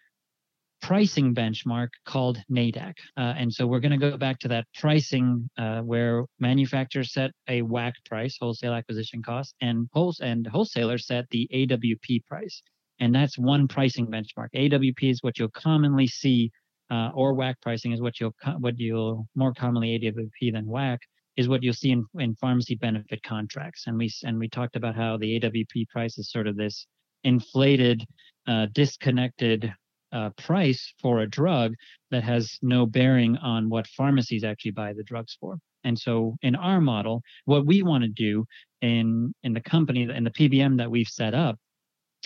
pricing 0.83 1.35
benchmark 1.35 1.89
called 2.05 2.39
NADAC. 2.51 2.93
Uh, 3.17 3.33
and 3.39 3.53
so 3.53 3.67
we're 3.67 3.81
going 3.81 3.99
to 3.99 4.11
go 4.11 4.19
back 4.19 4.39
to 4.41 4.49
that 4.49 4.67
pricing 4.79 5.49
uh, 5.57 5.81
where 5.81 6.27
manufacturers 6.39 7.13
set 7.15 7.31
a 7.49 7.63
WAC 7.63 7.93
price, 8.05 8.37
wholesale 8.39 8.75
acquisition 8.75 9.23
cost, 9.23 9.55
and, 9.63 9.89
wholes- 9.93 10.21
and 10.21 10.47
wholesalers 10.47 11.07
set 11.07 11.25
the 11.31 11.49
AWP 11.55 12.27
price. 12.27 12.63
And 13.01 13.15
that's 13.15 13.39
one 13.39 13.67
pricing 13.67 14.07
benchmark. 14.07 14.49
AWP 14.55 15.11
is 15.11 15.23
what 15.23 15.39
you'll 15.39 15.49
commonly 15.49 16.07
see, 16.07 16.51
uh, 16.91 17.11
or 17.15 17.35
WAC 17.35 17.55
pricing 17.63 17.93
is 17.93 18.01
what 18.01 18.21
you'll 18.21 18.35
what 18.59 18.79
you'll 18.79 19.27
more 19.35 19.55
commonly 19.55 19.99
AWP 19.99 20.53
than 20.53 20.67
WAC 20.67 20.99
is 21.37 21.49
what 21.49 21.63
you'll 21.63 21.75
see 21.75 21.91
in, 21.91 22.07
in 22.19 22.35
pharmacy 22.37 22.77
benefit 22.77 23.23
contracts. 23.23 23.85
And 23.87 23.99
we 23.99 24.13
and 24.23 24.39
we 24.39 24.49
talked 24.49 24.77
about 24.77 24.95
how 24.95 25.17
the 25.17 25.41
AWP 25.41 25.89
price 25.89 26.19
is 26.19 26.31
sort 26.31 26.47
of 26.47 26.57
this 26.57 26.87
inflated, 27.25 28.05
uh, 28.47 28.67
disconnected 28.73 29.73
uh, 30.13 30.31
price 30.39 30.93
for 31.01 31.21
a 31.21 31.29
drug 31.29 31.75
that 32.11 32.23
has 32.23 32.57
no 32.63 32.87
bearing 32.87 33.37
on 33.39 33.69
what 33.69 33.87
pharmacies 33.89 34.45
actually 34.45 34.71
buy 34.71 34.93
the 34.93 35.03
drugs 35.03 35.37
for. 35.41 35.59
And 35.83 35.99
so 35.99 36.37
in 36.43 36.55
our 36.55 36.81
model, 36.81 37.23
what 37.45 37.67
we 37.67 37.83
want 37.83 38.05
to 38.05 38.09
do 38.09 38.47
in 38.81 39.35
in 39.43 39.55
the 39.55 39.61
company 39.61 40.03
in 40.03 40.25
the 40.25 40.31
PBM 40.31 40.79
that 40.79 40.91
we've 40.91 41.09
set 41.09 41.35
up 41.35 41.59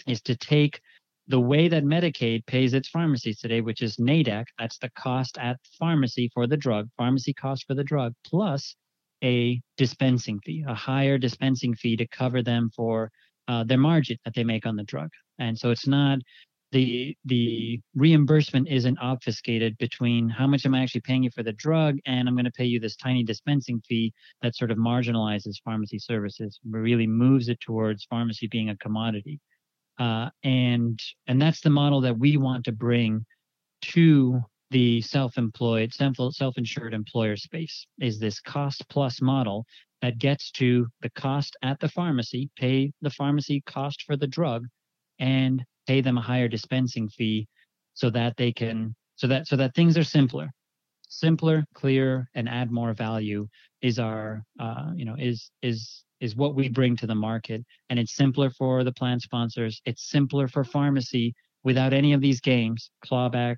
is 0.06 0.20
to 0.22 0.36
take 0.36 0.80
the 1.28 1.40
way 1.40 1.68
that 1.68 1.84
Medicaid 1.84 2.46
pays 2.46 2.72
its 2.72 2.88
pharmacies 2.88 3.38
today, 3.38 3.60
which 3.60 3.82
is 3.82 3.96
NADAC, 3.98 4.46
that's 4.58 4.78
the 4.78 4.90
cost 4.90 5.36
at 5.38 5.58
pharmacy 5.78 6.30
for 6.32 6.46
the 6.46 6.56
drug, 6.56 6.88
pharmacy 6.96 7.34
cost 7.34 7.66
for 7.66 7.74
the 7.74 7.84
drug, 7.84 8.14
plus 8.24 8.74
a 9.22 9.60
dispensing 9.76 10.40
fee, 10.40 10.64
a 10.66 10.74
higher 10.74 11.18
dispensing 11.18 11.74
fee 11.74 11.96
to 11.96 12.06
cover 12.08 12.42
them 12.42 12.70
for 12.74 13.10
uh, 13.46 13.62
their 13.64 13.78
margin 13.78 14.16
that 14.24 14.34
they 14.34 14.44
make 14.44 14.64
on 14.64 14.76
the 14.76 14.84
drug. 14.84 15.10
And 15.38 15.58
so 15.58 15.70
it's 15.70 15.86
not 15.86 16.18
the 16.72 17.16
the 17.24 17.80
reimbursement 17.94 18.68
isn't 18.68 18.98
obfuscated 18.98 19.76
between 19.78 20.28
how 20.28 20.46
much 20.46 20.66
am 20.66 20.74
I 20.74 20.82
actually 20.82 21.00
paying 21.02 21.22
you 21.22 21.30
for 21.30 21.42
the 21.42 21.52
drug 21.52 21.96
and 22.06 22.28
I'm 22.28 22.34
going 22.34 22.44
to 22.44 22.50
pay 22.50 22.66
you 22.66 22.78
this 22.78 22.96
tiny 22.96 23.24
dispensing 23.24 23.80
fee 23.88 24.12
that 24.42 24.54
sort 24.54 24.70
of 24.70 24.78
marginalizes 24.78 25.56
pharmacy 25.64 25.98
services, 25.98 26.58
really 26.68 27.06
moves 27.06 27.48
it 27.48 27.60
towards 27.60 28.04
pharmacy 28.04 28.48
being 28.48 28.68
a 28.68 28.76
commodity. 28.76 29.40
Uh, 29.98 30.30
and 30.44 31.00
and 31.26 31.40
that's 31.42 31.60
the 31.60 31.70
model 31.70 32.00
that 32.00 32.18
we 32.18 32.36
want 32.36 32.64
to 32.64 32.72
bring 32.72 33.24
to 33.80 34.40
the 34.70 35.00
self-employed, 35.00 35.92
self-insured 35.94 36.92
employer 36.94 37.36
space 37.36 37.86
is 38.00 38.18
this 38.18 38.40
cost 38.40 38.84
plus 38.88 39.20
model 39.22 39.64
that 40.02 40.18
gets 40.18 40.50
to 40.52 40.86
the 41.00 41.10
cost 41.10 41.56
at 41.62 41.80
the 41.80 41.88
pharmacy, 41.88 42.50
pay 42.56 42.92
the 43.00 43.10
pharmacy 43.10 43.62
cost 43.66 44.02
for 44.06 44.16
the 44.16 44.26
drug, 44.26 44.66
and 45.18 45.64
pay 45.86 46.00
them 46.00 46.18
a 46.18 46.22
higher 46.22 46.48
dispensing 46.48 47.08
fee 47.08 47.46
so 47.94 48.10
that 48.10 48.36
they 48.36 48.52
can 48.52 48.94
so 49.16 49.26
that 49.26 49.46
so 49.46 49.56
that 49.56 49.74
things 49.74 49.96
are 49.98 50.04
simpler. 50.04 50.50
Simpler 51.08 51.64
clearer 51.74 52.28
and 52.34 52.48
add 52.48 52.70
more 52.70 52.92
value 52.92 53.48
is 53.80 53.98
our 53.98 54.44
uh, 54.60 54.90
you 54.94 55.04
know 55.04 55.16
is 55.18 55.50
is 55.62 56.04
is 56.20 56.36
what 56.36 56.54
we 56.54 56.68
bring 56.68 56.96
to 56.96 57.06
the 57.06 57.14
market 57.14 57.64
and 57.90 57.98
it's 57.98 58.14
simpler 58.14 58.50
for 58.50 58.84
the 58.84 58.92
plan 58.92 59.20
sponsors 59.20 59.80
it's 59.84 60.10
simpler 60.10 60.48
for 60.48 60.64
pharmacy 60.64 61.34
without 61.64 61.92
any 61.92 62.12
of 62.12 62.20
these 62.20 62.40
games 62.40 62.90
clawback 63.04 63.56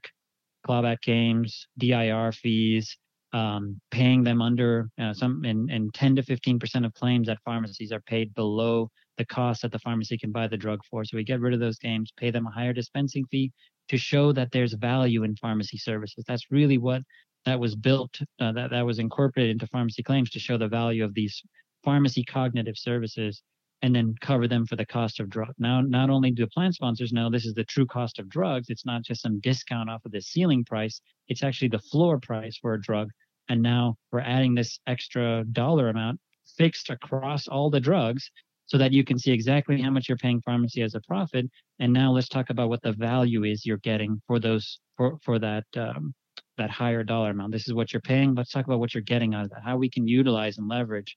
clawback 0.66 1.00
games, 1.02 1.66
DIR 1.78 2.32
fees, 2.32 2.96
um, 3.32 3.80
paying 3.90 4.24
them 4.24 4.42
under 4.42 4.90
uh, 5.00 5.12
some 5.14 5.44
and, 5.44 5.70
and 5.70 5.94
10 5.94 6.16
to 6.16 6.22
15 6.22 6.58
percent 6.58 6.84
of 6.84 6.92
claims 6.94 7.28
at 7.28 7.38
pharmacies 7.44 7.92
are 7.92 8.00
paid 8.00 8.34
below 8.34 8.90
the 9.18 9.24
cost 9.26 9.62
that 9.62 9.72
the 9.72 9.78
pharmacy 9.78 10.18
can 10.18 10.32
buy 10.32 10.48
the 10.48 10.56
drug 10.56 10.80
for. 10.90 11.04
So 11.04 11.16
we 11.16 11.24
get 11.24 11.40
rid 11.40 11.54
of 11.54 11.60
those 11.60 11.78
games, 11.78 12.12
pay 12.16 12.30
them 12.30 12.46
a 12.46 12.50
higher 12.50 12.72
dispensing 12.72 13.24
fee 13.30 13.52
to 13.88 13.96
show 13.96 14.32
that 14.32 14.50
there's 14.52 14.72
value 14.74 15.22
in 15.24 15.36
pharmacy 15.36 15.78
services. 15.78 16.24
That's 16.26 16.50
really 16.50 16.78
what 16.78 17.02
that 17.46 17.60
was 17.60 17.74
built, 17.76 18.18
uh, 18.40 18.52
that 18.52 18.70
that 18.70 18.84
was 18.84 18.98
incorporated 18.98 19.52
into 19.52 19.66
pharmacy 19.68 20.02
claims 20.02 20.30
to 20.30 20.38
show 20.38 20.58
the 20.58 20.68
value 20.68 21.04
of 21.04 21.14
these 21.14 21.40
pharmacy 21.84 22.24
cognitive 22.24 22.76
services 22.76 23.42
and 23.82 23.94
then 23.94 24.14
cover 24.20 24.46
them 24.46 24.66
for 24.66 24.76
the 24.76 24.84
cost 24.84 25.20
of 25.20 25.30
drug. 25.30 25.54
Now, 25.58 25.80
not 25.80 26.10
only 26.10 26.30
do 26.30 26.46
plan 26.46 26.72
sponsors 26.72 27.12
know 27.12 27.30
this 27.30 27.46
is 27.46 27.54
the 27.54 27.64
true 27.64 27.86
cost 27.86 28.18
of 28.18 28.28
drugs, 28.28 28.66
it's 28.68 28.84
not 28.84 29.02
just 29.02 29.22
some 29.22 29.40
discount 29.40 29.88
off 29.88 30.04
of 30.04 30.12
the 30.12 30.20
ceiling 30.20 30.64
price, 30.64 31.00
it's 31.28 31.42
actually 31.42 31.68
the 31.68 31.78
floor 31.78 32.18
price 32.18 32.58
for 32.58 32.74
a 32.74 32.80
drug. 32.80 33.08
And 33.48 33.62
now 33.62 33.96
we're 34.12 34.20
adding 34.20 34.54
this 34.54 34.78
extra 34.86 35.44
dollar 35.52 35.88
amount 35.88 36.20
fixed 36.56 36.90
across 36.90 37.48
all 37.48 37.70
the 37.70 37.80
drugs 37.80 38.30
so 38.66 38.78
that 38.78 38.92
you 38.92 39.02
can 39.02 39.18
see 39.18 39.32
exactly 39.32 39.80
how 39.80 39.90
much 39.90 40.08
you're 40.08 40.18
paying 40.18 40.40
pharmacy 40.42 40.82
as 40.82 40.94
a 40.94 41.00
profit. 41.00 41.46
And 41.80 41.92
now 41.92 42.12
let's 42.12 42.28
talk 42.28 42.50
about 42.50 42.68
what 42.68 42.82
the 42.82 42.92
value 42.92 43.44
is 43.44 43.66
you're 43.66 43.78
getting 43.78 44.20
for 44.26 44.38
those 44.38 44.78
for 44.96 45.18
for 45.24 45.38
that 45.38 45.64
um, 45.76 46.14
that 46.58 46.70
higher 46.70 47.02
dollar 47.02 47.30
amount. 47.30 47.52
This 47.52 47.66
is 47.66 47.74
what 47.74 47.92
you're 47.92 48.02
paying. 48.02 48.34
Let's 48.34 48.52
talk 48.52 48.66
about 48.66 48.78
what 48.78 48.94
you're 48.94 49.02
getting 49.02 49.34
out 49.34 49.44
of 49.44 49.50
that. 49.50 49.62
How 49.64 49.76
we 49.76 49.90
can 49.90 50.06
utilize 50.06 50.58
and 50.58 50.68
leverage 50.68 51.16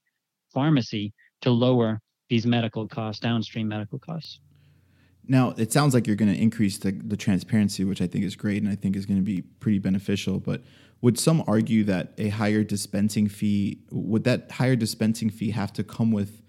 pharmacy 0.54 1.12
to 1.42 1.50
lower 1.50 2.00
these 2.30 2.46
medical 2.46 2.88
costs, 2.88 3.20
downstream 3.20 3.68
medical 3.68 3.98
costs. 3.98 4.40
Now, 5.26 5.54
it 5.56 5.72
sounds 5.72 5.94
like 5.94 6.06
you're 6.06 6.16
going 6.16 6.32
to 6.32 6.40
increase 6.40 6.78
the, 6.78 6.92
the 6.92 7.16
transparency, 7.16 7.84
which 7.84 8.02
I 8.02 8.06
think 8.06 8.24
is 8.24 8.36
great 8.36 8.62
and 8.62 8.70
I 8.70 8.74
think 8.74 8.96
is 8.96 9.06
going 9.06 9.18
to 9.18 9.24
be 9.24 9.42
pretty 9.42 9.78
beneficial. 9.78 10.38
But 10.38 10.62
would 11.00 11.18
some 11.18 11.42
argue 11.46 11.84
that 11.84 12.12
a 12.18 12.28
higher 12.28 12.62
dispensing 12.62 13.28
fee, 13.28 13.78
would 13.90 14.24
that 14.24 14.50
higher 14.52 14.76
dispensing 14.76 15.30
fee 15.30 15.50
have 15.50 15.72
to 15.74 15.84
come 15.84 16.12
with 16.12 16.42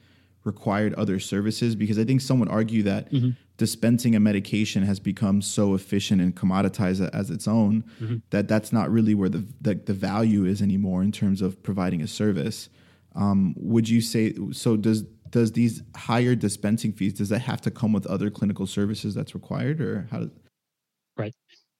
required 0.43 0.93
other 0.95 1.19
services? 1.19 1.75
Because 1.75 1.97
I 1.97 2.03
think 2.03 2.21
some 2.21 2.39
would 2.39 2.49
argue 2.49 2.83
that 2.83 3.11
mm-hmm. 3.11 3.31
dispensing 3.57 4.15
a 4.15 4.19
medication 4.19 4.83
has 4.83 4.99
become 4.99 5.41
so 5.41 5.73
efficient 5.73 6.21
and 6.21 6.35
commoditized 6.35 7.09
as 7.13 7.29
its 7.29 7.47
own 7.47 7.83
mm-hmm. 8.01 8.17
that 8.29 8.47
that's 8.47 8.73
not 8.73 8.91
really 8.91 9.15
where 9.15 9.29
the, 9.29 9.45
the, 9.61 9.75
the, 9.75 9.93
value 9.93 10.45
is 10.45 10.61
anymore 10.61 11.01
in 11.01 11.11
terms 11.11 11.41
of 11.41 11.61
providing 11.63 12.01
a 12.01 12.07
service. 12.07 12.69
Um, 13.15 13.53
would 13.57 13.87
you 13.87 14.01
say 14.01 14.35
so? 14.51 14.75
Does 14.75 15.03
does 15.29 15.51
these 15.51 15.81
higher 15.95 16.35
dispensing 16.35 16.93
fees 16.93 17.13
does 17.13 17.29
that 17.29 17.39
have 17.39 17.61
to 17.61 17.71
come 17.71 17.91
with 17.91 18.05
other 18.07 18.29
clinical 18.29 18.65
services 18.65 19.13
that's 19.13 19.33
required 19.33 19.81
or 19.81 20.07
how 20.11 20.19
does 20.19 20.29
right 21.17 21.33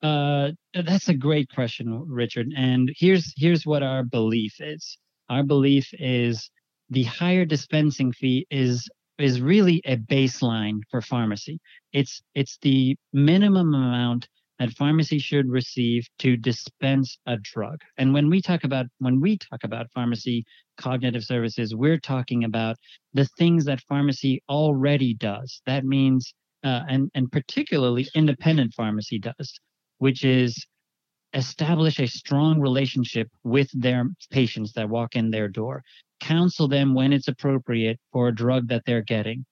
uh, 0.04 0.52
that's 0.74 1.08
a 1.08 1.14
great 1.14 1.50
question 1.54 2.04
richard 2.08 2.48
and 2.58 2.92
here's 2.98 3.34
here's 3.38 3.66
what 3.66 3.82
our 3.82 4.04
belief 4.04 4.56
is 4.60 4.98
our 5.30 5.44
belief 5.44 5.88
is 5.94 6.50
the 6.90 7.04
higher 7.04 7.46
dispensing 7.46 8.12
fee 8.12 8.46
is 8.52 8.90
is 9.18 9.40
really 9.40 9.82
a 9.86 9.96
baseline 9.96 10.80
for 10.92 11.02
pharmacy 11.02 11.60
it's 11.94 12.22
it's 12.34 12.58
the 12.62 12.98
minimum 13.14 13.74
amount 13.74 14.28
that 14.60 14.72
pharmacy 14.72 15.20
should 15.20 15.49
receive 15.49 16.08
to 16.20 16.38
dispense 16.38 17.18
a 17.26 17.38
drug. 17.38 17.82
And 17.97 18.14
when 18.14 18.30
we 18.30 18.41
talk 18.41 18.64
about 18.64 18.86
when 18.99 19.20
we 19.20 19.38
talk 19.38 19.64
about 19.64 19.91
pharmacy 19.93 20.45
cognitive 20.78 21.24
services, 21.24 21.76
we're 21.76 21.99
talking 21.99 22.43
about 22.43 22.78
the 23.14 23.26
things 23.38 23.66
that 23.66 23.82
pharmacy 23.82 24.41
already 24.49 25.14
does. 25.14 25.62
That 25.66 25.86
means 25.86 26.34
uh, 26.64 26.82
and 26.89 27.12
and 27.14 27.32
particularly 27.32 28.08
independent 28.16 28.74
pharmacy 28.74 29.20
does, 29.20 29.60
which 29.99 30.24
is 30.24 30.66
establish 31.34 31.99
a 31.99 32.08
strong 32.08 32.62
relationship 32.62 33.28
with 33.43 33.70
their 33.74 34.06
patients 34.32 34.72
that 34.74 34.89
walk 34.89 35.16
in 35.16 35.30
their 35.30 35.49
door, 35.49 35.84
counsel 36.22 36.68
them 36.68 36.93
when 36.93 37.12
it's 37.12 37.28
appropriate 37.28 37.99
for 38.14 38.30
a 38.30 38.36
drug 38.36 38.70
that 38.70 38.84
they're 38.86 39.01
getting, 39.01 39.45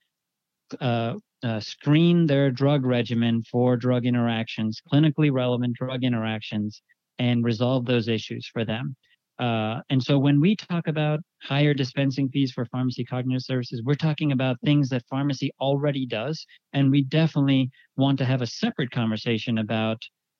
uh, 0.79 1.15
uh, 1.43 1.59
screen 1.59 2.25
their 2.25 2.51
drug 2.51 2.85
regimen 2.85 3.43
for 3.51 3.75
drug 3.77 4.05
interactions, 4.05 4.81
clinically 4.91 5.31
relevant 5.31 5.75
drug 5.75 6.03
interactions, 6.03 6.81
and 7.19 7.43
resolve 7.43 7.85
those 7.85 8.07
issues 8.07 8.47
for 8.51 8.65
them. 8.65 8.95
Uh, 9.39 9.81
and 9.89 10.01
so 10.01 10.19
when 10.19 10.39
we 10.39 10.55
talk 10.55 10.87
about 10.87 11.19
higher 11.41 11.73
dispensing 11.73 12.29
fees 12.29 12.51
for 12.51 12.65
pharmacy 12.65 13.03
cognitive 13.03 13.41
services, 13.41 13.81
we're 13.83 13.95
talking 13.95 14.31
about 14.31 14.57
things 14.63 14.89
that 14.89 15.03
pharmacy 15.09 15.51
already 15.59 16.05
does. 16.05 16.45
And 16.73 16.91
we 16.91 17.03
definitely 17.03 17.71
want 17.97 18.19
to 18.19 18.25
have 18.25 18.41
a 18.41 18.47
separate 18.47 18.91
conversation 18.91 19.57
about 19.57 19.97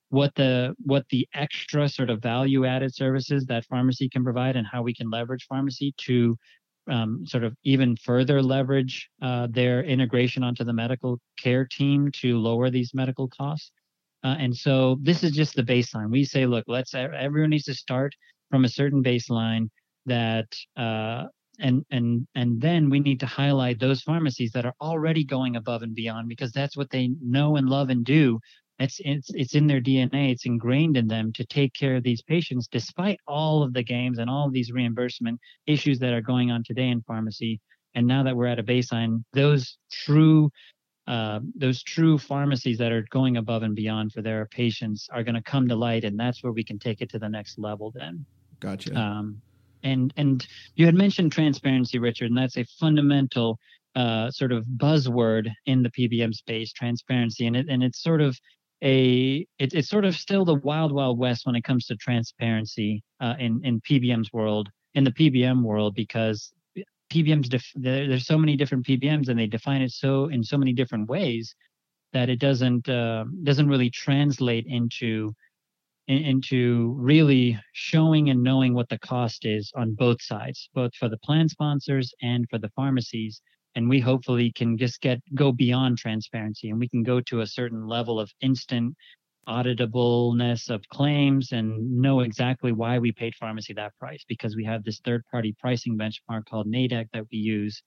what 0.10 0.36
the 0.36 0.76
what 0.78 1.06
the 1.10 1.28
extra 1.34 1.90
sort 1.90 2.12
of 2.12 2.22
value 2.22 2.66
added 2.66 2.94
services 2.94 3.46
that 3.48 3.66
pharmacy 3.66 4.08
can 4.08 4.24
provide 4.24 4.56
and 4.56 4.68
how 4.72 4.84
we 4.84 4.94
can 4.94 5.10
leverage 5.10 5.48
pharmacy 5.50 5.92
to 5.98 6.38
um, 6.90 7.26
sort 7.26 7.44
of 7.44 7.56
even 7.64 7.96
further 7.96 8.42
leverage 8.42 9.10
uh, 9.22 9.48
their 9.50 9.84
integration 9.84 10.44
onto 10.44 10.64
the 10.64 10.74
medical 10.74 11.20
care 11.38 11.66
team 11.66 12.10
to 12.22 12.38
lower 12.38 12.70
these 12.70 12.94
medical 12.94 13.28
costs. 13.28 13.72
Uh, 14.24 14.36
and 14.40 14.56
so 14.56 14.98
this 15.02 15.24
is 15.24 15.32
just 15.32 15.56
the 15.56 15.64
baseline. 15.64 16.10
We 16.10 16.24
say, 16.24 16.46
look, 16.46 16.66
let's 16.68 16.94
everyone 16.94 17.50
needs 17.50 17.66
to 17.66 17.74
start 17.74 18.14
from 18.50 18.66
a 18.66 18.70
certain 18.70 19.04
baseline 19.04 19.70
that 20.06 20.48
uh, 20.78 21.26
and 21.60 21.86
and 21.92 22.28
and 22.36 22.60
then 22.60 22.90
we 22.90 23.00
need 23.00 23.20
to 23.20 23.26
highlight 23.26 23.80
those 23.80 24.02
pharmacies 24.02 24.52
that 24.52 24.66
are 24.66 24.76
already 24.82 25.24
going 25.24 25.56
above 25.56 25.84
and 25.84 25.94
beyond 25.94 26.30
because 26.30 26.52
that's 26.52 26.76
what 26.76 26.90
they 26.90 27.10
know 27.22 27.58
and 27.58 27.70
love 27.70 27.90
and 27.90 28.06
do 28.06 28.40
it's 28.80 29.00
it's 29.04 29.30
it's 29.34 29.56
in 29.56 29.68
their 29.68 29.82
dna 29.82 30.32
it's 30.32 30.46
ingrained 30.46 30.98
in 30.98 31.08
them 31.08 31.32
to 31.34 31.46
take 31.46 31.74
care 31.74 31.96
of 31.96 32.04
these 32.04 32.22
patients 32.22 32.68
despite 32.68 33.20
all 33.28 33.62
of 33.62 33.74
the 33.74 33.84
games 33.84 34.18
and 34.18 34.30
all 34.30 34.48
of 34.48 34.54
these 34.54 34.72
reimbursement 34.72 35.40
issues 35.68 36.00
that 36.00 36.14
are 36.14 36.22
going 36.22 36.52
on 36.52 36.64
today 36.64 36.90
in 36.90 37.02
pharmacy. 37.02 37.60
And 37.96 38.08
now 38.08 38.24
that 38.24 38.36
we're 38.36 38.48
at 38.48 38.60
a 38.60 38.64
baseline 38.64 39.24
those 39.34 39.78
true 39.92 40.50
uh, 41.06 41.42
those 41.56 41.84
true 41.84 42.18
pharmacies 42.18 42.78
that 42.78 42.92
are 42.92 43.06
going 43.12 43.38
above 43.38 43.62
and 43.62 43.76
beyond 43.76 44.14
for 44.14 44.22
their 44.22 44.46
patients 44.46 45.10
are 45.12 45.22
going 45.22 45.36
to 45.36 45.42
come 45.42 45.68
to 45.68 45.76
light 45.76 46.06
and 46.06 46.18
that's 46.18 46.42
where 46.42 46.54
we 46.54 46.64
can 46.64 46.80
take 46.80 47.02
it 47.02 47.10
to 47.10 47.20
the 47.20 47.30
next 47.30 47.60
level 47.60 47.92
then. 47.94 48.26
Gotcha. 48.60 48.98
Um, 48.98 49.42
and 49.84 50.14
and 50.18 50.48
you 50.76 50.86
had 50.86 50.96
mentioned 50.96 51.32
transparency, 51.32 52.00
Richard, 52.00 52.30
and 52.30 52.38
that's 52.38 52.58
a 52.58 52.66
fundamental 52.80 53.60
uh, 53.96 54.32
sort 54.32 54.52
of 54.52 54.66
buzzword 54.66 55.52
in 55.66 55.84
the 55.84 55.90
PBM 55.90 56.34
space, 56.34 56.72
transparency, 56.72 57.46
and 57.46 57.56
it 57.56 57.68
and 57.70 57.84
it's 57.84 58.02
sort 58.02 58.22
of 58.22 58.40
a 58.84 59.48
it, 59.60 59.74
it's 59.74 59.90
sort 59.90 60.06
of 60.06 60.16
still 60.16 60.46
the 60.46 60.56
wild 60.56 60.92
wild 60.92 61.18
west 61.18 61.46
when 61.46 61.56
it 61.56 61.64
comes 61.64 61.86
to 61.88 61.96
transparency 61.96 63.04
uh, 63.22 63.36
in 63.40 63.62
in 63.64 63.82
PBM's 63.82 64.32
world, 64.34 64.70
in 64.94 65.04
the 65.04 65.12
PBM 65.12 65.64
world, 65.64 65.96
because 65.96 66.52
PBMs 67.12 67.48
def- 67.50 67.72
there, 67.76 68.08
there's 68.08 68.26
so 68.26 68.38
many 68.38 68.56
different 68.56 68.86
PBMs 68.86 69.30
and 69.30 69.40
they 69.40 69.48
define 69.48 69.82
it 69.82 69.92
so 69.92 70.28
in 70.28 70.44
so 70.44 70.58
many 70.58 70.74
different 70.74 71.10
ways 71.10 71.56
that 72.12 72.30
it 72.30 72.40
doesn't 72.40 72.90
uh, 72.90 73.26
doesn't 73.44 73.70
really 73.70 73.90
translate 73.90 74.66
into 74.68 75.34
into 76.08 76.94
really 76.98 77.58
showing 77.72 78.30
and 78.30 78.44
knowing 78.44 78.74
what 78.74 78.90
the 78.90 79.00
cost 79.00 79.46
is 79.46 79.72
on 79.76 79.94
both 79.94 80.22
sides, 80.22 80.70
both 80.74 80.94
for 80.96 81.08
the 81.08 81.18
plan 81.20 81.48
sponsors 81.48 82.14
and 82.22 82.46
for 82.50 82.60
the 82.60 82.70
pharmacies. 82.76 83.42
And 83.76 83.90
we 83.90 84.00
hopefully 84.00 84.52
can 84.52 84.78
just 84.78 85.02
get 85.02 85.20
go 85.34 85.52
beyond 85.52 85.98
transparency 85.98 86.70
and 86.70 86.80
we 86.80 86.90
can 86.90 87.04
go 87.04 87.22
to 87.22 87.42
a 87.42 87.48
certain 87.48 87.88
level 87.88 88.20
of 88.20 88.32
instant 88.42 88.96
auditableness 89.48 90.70
of 90.70 90.82
claims 90.90 91.52
and 91.52 91.92
know 91.92 92.22
exactly 92.22 92.72
why 92.72 92.98
we 92.98 93.12
paid 93.12 93.36
pharmacy 93.36 93.74
that 93.74 93.92
price 94.00 94.24
because 94.28 94.56
we 94.56 94.64
have 94.64 94.84
this 94.84 95.02
third 95.04 95.22
party 95.30 95.54
pricing 95.60 95.98
benchmark 95.98 96.46
called 96.50 96.66
NADAC 96.68 97.08
that 97.12 97.26
we 97.30 97.40
use 97.40 97.82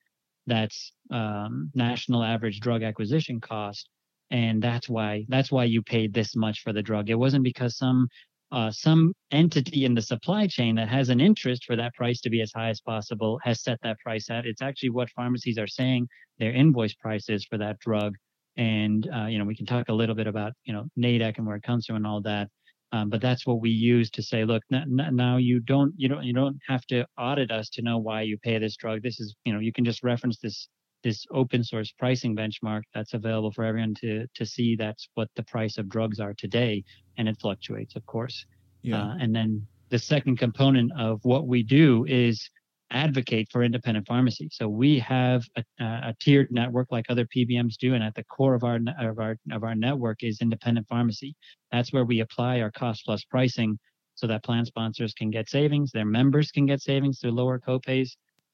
that's 0.47 0.93
um, 1.11 1.71
national 1.75 2.23
average 2.23 2.61
drug 2.61 2.83
acquisition 2.83 3.41
cost 3.41 3.89
and 4.31 4.63
that's 4.63 4.89
why 4.89 5.25
that's 5.29 5.53
why 5.53 5.65
you 5.65 5.83
paid 5.83 6.13
this 6.13 6.35
much 6.35 6.61
for 6.63 6.73
the 6.73 6.83
drug. 6.83 7.11
It 7.11 7.15
wasn't 7.15 7.45
because 7.45 7.77
some 7.77 8.09
uh, 8.53 8.71
some 8.71 9.13
entity 9.33 9.85
in 9.85 9.95
the 9.95 10.03
supply 10.03 10.47
chain 10.47 10.77
that 10.77 10.89
has 10.89 11.09
an 11.09 11.21
interest 11.21 11.65
for 11.65 11.77
that 11.77 11.95
price 11.95 12.21
to 12.21 12.31
be 12.31 12.41
as 12.41 12.53
high 12.55 12.69
as 12.69 12.81
possible 12.81 13.41
has 13.43 13.63
set 13.63 13.79
that 13.83 13.99
price 13.99 14.31
at. 14.31 14.47
It's 14.47 14.63
actually 14.63 14.91
what 14.91 15.11
pharmacies 15.11 15.59
are 15.59 15.67
saying 15.67 16.09
their 16.39 16.53
invoice 16.53 16.95
price 16.95 17.29
is 17.29 17.45
for 17.45 17.59
that 17.59 17.79
drug. 17.81 18.15
And 18.57 19.09
uh, 19.15 19.27
you 19.27 19.39
know, 19.39 19.45
we 19.45 19.57
can 19.57 19.67
talk 19.67 19.89
a 19.89 19.93
little 19.93 20.15
bit 20.15 20.27
about 20.27 20.53
you 20.65 20.73
know 20.73 20.87
NADAC 20.99 21.39
and 21.39 21.47
where 21.47 21.57
it 21.57 21.63
comes 21.63 21.87
from 21.87 21.97
and 21.97 22.07
all 22.07 22.23
that. 22.23 22.49
Um, 22.93 23.11
but 23.11 23.21
that's 23.21 23.45
what 23.47 23.61
we 23.61 23.71
use 23.71 24.11
to 24.11 24.23
say, 24.23 24.45
look, 24.45 24.63
n- 24.73 25.01
n- 25.01 25.17
now 25.17 25.39
you 25.39 25.61
don't 25.61 25.93
you 25.97 26.09
don't 26.09 26.25
you 26.25 26.33
don't 26.33 26.57
have 26.69 26.87
to 26.87 27.05
audit 27.19 27.51
us 27.51 27.69
to 27.71 27.83
know 27.83 27.99
why 27.99 28.23
you 28.23 28.39
pay 28.39 28.59
this 28.59 28.77
drug. 28.77 29.03
This 29.03 29.19
is 29.21 29.35
you 29.45 29.53
know 29.53 29.59
you 29.59 29.73
can 29.73 29.85
just 29.85 30.03
reference 30.03 30.39
this 30.39 30.69
this 31.03 31.25
open 31.31 31.63
source 31.63 31.93
pricing 31.99 32.35
benchmark 32.35 32.83
that's 32.95 33.15
available 33.15 33.53
for 33.53 33.65
everyone 33.65 33.95
to 33.95 34.27
to 34.35 34.45
see 34.45 34.77
that's 34.77 35.09
what 35.15 35.29
the 35.37 35.43
price 35.45 35.79
of 35.79 35.89
drugs 35.89 36.21
are 36.21 36.35
today 36.35 36.83
and 37.19 37.29
it 37.29 37.37
fluctuates 37.41 37.97
of 37.97 38.05
course. 38.07 38.45
Yeah. 38.83 39.03
Uh, 39.03 39.17
and 39.21 39.35
then 39.35 39.67
the 39.89 39.99
second 39.99 40.37
component 40.39 40.93
of 40.99 41.21
what 41.23 41.47
we 41.47 41.63
do 41.63 42.05
is 42.09 42.51
advocate 42.91 43.49
for 43.51 43.65
independent 43.65 44.07
pharmacy. 44.07 44.49
So 44.53 44.69
we 44.69 44.99
have 45.01 45.45
a, 45.57 45.65
a, 45.81 46.15
tiered 46.21 46.53
network 46.53 46.93
like 46.93 47.07
other 47.09 47.27
pbms 47.27 47.75
do 47.77 47.95
and 47.95 48.05
at 48.05 48.15
the 48.15 48.25
core 48.25 48.55
of 48.55 48.63
our 48.63 48.79
of 49.01 49.19
our 49.19 49.37
of 49.51 49.65
our 49.65 49.75
network 49.75 50.23
is 50.23 50.41
independent 50.41 50.87
pharmacy. 50.89 51.35
That's 51.73 51.93
where 51.93 52.05
we 52.05 52.21
apply 52.21 52.61
our 52.61 52.71
cost 52.71 53.05
plus 53.05 53.25
pricing 53.25 53.79
so 54.15 54.27
that 54.29 54.45
plan 54.45 54.65
sponsors 54.65 55.13
can 55.15 55.31
get 55.31 55.49
savings 55.49 55.91
their 55.93 56.05
members 56.05 56.51
can 56.51 56.65
get 56.67 56.81
savings 56.81 57.19
through 57.21 57.33
lower 57.33 57.59
copays 57.59 58.11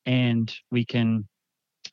and 0.07 0.53
we 0.71 0.85
can 0.85 1.29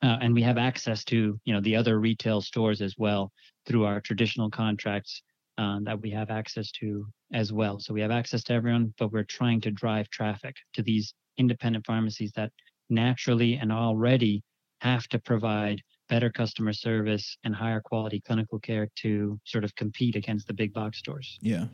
uh, 0.02 0.18
and 0.20 0.34
we 0.34 0.42
have 0.42 0.58
access 0.58 1.04
to 1.04 1.38
you 1.44 1.54
know 1.54 1.60
the 1.60 1.76
other 1.76 1.98
retail 2.00 2.40
stores 2.40 2.80
as 2.80 2.94
well 2.98 3.32
through 3.66 3.84
our 3.84 4.00
traditional 4.00 4.50
contracts 4.50 5.22
uh, 5.58 5.78
that 5.82 6.00
we 6.00 6.10
have 6.10 6.30
access 6.30 6.70
to 6.72 7.06
as 7.32 7.52
well. 7.52 7.78
So 7.78 7.92
we 7.92 8.00
have 8.00 8.10
access 8.10 8.42
to 8.44 8.54
everyone, 8.54 8.94
but 8.98 9.12
we're 9.12 9.24
trying 9.24 9.60
to 9.62 9.70
drive 9.70 10.08
traffic 10.10 10.56
to 10.74 10.82
these 10.82 11.14
independent 11.36 11.86
pharmacies 11.86 12.32
that 12.36 12.50
naturally 12.88 13.54
and 13.54 13.70
already 13.70 14.42
have 14.80 15.06
to 15.08 15.18
provide 15.18 15.82
better 16.08 16.30
customer 16.30 16.72
service 16.72 17.36
and 17.44 17.54
higher 17.54 17.80
quality 17.80 18.20
clinical 18.26 18.58
care 18.58 18.88
to 18.96 19.38
sort 19.44 19.64
of 19.64 19.74
compete 19.76 20.16
against 20.16 20.46
the 20.46 20.54
big 20.54 20.72
box 20.72 20.98
stores. 20.98 21.38
Yeah. 21.40 21.66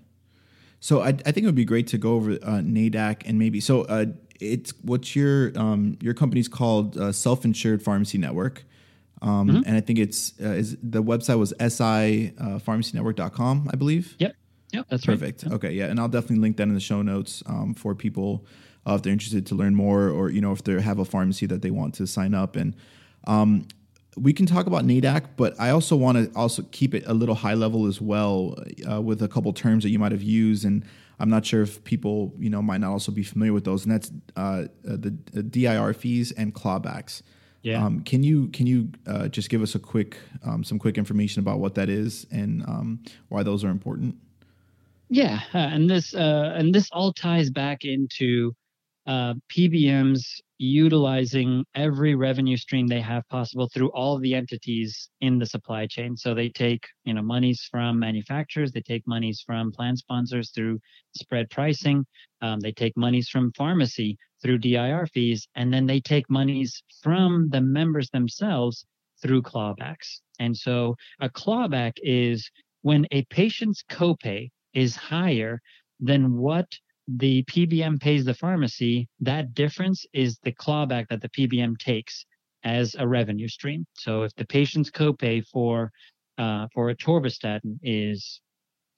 So 0.81 1.01
I, 1.01 1.09
I 1.09 1.33
think 1.33 1.39
it 1.39 1.47
would 1.47 1.55
be 1.55 1.65
great 1.65 1.87
to 1.89 1.99
go 1.99 2.15
over 2.15 2.33
uh, 2.33 2.61
NADAC 2.61 3.23
and 3.25 3.39
maybe 3.39 3.61
so 3.61 3.83
uh, 3.83 4.07
it's 4.41 4.73
what's 4.83 5.17
your 5.17 5.53
um, 5.59 5.99
your 6.01 6.15
company's 6.15 6.49
called 6.49 6.97
uh, 6.97 7.13
Self 7.13 7.45
Insured 7.45 7.83
Pharmacy 7.83 8.17
Network, 8.19 8.65
um, 9.23 9.49
mm-hmm. 9.49 9.63
and 9.67 9.77
I 9.77 9.81
think 9.81 9.99
it's 9.99 10.33
uh, 10.41 10.51
is 10.51 10.77
the 10.83 11.03
website 11.03 11.39
was 11.39 11.53
sipharmacynetwork.com, 11.59 13.71
I 13.73 13.77
believe. 13.77 14.15
Yep. 14.19 14.37
Yep, 14.73 14.87
that's 14.91 15.07
perfect. 15.07 15.45
Right. 15.45 15.53
Okay, 15.53 15.71
yeah, 15.73 15.87
and 15.87 16.01
I'll 16.01 16.09
definitely 16.09 16.39
link 16.39 16.57
that 16.57 16.65
in 16.65 16.75
the 16.75 16.81
show 16.81 17.01
notes 17.01 17.41
um, 17.47 17.73
for 17.73 17.95
people 17.95 18.45
uh, 18.87 18.95
if 18.95 19.03
they're 19.03 19.13
interested 19.13 19.47
to 19.47 19.55
learn 19.55 19.75
more, 19.75 20.09
or 20.09 20.31
you 20.31 20.41
know 20.41 20.53
if 20.53 20.65
they 20.65 20.81
have 20.81 20.99
a 20.99 21.05
pharmacy 21.05 21.47
that 21.47 21.63
they 21.63 21.71
want 21.71 21.95
to 21.95 22.07
sign 22.07 22.35
up. 22.35 22.57
And 22.57 22.75
um, 23.27 23.67
we 24.17 24.33
can 24.33 24.47
talk 24.47 24.67
about 24.67 24.85
NADAC, 24.85 25.27
but 25.37 25.59
I 25.61 25.71
also 25.71 25.97
want 25.97 26.33
to 26.33 26.39
also 26.39 26.63
keep 26.73 26.95
it 26.95 27.05
a 27.07 27.15
little 27.15 27.35
high 27.35 27.55
level 27.55 27.87
as 27.87 28.01
well 28.01 28.57
uh, 28.91 29.01
with 29.01 29.23
a 29.23 29.29
couple 29.29 29.53
terms 29.53 29.85
that 29.85 29.91
you 29.91 29.99
might 29.99 30.13
have 30.13 30.23
used 30.23 30.65
and 30.65 30.85
I'm 31.19 31.31
not 31.31 31.47
sure 31.47 31.63
if 31.63 31.83
people 31.85 32.33
you 32.39 32.51
know 32.51 32.63
might 32.63 32.81
not 32.81 32.91
also 32.91 33.13
be 33.13 33.23
familiar 33.23 33.53
with 33.53 33.65
those, 33.65 33.85
and 33.85 33.93
that's 33.93 34.11
uh, 34.37 34.41
uh 34.41 34.65
the, 34.85 35.17
the, 35.33 35.43
DIR 35.43 35.95
fees 35.95 36.33
and 36.33 36.55
clawbacks. 36.55 37.23
Yeah. 37.63 37.85
Um, 37.85 38.03
can 38.03 38.23
you 38.23 38.49
can 38.49 38.67
you 38.67 38.91
uh, 39.07 39.29
just 39.29 39.51
give 39.51 39.63
us 39.63 39.75
a 39.75 39.79
quick 39.79 40.19
um, 40.45 40.63
some 40.63 40.79
quick 40.79 40.99
information 40.99 41.41
about 41.41 41.59
what 41.59 41.75
that 41.75 41.89
is 41.89 42.27
and 42.31 42.63
um, 42.63 43.03
why 43.29 43.43
those 43.43 43.65
are 43.65 43.71
important? 43.71 44.17
Yeah, 45.09 45.41
uh, 45.55 45.59
and 45.59 45.89
this 45.89 46.15
uh, 46.15 46.55
and 46.57 46.75
this 46.75 46.89
all 46.93 47.13
ties 47.13 47.51
back 47.51 47.85
into 47.85 48.55
uh, 49.07 49.35
PBM's 49.49 50.43
utilizing 50.59 51.65
every 51.75 52.15
revenue 52.15 52.57
stream 52.57 52.87
they 52.87 53.01
have 53.01 53.29
possible 53.29 53.69
through 53.73 53.91
all 53.91 54.19
the 54.19 54.35
entities 54.35 55.11
in 55.21 55.39
the 55.39 55.47
supply 55.47 55.87
chain. 55.87 56.17
So 56.17 56.35
they 56.35 56.49
take, 56.49 56.87
you 57.05 57.15
know, 57.15 57.23
monies 57.23 57.69
from 57.71 57.99
manufacturers, 57.99 58.73
they 58.73 58.81
take 58.81 59.07
monies 59.07 59.43
from 59.47 59.73
plan 59.73 59.97
sponsors 59.97 60.51
through 60.51 60.81
spread 61.15 61.51
pricing, 61.51 62.07
um, 62.41 62.61
they 62.61 62.73
take 62.73 62.97
monies 62.97 63.29
from 63.29 63.53
pharmacy 63.53 64.17
through 64.43 64.59
DIR 64.59 65.07
fees, 65.09 65.49
and 65.55 65.73
then 65.73 65.87
they 65.87 66.01
take 66.01 66.29
monies 66.31 66.83
from 67.03 67.49
the 67.51 67.61
members 67.61 68.11
themselves 68.11 68.87
through 69.21 69.43
clawbacks. 69.43 70.21
And 70.39 70.57
so 70.57 70.97
a 71.21 71.29
clawback 71.29 71.95
is 72.03 72.51
when 72.83 73.07
a 73.11 73.25
patient's 73.25 73.83
copay 73.91 74.51
is 74.75 74.95
higher 74.95 75.61
than 76.01 76.37
what 76.37 76.67
the 77.09 77.45
PBM 77.45 78.01
pays 78.01 78.25
the 78.25 78.35
pharmacy, 78.35 79.09
that 79.21 79.55
difference 79.55 80.05
is 80.13 80.39
the 80.43 80.53
clawback 80.53 81.09
that 81.09 81.21
the 81.21 81.29
PBM 81.29 81.79
takes 81.79 82.27
as 82.65 82.97
a 82.99 83.07
revenue 83.07 83.49
stream. 83.49 83.87
So 83.95 84.23
if 84.23 84.35
the 84.35 84.45
patient's 84.45 84.91
copay 84.91 85.47
for 85.47 85.93
uh, 86.39 86.67
for 86.75 86.93
atorvastatin 86.93 87.79
is 87.83 88.41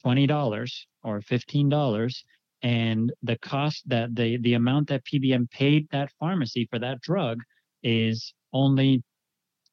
twenty 0.01 0.27
dollars 0.27 0.87
or 1.03 1.21
fifteen 1.21 1.69
dollars, 1.69 2.23
and 2.63 3.13
the 3.21 3.37
cost 3.37 3.87
that 3.87 4.15
the 4.15 4.37
the 4.37 4.55
amount 4.55 4.87
that 4.89 5.05
PBM 5.05 5.49
paid 5.51 5.87
that 5.91 6.11
pharmacy 6.19 6.67
for 6.69 6.79
that 6.79 7.01
drug 7.01 7.39
is 7.83 8.33
only 8.53 9.03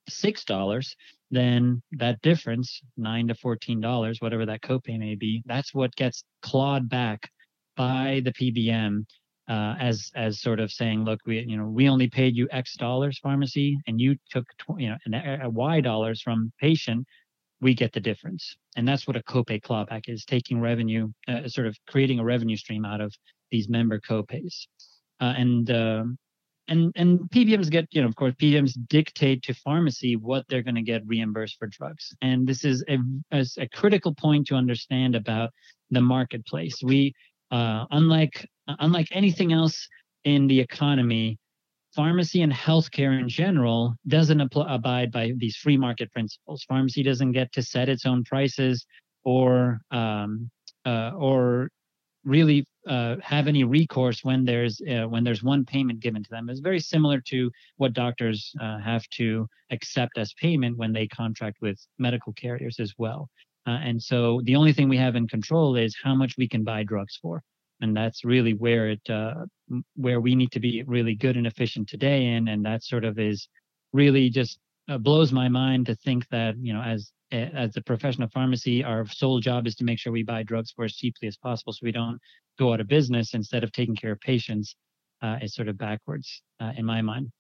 six 0.09 0.45
dollars, 0.45 0.95
then 1.31 1.83
that 1.93 2.21
difference, 2.21 2.81
nine 2.97 3.29
to 3.29 3.35
fourteen 3.35 3.81
dollars, 3.81 4.21
whatever 4.21 4.45
that 4.47 4.61
copay 4.61 4.99
may 4.99 5.15
be, 5.15 5.43
that's 5.47 5.75
what 5.75 5.97
gets 5.97 6.23
clawed 6.43 6.89
back 6.89 7.31
by 7.77 8.23
the 8.25 8.33
PBM 8.33 9.05
uh, 9.49 9.75
as 9.79 10.11
as 10.15 10.41
sort 10.41 10.59
of 10.59 10.73
saying, 10.73 11.05
look, 11.05 11.21
we 11.27 11.41
you 11.41 11.57
know 11.57 11.67
we 11.67 11.89
only 11.89 12.09
paid 12.09 12.37
you 12.37 12.49
X 12.51 12.75
dollars 12.77 13.19
pharmacy, 13.23 13.79
and 13.87 14.01
you 14.01 14.17
took 14.31 14.45
tw- 14.59 14.81
you 14.81 14.89
know 14.89 14.97
an, 15.07 15.15
a 15.43 15.49
Y 15.49 15.81
dollars 15.81 16.21
from 16.21 16.53
patient. 16.61 17.07
We 17.61 17.75
get 17.75 17.93
the 17.93 18.01
difference, 18.01 18.57
and 18.77 18.87
that's 18.87 19.07
what 19.07 19.17
a 19.17 19.23
copay 19.23 19.63
clawback 19.63 20.09
is: 20.09 20.25
taking 20.25 20.61
revenue, 20.61 21.09
uh, 21.29 21.49
sort 21.49 21.69
of 21.69 21.77
creating 21.89 22.19
a 22.19 22.25
revenue 22.25 22.57
stream 22.57 22.85
out 22.85 23.01
of 23.01 23.15
these 23.51 23.69
member 23.69 24.01
copays, 24.01 24.67
uh, 25.21 25.35
and 25.37 25.71
uh, 25.71 26.05
and 26.69 26.93
and 26.97 27.21
PBMs 27.31 27.71
get 27.71 27.87
you 27.93 28.03
know 28.03 28.09
of 28.09 28.17
course 28.17 28.35
PBMs 28.35 28.73
dictate 28.89 29.43
to 29.45 29.55
pharmacy 29.55 30.17
what 30.17 30.45
they're 30.49 30.63
going 30.63 30.75
to 30.75 30.83
get 30.83 31.07
reimbursed 31.07 31.57
for 31.59 31.69
drugs, 31.69 32.13
and 32.21 32.49
this 32.49 32.65
is 32.65 32.85
a, 32.89 32.99
a, 33.31 33.47
a 33.59 33.69
critical 33.69 34.13
point 34.13 34.49
to 34.49 34.57
understand 34.57 35.15
about 35.15 35.51
the 35.91 36.01
marketplace. 36.01 36.81
We 36.83 37.15
uh, 37.51 37.85
unlike 37.91 38.47
unlike 38.67 39.09
anything 39.13 39.53
else 39.53 39.89
in 40.25 40.47
the 40.49 40.59
economy, 40.59 41.39
pharmacy 41.95 42.43
and 42.43 42.53
healthcare 42.53 43.19
in 43.19 43.29
general 43.29 43.95
doesn't 44.09 44.41
abide 44.55 45.13
by 45.13 45.33
these 45.37 45.57
free 45.57 45.77
market 45.77 46.13
principles. 46.13 46.65
Pharmacy 46.69 47.03
doesn't 47.03 47.33
get 47.33 47.53
to 47.53 47.63
set 47.63 47.89
its 47.89 48.05
own 48.05 48.25
prices 48.25 48.85
or 49.25 49.81
um, 49.91 50.51
uh, 50.85 51.13
or 51.17 51.69
really 52.25 52.67
uh, 52.89 53.17
have 53.23 53.47
any 53.49 53.65
recourse 53.65 54.23
when 54.23 54.45
there's 54.45 54.81
uh, 54.91 55.09
when 55.09 55.25
there's 55.25 55.43
one 55.43 55.65
payment 55.65 56.01
given 56.01 56.23
to 56.23 56.31
them. 56.31 56.51
It's 56.51 56.61
very 56.61 56.81
similar 56.81 57.21
to 57.29 57.51
what 57.77 57.95
doctors 57.95 58.53
uh, 58.61 58.79
have 58.79 59.09
to 59.15 59.49
accept 59.71 60.19
as 60.19 60.35
payment 60.35 60.77
when 60.77 60.93
they 60.93 61.07
contract 61.09 61.59
with 61.63 61.79
medical 61.99 62.33
carriers 62.35 62.79
as 62.79 62.93
well. 62.99 63.29
Uh, 63.67 63.79
and 63.83 64.03
so 64.03 64.41
the 64.45 64.57
only 64.57 64.73
thing 64.73 64.89
we 64.89 64.97
have 64.97 65.17
in 65.17 65.27
control 65.27 65.77
is 65.77 65.97
how 66.03 66.15
much 66.15 66.37
we 66.39 66.49
can 66.49 66.63
buy 66.63 66.85
drugs 66.85 67.19
for, 67.21 67.43
and 67.81 67.97
that's 67.97 68.25
really 68.25 68.55
where 68.55 68.91
it 68.91 69.11
uh, 69.11 69.35
where 69.97 70.21
we 70.21 70.35
need 70.35 70.53
to 70.53 70.61
be 70.61 70.85
really 70.87 71.15
good 71.15 71.37
and 71.37 71.47
efficient 71.47 71.89
today. 71.89 72.27
And 72.29 72.49
and 72.49 72.65
that 72.65 72.85
sort 72.85 73.05
of 73.05 73.19
is 73.19 73.49
really 73.93 74.31
just 74.31 74.59
uh, 74.89 74.99
blows 74.99 75.33
my 75.33 75.49
mind 75.49 75.87
to 75.87 75.97
think 75.97 76.29
that 76.29 76.55
you 76.61 76.73
know 76.73 76.83
as 76.83 77.11
as 77.33 77.77
a 77.77 77.83
profession 77.83 78.23
of 78.23 78.31
pharmacy, 78.33 78.85
our 78.85 79.05
sole 79.07 79.41
job 79.41 79.67
is 79.67 79.75
to 79.77 79.85
make 79.85 79.99
sure 79.99 80.13
we 80.13 80.23
buy 80.23 80.45
drugs 80.45 80.71
for 80.71 80.85
as 80.85 80.95
cheaply 80.95 81.27
as 81.27 81.37
possible 81.37 81.73
so 81.73 81.81
we 81.83 81.91
don't 81.91 82.19
go 82.59 82.73
out 82.73 82.81
of 82.81 82.87
business 82.87 83.35
instead 83.35 83.65
of 83.65 83.73
taking 83.73 83.97
care 83.97 84.13
of 84.13 84.21
patients 84.21 84.77
uh, 85.23 85.37
is 85.43 85.55
sort 85.55 85.69
of 85.69 85.77
backwards 85.77 86.43
uh, 86.61 86.73
in 86.77 86.85
my 86.85 87.03
mind. 87.03 87.31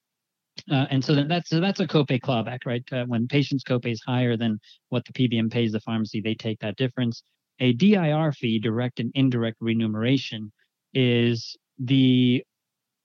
Uh, 0.71 0.87
and 0.91 1.05
so 1.05 1.15
that's 1.15 1.51
so 1.51 1.61
that's 1.61 1.81
a 1.81 1.87
copay 1.87 2.21
clawback, 2.21 2.61
right? 2.65 2.83
Uh, 2.93 3.05
when 3.07 3.29
patients' 3.29 3.65
copay 3.65 3.93
is 3.93 4.03
higher 4.07 4.37
than 4.37 4.59
what 4.89 5.05
the 5.05 5.13
PBM 5.13 5.51
pays 5.51 5.73
the 5.73 5.81
pharmacy, 5.81 6.21
they 6.21 6.35
take 6.35 6.59
that 6.61 6.77
difference. 6.77 7.23
A 7.61 7.73
DIR 7.73 8.33
fee, 8.33 8.59
direct 8.59 9.01
and 9.01 9.11
indirect 9.15 9.59
remuneration, 9.61 10.53
is 10.95 11.57
the 11.79 12.43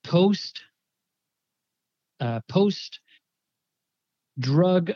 post 0.04 0.62
uh, 2.20 2.40
post 2.48 3.00
drug 4.40 4.92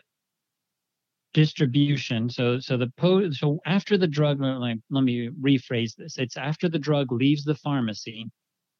distribution. 1.33 2.29
So 2.29 2.59
so 2.59 2.77
the 2.77 2.91
po- 2.97 3.29
so 3.31 3.59
after 3.65 3.97
the 3.97 4.07
drug, 4.07 4.39
like, 4.39 4.77
let 4.89 5.03
me 5.03 5.29
rephrase 5.41 5.95
this. 5.95 6.17
It's 6.17 6.37
after 6.37 6.69
the 6.69 6.79
drug 6.79 7.11
leaves 7.11 7.43
the 7.43 7.55
pharmacy, 7.55 8.29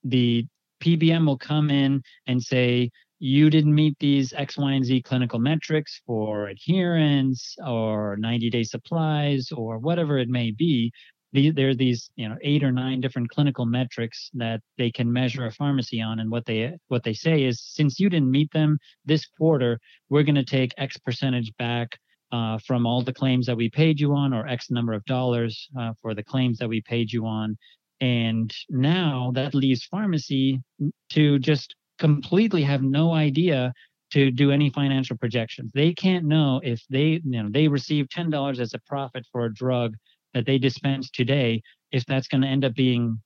the 0.04 0.46
PBM 0.82 1.26
will 1.26 1.38
come 1.38 1.70
in 1.70 2.02
and 2.28 2.42
say 2.42 2.90
you 3.20 3.50
didn't 3.50 3.74
meet 3.74 3.98
these 4.00 4.34
X, 4.34 4.58
Y, 4.58 4.74
and 4.74 4.86
Z 4.86 5.02
clinical 5.04 5.40
metrics 5.40 6.02
for 6.06 6.48
adherence 6.48 7.56
or 7.66 8.18
90 8.18 8.50
day 8.50 8.64
supplies 8.64 9.52
or 9.52 9.78
whatever 9.78 10.18
it 10.18 10.30
may 10.30 10.52
be. 10.52 10.92
There 11.34 11.70
are 11.70 11.76
these, 11.76 12.10
you 12.16 12.30
know, 12.30 12.38
eight 12.42 12.64
or 12.64 12.72
nine 12.72 13.02
different 13.02 13.30
clinical 13.30 13.66
metrics 13.66 14.30
that 14.36 14.62
they 14.78 14.90
can 14.90 15.12
measure 15.12 15.46
a 15.46 15.52
pharmacy 15.52 16.02
on, 16.02 16.20
and 16.22 16.32
what 16.32 16.46
they 16.46 16.78
what 16.88 17.04
they 17.04 17.14
say 17.14 17.44
is, 17.44 17.62
since 17.62 18.00
you 18.00 18.10
didn't 18.10 18.32
meet 18.32 18.52
them 18.54 18.78
this 19.04 19.26
quarter, 19.38 19.80
we're 20.10 20.24
going 20.24 20.36
to 20.36 20.46
take 20.46 20.74
X 20.78 20.98
percentage 20.98 21.52
back 21.58 22.00
uh, 22.32 22.58
from 22.66 22.86
all 22.86 23.02
the 23.02 23.14
claims 23.14 23.48
that 23.48 23.58
we 23.58 23.70
paid 23.70 24.00
you 24.00 24.14
on, 24.14 24.34
or 24.34 24.48
X 24.48 24.72
number 24.72 24.94
of 24.94 25.04
dollars 25.06 25.68
uh, 25.78 25.92
for 26.02 26.14
the 26.14 26.24
claims 26.24 26.58
that 26.60 26.70
we 26.70 26.82
paid 26.82 27.12
you 27.12 27.26
on. 27.26 27.58
And 28.00 28.54
now 28.70 29.32
that 29.36 29.54
leaves 29.54 29.84
pharmacy 29.84 30.62
to 31.10 31.40
just 31.40 31.76
completely 32.00 32.64
have 32.64 32.82
no 32.82 33.14
idea 33.14 33.74
to 34.12 34.32
do 34.32 34.52
any 34.52 34.70
financial 34.70 35.18
projections. 35.18 35.72
They 35.74 35.94
can't 35.94 36.26
know 36.26 36.62
if 36.64 36.82
they, 36.90 37.22
you 37.24 37.44
know, 37.44 37.50
they 37.50 37.68
receive 37.68 38.10
ten 38.10 38.30
dollars 38.30 38.60
as 38.60 38.74
a 38.74 38.80
profit 38.88 39.26
for 39.32 39.46
a 39.46 39.54
drug 39.54 39.96
that 40.34 40.46
they 40.46 40.58
dispense 40.58 41.10
today, 41.10 41.62
if 41.92 42.06
that's 42.06 42.28
going 42.28 42.42
to 42.42 42.48
end 42.48 42.66
up 42.66 42.76
being 42.76 43.22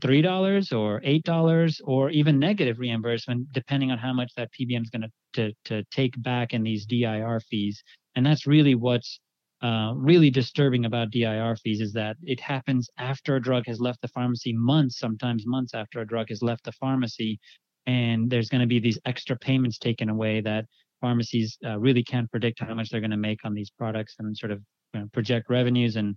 three 0.00 0.22
dollars 0.22 0.72
or 0.72 1.00
eight 1.04 1.22
dollars 1.24 1.80
or 1.84 2.10
even 2.10 2.38
negative 2.38 2.78
reimbursement, 2.78 3.52
depending 3.52 3.90
on 3.90 3.98
how 3.98 4.12
much 4.12 4.32
that 4.36 4.50
PBM 4.52 4.82
is 4.82 4.90
going 4.90 5.10
to 5.34 5.52
to 5.64 5.84
take 5.90 6.20
back 6.22 6.54
in 6.54 6.62
these 6.62 6.86
DIR 6.86 7.40
fees. 7.40 7.82
And 8.14 8.24
that's 8.24 8.46
really 8.46 8.74
what's 8.74 9.20
uh, 9.62 9.92
really 9.96 10.30
disturbing 10.30 10.84
about 10.84 11.10
DIR 11.10 11.56
fees 11.56 11.80
is 11.80 11.92
that 11.92 12.16
it 12.22 12.40
happens 12.40 12.88
after 12.98 13.36
a 13.36 13.42
drug 13.42 13.66
has 13.66 13.80
left 13.80 14.00
the 14.02 14.08
pharmacy, 14.08 14.52
months, 14.52 14.98
sometimes 14.98 15.46
months 15.46 15.74
after 15.74 16.00
a 16.00 16.06
drug 16.06 16.28
has 16.28 16.42
left 16.42 16.64
the 16.64 16.72
pharmacy, 16.72 17.38
and 17.86 18.30
there's 18.30 18.48
going 18.48 18.60
to 18.60 18.66
be 18.66 18.78
these 18.78 18.98
extra 19.04 19.36
payments 19.36 19.78
taken 19.78 20.08
away 20.08 20.40
that 20.40 20.66
pharmacies 21.00 21.58
uh, 21.64 21.78
really 21.78 22.02
can't 22.02 22.30
predict 22.30 22.60
how 22.60 22.74
much 22.74 22.90
they're 22.90 23.00
going 23.00 23.10
to 23.10 23.16
make 23.16 23.40
on 23.44 23.54
these 23.54 23.70
products 23.70 24.16
and 24.18 24.36
sort 24.36 24.52
of 24.52 24.60
you 24.94 25.00
know, 25.00 25.06
project 25.12 25.48
revenues 25.48 25.96
and 25.96 26.16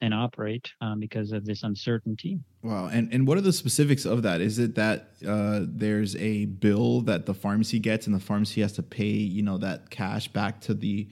and 0.00 0.14
operate 0.14 0.70
um, 0.80 1.00
because 1.00 1.32
of 1.32 1.44
this 1.44 1.64
uncertainty. 1.64 2.38
Wow. 2.62 2.86
And 2.86 3.12
and 3.12 3.26
what 3.26 3.36
are 3.36 3.42
the 3.42 3.52
specifics 3.52 4.04
of 4.04 4.22
that? 4.22 4.40
Is 4.40 4.58
it 4.58 4.74
that 4.76 5.10
uh, 5.26 5.62
there's 5.64 6.14
a 6.16 6.44
bill 6.46 7.00
that 7.02 7.26
the 7.26 7.34
pharmacy 7.34 7.78
gets 7.78 8.06
and 8.06 8.14
the 8.14 8.20
pharmacy 8.20 8.60
has 8.60 8.72
to 8.74 8.82
pay, 8.82 9.06
you 9.06 9.42
know, 9.42 9.58
that 9.58 9.90
cash 9.90 10.28
back 10.28 10.60
to 10.62 10.74
the 10.74 11.08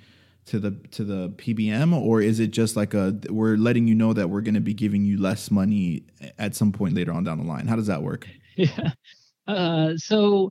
to 0.46 0.61
the 0.61 0.70
to 0.92 1.02
the 1.02 1.30
PBM, 1.30 1.92
or 1.92 2.20
is 2.20 2.38
it 2.38 2.52
just 2.52 2.76
like 2.76 2.94
a 2.94 3.18
we're 3.28 3.57
letting 3.57 3.88
you 3.88 3.94
know 3.94 4.12
that 4.12 4.30
we're 4.30 4.40
going 4.40 4.54
to 4.54 4.61
be 4.61 4.74
giving 4.74 5.04
you 5.04 5.20
less 5.20 5.50
money 5.50 6.04
at 6.38 6.54
some 6.54 6.70
point 6.70 6.94
later 6.94 7.12
on 7.12 7.24
down 7.24 7.38
the 7.38 7.44
line? 7.44 7.66
How 7.66 7.76
does 7.76 7.88
that 7.88 8.02
work? 8.02 8.28
Yeah. 8.59 8.92
Uh, 9.47 9.97
so 9.97 10.51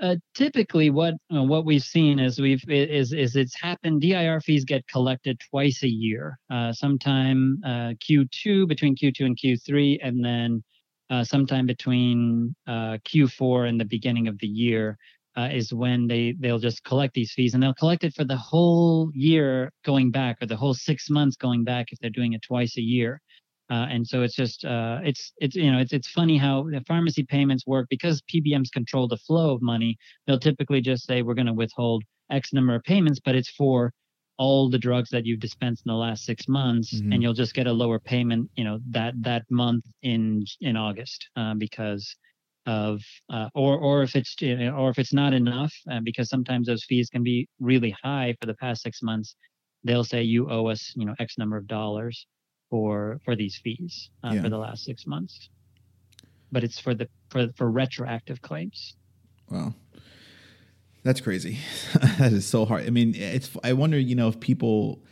uh, 0.00 0.16
typically, 0.34 0.90
what 0.90 1.14
uh, 1.34 1.42
what 1.42 1.64
we've 1.64 1.82
seen 1.82 2.18
is 2.18 2.40
we've 2.40 2.64
is 2.68 3.12
is 3.12 3.36
it's 3.36 3.58
happened. 3.60 4.00
DIR 4.00 4.40
fees 4.40 4.64
get 4.64 4.86
collected 4.88 5.40
twice 5.50 5.84
a 5.84 5.88
year, 5.88 6.38
uh, 6.50 6.72
sometime 6.72 7.60
uh, 7.64 7.94
Q2 8.04 8.66
between 8.66 8.96
Q2 8.96 9.20
and 9.20 9.38
Q3, 9.38 9.98
and 10.02 10.24
then 10.24 10.64
sometime 11.24 11.66
between 11.66 12.54
uh, 12.66 12.96
Q4 13.06 13.68
and 13.68 13.78
the 13.78 13.84
beginning 13.84 14.28
of 14.28 14.38
the 14.38 14.46
year 14.46 14.96
is 15.36 15.72
when 15.72 16.08
they 16.08 16.34
they'll 16.40 16.58
just 16.58 16.82
collect 16.84 17.14
these 17.14 17.32
fees 17.32 17.54
and 17.54 17.62
they'll 17.62 17.74
collect 17.74 18.02
it 18.02 18.14
for 18.14 18.24
the 18.24 18.36
whole 18.36 19.10
year 19.14 19.70
going 19.84 20.10
back 20.10 20.42
or 20.42 20.46
the 20.46 20.56
whole 20.56 20.74
six 20.74 21.08
months 21.10 21.36
going 21.36 21.64
back 21.64 21.92
if 21.92 21.98
they're 22.00 22.10
doing 22.10 22.32
it 22.32 22.42
twice 22.42 22.76
a 22.76 22.82
year. 22.82 23.20
Uh, 23.72 23.86
and 23.90 24.06
so 24.06 24.22
it's 24.22 24.34
just 24.34 24.66
uh, 24.66 24.98
it's 25.02 25.32
it's 25.38 25.56
you 25.56 25.72
know 25.72 25.78
it's 25.78 25.94
it's 25.94 26.10
funny 26.10 26.36
how 26.36 26.64
the 26.64 26.84
pharmacy 26.86 27.22
payments 27.22 27.66
work 27.66 27.86
because 27.88 28.20
PBMs 28.22 28.70
control 28.70 29.08
the 29.08 29.16
flow 29.16 29.54
of 29.54 29.62
money. 29.62 29.96
They'll 30.26 30.38
typically 30.38 30.82
just 30.82 31.06
say 31.06 31.22
we're 31.22 31.32
going 31.32 31.46
to 31.46 31.54
withhold 31.54 32.04
X 32.30 32.52
number 32.52 32.74
of 32.74 32.82
payments, 32.82 33.18
but 33.24 33.34
it's 33.34 33.48
for 33.48 33.90
all 34.36 34.68
the 34.68 34.78
drugs 34.78 35.08
that 35.10 35.24
you've 35.24 35.40
dispensed 35.40 35.84
in 35.86 35.90
the 35.90 35.96
last 35.96 36.24
six 36.24 36.48
months, 36.48 36.92
mm-hmm. 36.92 37.12
and 37.12 37.22
you'll 37.22 37.32
just 37.32 37.54
get 37.54 37.66
a 37.66 37.72
lower 37.72 37.98
payment, 37.98 38.50
you 38.56 38.64
know, 38.64 38.78
that 38.90 39.14
that 39.22 39.44
month 39.50 39.84
in 40.02 40.44
in 40.60 40.76
August 40.76 41.26
uh, 41.36 41.54
because 41.54 42.14
of 42.66 43.00
uh, 43.32 43.48
or 43.54 43.78
or 43.78 44.02
if 44.02 44.14
it's 44.14 44.36
or 44.42 44.90
if 44.90 44.98
it's 44.98 45.14
not 45.14 45.32
enough 45.32 45.72
uh, 45.90 46.00
because 46.04 46.28
sometimes 46.28 46.66
those 46.66 46.84
fees 46.84 47.08
can 47.08 47.22
be 47.22 47.48
really 47.58 47.96
high 48.02 48.36
for 48.38 48.46
the 48.46 48.54
past 48.54 48.82
six 48.82 49.02
months 49.02 49.34
they'll 49.82 50.04
say 50.04 50.22
you 50.22 50.48
owe 50.48 50.66
us 50.66 50.92
you 50.94 51.04
know 51.04 51.14
x 51.18 51.36
number 51.38 51.56
of 51.56 51.66
dollars 51.66 52.24
for 52.72 53.20
for 53.22 53.36
these 53.36 53.60
fees 53.62 54.08
uh, 54.24 54.30
yeah. 54.32 54.40
for 54.40 54.48
the 54.48 54.56
last 54.56 54.82
six 54.82 55.06
months. 55.06 55.50
But 56.50 56.64
it's 56.64 56.78
for 56.78 56.94
the 56.94 57.06
for 57.28 57.48
for 57.54 57.70
retroactive 57.70 58.40
claims. 58.40 58.94
Wow. 59.50 59.74
That's 61.02 61.20
crazy. 61.20 61.58
That 62.18 62.32
is 62.32 62.46
so 62.46 62.64
hard. 62.64 62.86
I 62.86 62.90
mean 62.90 63.14
it's 63.14 63.50
i 63.62 63.74
wonder 63.74 63.98
you 63.98 64.14
know 64.14 64.28
if 64.28 64.40
people 64.40 65.02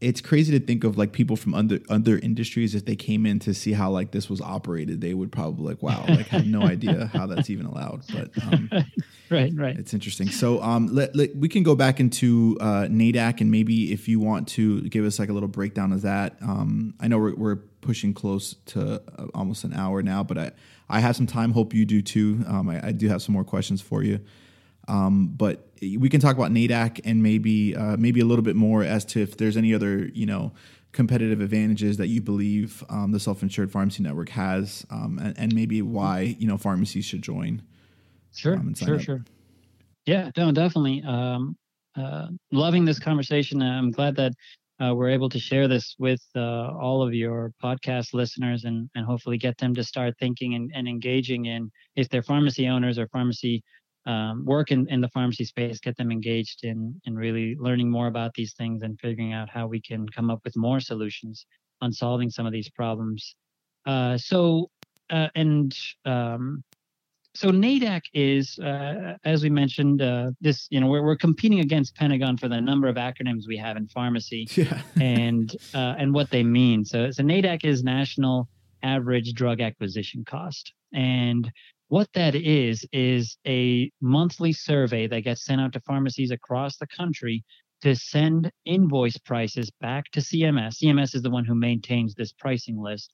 it's 0.00 0.22
crazy 0.22 0.58
to 0.58 0.64
think 0.64 0.82
of 0.82 0.96
like 0.96 1.12
people 1.12 1.36
from 1.36 1.54
other 1.54 1.80
other 1.90 2.18
industries 2.18 2.74
if 2.74 2.84
they 2.86 2.96
came 2.96 3.26
in 3.26 3.38
to 3.38 3.52
see 3.52 3.72
how 3.72 3.90
like 3.90 4.12
this 4.12 4.30
was 4.30 4.40
operated 4.40 5.00
they 5.00 5.12
would 5.12 5.30
probably 5.30 5.66
like 5.66 5.82
wow 5.82 6.04
like 6.08 6.26
have 6.28 6.46
no 6.46 6.62
idea 6.76 7.10
how 7.12 7.26
that's 7.26 7.50
even 7.50 7.66
allowed 7.66 8.02
but 8.12 8.30
um, 8.44 8.70
right 9.30 9.52
right. 9.54 9.78
it's 9.78 9.92
interesting. 9.92 10.28
So 10.30 10.62
um 10.62 10.88
let, 10.88 11.14
let, 11.14 11.36
we 11.36 11.48
can 11.48 11.62
go 11.62 11.74
back 11.74 12.00
into 12.00 12.56
uh 12.60 12.86
NADAC 12.90 13.40
and 13.40 13.50
maybe 13.50 13.92
if 13.92 14.08
you 14.08 14.20
want 14.20 14.48
to 14.48 14.82
give 14.82 15.04
us 15.04 15.18
like 15.18 15.28
a 15.28 15.32
little 15.32 15.48
breakdown 15.48 15.92
of 15.92 16.02
that 16.02 16.36
um 16.40 16.94
I 16.98 17.08
know 17.08 17.18
we're, 17.18 17.34
we're 17.34 17.56
pushing 17.56 18.14
close 18.14 18.56
to 18.66 19.02
uh, 19.18 19.26
almost 19.34 19.64
an 19.64 19.74
hour 19.74 20.02
now 20.02 20.22
but 20.22 20.38
I 20.38 20.52
I 20.88 21.00
have 21.00 21.14
some 21.14 21.26
time 21.26 21.52
hope 21.52 21.74
you 21.74 21.84
do 21.84 22.00
too. 22.00 22.42
Um 22.46 22.70
I, 22.70 22.88
I 22.88 22.92
do 22.92 23.08
have 23.08 23.20
some 23.22 23.34
more 23.34 23.44
questions 23.44 23.82
for 23.82 24.02
you 24.02 24.20
um, 24.90 25.28
but 25.28 25.68
we 25.80 26.08
can 26.08 26.20
talk 26.20 26.36
about 26.36 26.50
NADAC 26.50 27.00
and 27.04 27.22
maybe 27.22 27.76
uh, 27.76 27.96
maybe 27.96 28.20
a 28.20 28.24
little 28.24 28.42
bit 28.42 28.56
more 28.56 28.82
as 28.82 29.04
to 29.06 29.22
if 29.22 29.36
there's 29.36 29.56
any 29.56 29.72
other 29.72 30.10
you 30.12 30.26
know 30.26 30.52
competitive 30.92 31.40
advantages 31.40 31.96
that 31.98 32.08
you 32.08 32.20
believe 32.20 32.82
um, 32.88 33.12
the 33.12 33.20
self-insured 33.20 33.70
pharmacy 33.70 34.02
network 34.02 34.28
has, 34.30 34.84
um, 34.90 35.20
and, 35.22 35.38
and, 35.38 35.54
maybe 35.54 35.80
why 35.80 36.34
you 36.38 36.46
know 36.48 36.58
pharmacies 36.58 37.04
should 37.04 37.22
join. 37.22 37.62
Sure, 38.34 38.56
um, 38.56 38.74
sure, 38.74 38.96
up. 38.96 39.00
sure. 39.00 39.24
Yeah, 40.06 40.30
no, 40.36 40.50
definitely. 40.50 41.02
Um, 41.06 41.56
uh, 41.96 42.26
loving 42.50 42.84
this 42.84 42.98
conversation. 42.98 43.62
I'm 43.62 43.92
glad 43.92 44.16
that 44.16 44.32
uh, 44.82 44.94
we're 44.94 45.10
able 45.10 45.28
to 45.28 45.38
share 45.38 45.68
this 45.68 45.94
with 45.98 46.22
uh, 46.34 46.72
all 46.80 47.02
of 47.02 47.14
your 47.14 47.52
podcast 47.62 48.14
listeners 48.14 48.64
and, 48.64 48.88
and 48.94 49.04
hopefully 49.04 49.36
get 49.36 49.56
them 49.58 49.74
to 49.74 49.84
start 49.84 50.14
thinking 50.18 50.54
and, 50.54 50.70
and 50.74 50.88
engaging 50.88 51.46
in 51.46 51.70
if 51.96 52.08
they're 52.08 52.22
pharmacy 52.22 52.66
owners 52.66 52.98
or 52.98 53.06
pharmacy 53.08 53.62
um, 54.06 54.44
work 54.44 54.70
in, 54.70 54.86
in 54.88 55.00
the 55.00 55.08
pharmacy 55.08 55.44
space, 55.44 55.78
get 55.80 55.96
them 55.96 56.10
engaged 56.10 56.64
in, 56.64 57.00
in 57.04 57.14
really 57.14 57.56
learning 57.58 57.90
more 57.90 58.06
about 58.06 58.32
these 58.34 58.54
things 58.54 58.82
and 58.82 58.98
figuring 59.00 59.32
out 59.32 59.48
how 59.50 59.66
we 59.66 59.80
can 59.80 60.08
come 60.08 60.30
up 60.30 60.40
with 60.44 60.56
more 60.56 60.80
solutions 60.80 61.46
on 61.82 61.92
solving 61.92 62.30
some 62.30 62.46
of 62.46 62.52
these 62.52 62.70
problems 62.70 63.34
Uh, 63.86 64.16
so 64.18 64.70
uh, 65.10 65.28
and 65.34 65.76
um, 66.04 66.62
so 67.34 67.50
NADAC 67.50 68.02
is, 68.12 68.58
uh, 68.58 69.16
as 69.24 69.42
we 69.42 69.50
mentioned, 69.50 70.02
uh, 70.02 70.30
this 70.40 70.66
you 70.70 70.80
know 70.80 70.86
we're, 70.88 71.02
we're 71.02 71.16
competing 71.16 71.60
against 71.60 71.94
Pentagon 71.96 72.36
for 72.36 72.48
the 72.48 72.60
number 72.60 72.88
of 72.88 72.96
acronyms 72.96 73.46
we 73.46 73.56
have 73.56 73.76
in 73.76 73.86
pharmacy 73.88 74.48
Yeah. 74.56 74.82
and 75.00 75.54
uh, 75.74 75.94
and 75.98 76.12
what 76.12 76.30
they 76.30 76.42
mean. 76.42 76.84
So, 76.84 77.10
so 77.10 77.22
NADAC 77.22 77.64
is 77.64 77.82
National 77.82 78.48
Average 78.82 79.34
Drug 79.34 79.60
Acquisition 79.60 80.24
Cost, 80.24 80.72
and 80.92 81.50
what 81.90 82.08
that 82.14 82.36
is 82.36 82.86
is 82.92 83.36
a 83.48 83.90
monthly 84.00 84.52
survey 84.52 85.08
that 85.08 85.22
gets 85.22 85.44
sent 85.44 85.60
out 85.60 85.72
to 85.72 85.80
pharmacies 85.80 86.30
across 86.30 86.76
the 86.76 86.86
country 86.86 87.44
to 87.82 87.96
send 87.96 88.48
invoice 88.64 89.18
prices 89.18 89.72
back 89.80 90.04
to 90.12 90.20
CMS. 90.20 90.76
CMS 90.80 91.16
is 91.16 91.22
the 91.22 91.30
one 91.30 91.44
who 91.44 91.56
maintains 91.56 92.14
this 92.14 92.32
pricing 92.32 92.80
list 92.80 93.12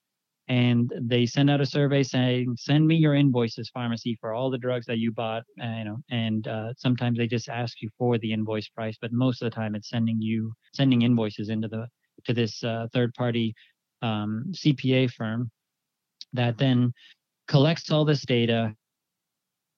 and 0.49 0.93
they 1.01 1.25
send 1.25 1.49
out 1.49 1.63
a 1.63 1.67
survey 1.67 2.03
saying 2.03 2.55
send 2.59 2.87
me 2.87 2.97
your 2.97 3.15
invoices 3.15 3.71
pharmacy 3.73 4.15
for 4.21 4.35
all 4.35 4.51
the 4.51 4.59
drugs 4.59 4.85
that 4.85 4.99
you 4.99 5.11
bought 5.11 5.43
uh, 5.61 5.79
you 5.79 5.85
know 5.85 5.97
and 6.11 6.47
uh, 6.47 6.73
sometimes 6.77 7.17
they 7.19 7.27
just 7.27 7.49
ask 7.49 7.81
you 7.81 7.89
for 7.99 8.17
the 8.19 8.33
invoice 8.33 8.69
price 8.69 8.97
but 9.01 9.11
most 9.13 9.43
of 9.43 9.51
the 9.51 9.55
time 9.55 9.75
it's 9.75 9.89
sending 9.89 10.21
you 10.21 10.53
sending 10.73 11.03
invoices 11.03 11.49
into 11.49 11.67
the 11.67 11.87
to 12.25 12.33
this 12.33 12.63
uh, 12.63 12.87
third 12.93 13.13
party 13.15 13.55
um, 14.03 14.45
cpa 14.53 15.11
firm 15.11 15.51
that 16.33 16.59
then 16.59 16.93
collects 17.49 17.91
all 17.91 18.05
this 18.05 18.25
data. 18.25 18.75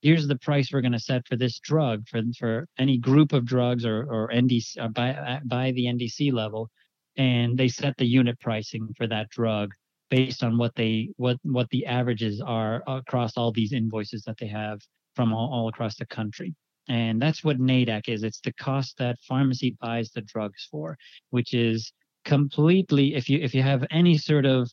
Here's 0.03 0.27
the 0.27 0.39
price 0.39 0.71
we're 0.73 0.81
going 0.81 0.93
to 0.93 1.01
set 1.01 1.27
for 1.27 1.37
this 1.37 1.59
drug 1.59 2.07
for 2.09 2.23
for 2.39 2.69
any 2.79 2.99
group 2.99 3.33
of 3.33 3.45
drugs 3.45 3.85
or 3.85 4.05
or 4.05 4.31
ndc 4.33 4.77
or 4.79 4.89
by 4.91 5.41
by 5.45 5.73
the 5.73 5.87
ndc 5.87 6.33
level 6.33 6.71
and 7.17 7.59
they 7.59 7.69
set 7.69 7.97
the 7.97 8.07
unit 8.07 8.39
pricing 8.41 8.89
for 8.97 9.07
that 9.09 9.29
drug 9.31 9.73
based 10.09 10.43
on 10.43 10.57
what 10.57 10.75
they 10.77 11.09
what 11.17 11.37
what 11.43 11.69
the 11.71 11.85
averages 11.87 12.41
are 12.41 12.83
across 12.87 13.37
all 13.37 13.53
these 13.53 13.73
invoices 13.73 14.23
that 14.25 14.37
they 14.39 14.47
have 14.47 14.81
from 15.15 15.33
all, 15.33 15.53
all 15.53 15.69
across 15.69 15.97
the 15.97 16.07
country. 16.07 16.55
And 16.89 17.21
that's 17.21 17.45
what 17.45 17.59
NADAC 17.59 18.09
is. 18.09 18.23
It's 18.23 18.41
the 18.41 18.53
cost 18.53 18.97
that 18.99 19.19
pharmacy 19.27 19.77
buys 19.81 20.11
the 20.11 20.23
drugs 20.23 20.69
for 20.71 20.97
which 21.31 21.53
is 21.53 21.93
completely 22.25 23.15
if 23.15 23.29
you 23.29 23.39
if 23.41 23.55
you 23.55 23.63
have 23.63 23.85
any 23.91 24.17
sort 24.17 24.47
of 24.47 24.71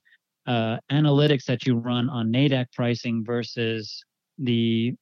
uh, 0.48 0.78
analytics 0.91 1.46
that 1.46 1.66
you 1.66 1.78
run 1.78 2.10
on 2.10 2.32
NADAC 2.32 2.68
pricing 2.74 3.24
versus 3.26 4.04
the 4.38 4.93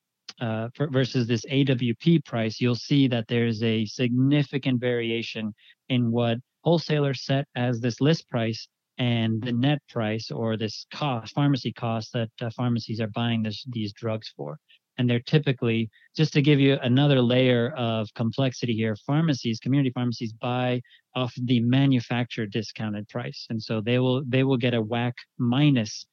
uh, 0.41 0.70
for, 0.76 0.88
versus 0.88 1.28
this 1.28 1.46
AWP 1.46 2.26
price, 2.26 2.60
you'll 2.60 2.76
see 2.76 3.08
that 3.08 3.26
there's 3.28 3.62
a 3.62 3.86
significant 3.86 4.80
variation 4.80 5.54
in 5.89 6.12
what 6.12 6.38
wholesalers 6.64 7.24
set 7.24 7.46
as 7.56 7.80
this 7.80 8.02
list 8.02 8.30
price 8.30 8.68
and 8.98 9.41
the 9.44 9.52
net 9.52 9.80
price 9.89 10.32
or 10.32 10.58
this 10.58 10.86
cost, 10.94 11.34
pharmacy 11.34 11.72
cost 11.74 12.14
that 12.14 12.30
uh, 12.41 12.50
pharmacies 12.56 13.00
are 13.00 13.08
buying 13.08 13.44
this, 13.44 13.64
these 13.70 13.94
drugs 13.94 14.32
for. 14.36 14.58
And 14.98 15.10
they're 15.10 15.20
typically, 15.20 15.89
just 16.16 16.34
to 16.34 16.41
give 16.41 16.60
you 16.60 16.78
another 16.82 17.20
layer 17.20 17.72
of 17.76 18.08
complexity 18.14 18.74
here, 18.74 18.96
pharmacies, 19.08 19.60
community 19.60 19.91
pharmacies 19.94 20.34
buy 20.34 20.82
off 21.16 21.34
the 21.43 21.59
manufacturer 21.59 22.45
discounted 22.45 23.07
price. 23.07 23.45
And 23.49 23.61
so 23.61 23.82
they 23.82 23.99
will 23.99 24.24
they 24.26 24.43
will 24.43 24.57
get 24.57 24.74
a 24.74 24.82
WAC 24.82 25.14
minus 25.38 26.05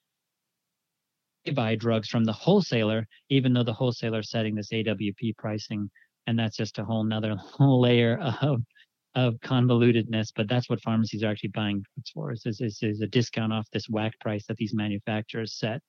they 1.44 1.52
buy 1.52 1.74
drugs 1.74 2.08
from 2.08 2.24
the 2.24 2.32
wholesaler, 2.32 3.06
even 3.30 3.54
though 3.54 3.62
the 3.62 3.72
wholesaler 3.72 4.20
is 4.20 4.30
setting 4.30 4.54
this 4.54 4.70
AWP 4.72 5.36
pricing. 5.38 5.90
And 6.26 6.38
that's 6.38 6.56
just 6.56 6.78
a 6.78 6.84
whole 6.84 7.04
nother 7.04 7.34
whole 7.38 7.80
layer 7.80 8.18
of 8.42 8.62
of 9.16 9.34
convolutedness, 9.40 10.28
but 10.36 10.48
that's 10.48 10.70
what 10.70 10.80
pharmacies 10.82 11.24
are 11.24 11.30
actually 11.30 11.50
buying 11.50 11.82
drugs 11.82 12.10
for. 12.14 12.30
Is, 12.30 12.46
is, 12.46 12.78
is 12.80 13.00
a 13.00 13.08
discount 13.08 13.52
off 13.52 13.66
this 13.72 13.88
WAC 13.88 14.12
price 14.20 14.46
that 14.46 14.56
these 14.56 14.72
manufacturers 14.72 15.54
set, 15.58 15.82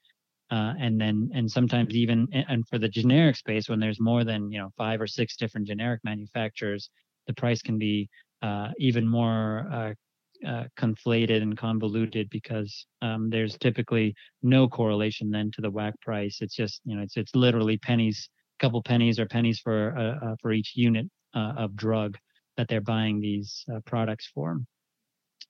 uh, 0.49 0.73
and 0.79 0.99
then 0.99 1.29
and 1.33 1.49
sometimes 1.49 1.93
even 1.93 2.27
and 2.33 2.67
for 2.67 2.79
the 2.79 2.89
generic 2.89 3.35
space 3.35 3.69
when 3.69 3.79
there's 3.79 3.99
more 3.99 4.23
than 4.23 4.51
you 4.51 4.57
know 4.57 4.69
five 4.77 4.99
or 4.99 5.07
six 5.07 5.35
different 5.37 5.67
generic 5.67 5.99
manufacturers, 6.03 6.89
the 7.27 7.33
price 7.33 7.61
can 7.61 7.77
be 7.77 8.09
even 8.79 9.07
more 9.07 9.67
uh, 9.71 9.93
uh, 10.47 10.63
conflated 10.77 11.41
and 11.41 11.57
convoluted 11.57 12.29
because 12.29 12.87
um, 13.01 13.29
there's 13.29 13.57
typically 13.57 14.13
no 14.41 14.67
correlation 14.67 15.29
then 15.29 15.51
to 15.53 15.61
the 15.61 15.71
WAC 15.71 15.93
price. 16.01 16.39
It's 16.41 16.55
just 16.55 16.81
you 16.83 16.95
know 16.95 17.03
it's 17.03 17.17
it's 17.17 17.35
literally 17.35 17.77
pennies, 17.77 18.29
a 18.59 18.63
couple 18.63 18.81
pennies 18.81 19.19
or 19.19 19.25
pennies 19.25 19.59
for 19.59 19.95
uh, 19.97 20.25
uh, 20.25 20.35
for 20.41 20.51
each 20.51 20.73
unit 20.75 21.07
uh, 21.35 21.53
of 21.57 21.75
drug 21.75 22.17
that 22.57 22.67
they're 22.67 22.81
buying 22.81 23.19
these 23.19 23.63
uh, 23.73 23.79
products 23.85 24.29
for. 24.33 24.57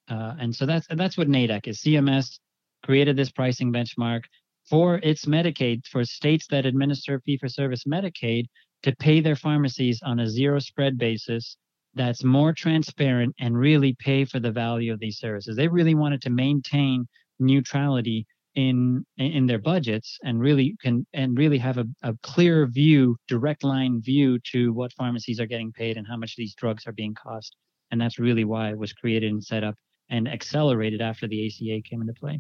Uh, 0.10 0.36
and 0.40 0.54
so 0.54 0.66
that's 0.66 0.88
that's 0.90 1.18
what 1.18 1.28
NADAC 1.28 1.68
is. 1.68 1.82
CMS 1.82 2.40
created 2.84 3.16
this 3.16 3.32
pricing 3.32 3.72
benchmark 3.72 4.24
for 4.70 4.98
its 5.04 5.26
Medicaid 5.26 5.86
for 5.88 6.04
states 6.04 6.48
that 6.50 6.66
administer 6.66 7.20
fee-for-service 7.22 7.84
Medicaid 7.86 8.46
to 8.84 8.96
pay 8.98 9.22
their 9.22 9.36
pharmacies 9.36 10.02
on 10.04 10.20
a 10.20 10.28
zero 10.28 10.60
spread 10.60 10.98
basis 10.98 11.58
that's 11.94 12.24
more 12.24 12.54
transparent 12.54 13.36
and 13.40 13.58
really 13.58 13.96
pay 14.00 14.26
for 14.26 14.40
the 14.40 14.52
value 14.52 14.94
of 14.94 15.00
these 15.00 15.18
services. 15.18 15.56
They 15.56 15.68
really 15.68 15.96
wanted 15.96 16.22
to 16.24 16.30
maintain 16.30 17.08
neutrality 17.40 18.26
in 18.56 19.06
in 19.18 19.46
their 19.46 19.60
budgets 19.60 20.18
and 20.24 20.40
really 20.40 20.76
can 20.82 21.06
and 21.14 21.38
really 21.38 21.58
have 21.58 21.78
a, 21.78 21.86
a 22.04 22.14
clear 22.22 22.68
view, 22.68 23.16
direct 23.28 23.64
line 23.64 24.02
view 24.02 24.40
to 24.52 24.74
what 24.74 24.94
pharmacies 24.94 25.40
are 25.40 25.46
getting 25.46 25.72
paid 25.72 25.98
and 25.98 26.06
how 26.08 26.18
much 26.18 26.36
these 26.36 26.54
drugs 26.56 26.86
are 26.86 26.92
being 26.92 27.16
cost. 27.16 27.56
And 27.92 28.00
that's 28.00 28.20
really 28.20 28.44
why 28.46 28.70
it 28.70 28.78
was 28.78 28.94
created 28.94 29.32
and 29.32 29.44
set 29.44 29.64
up 29.64 29.76
and 30.10 30.28
accelerated 30.28 31.02
after 31.02 31.28
the 31.28 31.48
ACA 31.48 31.82
came 31.90 32.02
into 32.02 32.14
play. 32.14 32.40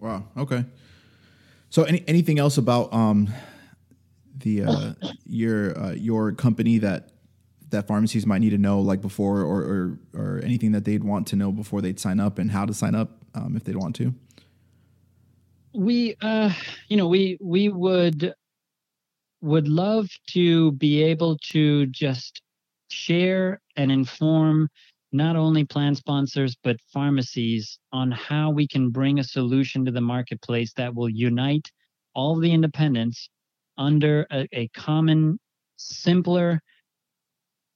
Wow. 0.00 0.24
Okay. 0.36 0.64
So, 1.70 1.82
any 1.82 2.04
anything 2.06 2.38
else 2.38 2.58
about 2.58 2.92
um, 2.92 3.28
the 4.36 4.64
uh, 4.64 4.92
your 5.26 5.78
uh, 5.78 5.92
your 5.92 6.32
company 6.32 6.78
that 6.78 7.10
that 7.70 7.86
pharmacies 7.86 8.26
might 8.26 8.40
need 8.40 8.50
to 8.50 8.58
know, 8.58 8.80
like 8.80 9.00
before, 9.00 9.42
or 9.42 9.62
or, 9.62 9.98
or 10.14 10.40
anything 10.44 10.72
that 10.72 10.84
they'd 10.84 11.04
want 11.04 11.26
to 11.28 11.36
know 11.36 11.52
before 11.52 11.80
they'd 11.80 12.00
sign 12.00 12.20
up, 12.20 12.38
and 12.38 12.50
how 12.50 12.64
to 12.64 12.74
sign 12.74 12.94
up 12.94 13.24
um, 13.34 13.56
if 13.56 13.64
they'd 13.64 13.76
want 13.76 13.96
to? 13.96 14.14
We, 15.74 16.16
uh, 16.20 16.52
you 16.88 16.96
know, 16.96 17.08
we 17.08 17.38
we 17.40 17.68
would 17.68 18.34
would 19.40 19.68
love 19.68 20.08
to 20.28 20.72
be 20.72 21.02
able 21.02 21.38
to 21.38 21.86
just 21.86 22.42
share 22.90 23.60
and 23.76 23.92
inform 23.92 24.68
not 25.12 25.36
only 25.36 25.64
plan 25.64 25.94
sponsors 25.94 26.56
but 26.62 26.76
pharmacies 26.92 27.78
on 27.92 28.10
how 28.10 28.50
we 28.50 28.66
can 28.66 28.90
bring 28.90 29.18
a 29.18 29.24
solution 29.24 29.84
to 29.84 29.90
the 29.90 30.00
marketplace 30.00 30.72
that 30.74 30.94
will 30.94 31.08
unite 31.08 31.70
all 32.14 32.36
the 32.36 32.52
independents 32.52 33.28
under 33.76 34.26
a, 34.30 34.46
a 34.52 34.68
common 34.68 35.38
simpler 35.76 36.60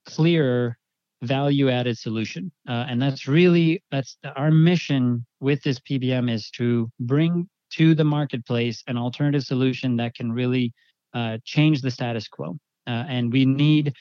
clearer 0.07 0.77
value 1.23 1.71
added 1.71 1.97
solution. 1.97 2.51
Uh, 2.69 2.87
and 2.89 3.01
that's 3.01 3.29
really 3.29 3.83
that's 3.91 4.17
our 4.37 4.51
mission 4.51 5.25
with 5.41 5.63
this 5.63 5.79
pbm 5.79 6.31
is 6.31 6.51
to 6.51 6.91
bring 7.01 7.49
to 7.71 7.95
the 7.95 8.05
marketplace 8.05 8.83
an 8.89 8.99
alternative 8.99 9.45
solution 9.45 9.97
that 9.97 10.15
can 10.15 10.33
really 10.33 10.73
uh, 11.15 11.39
change 11.45 11.81
the 11.81 11.91
status 11.91 12.29
quo. 12.29 12.57
Uh, 12.87 13.05
and 13.09 13.33
we 13.33 13.45
need 13.45 13.95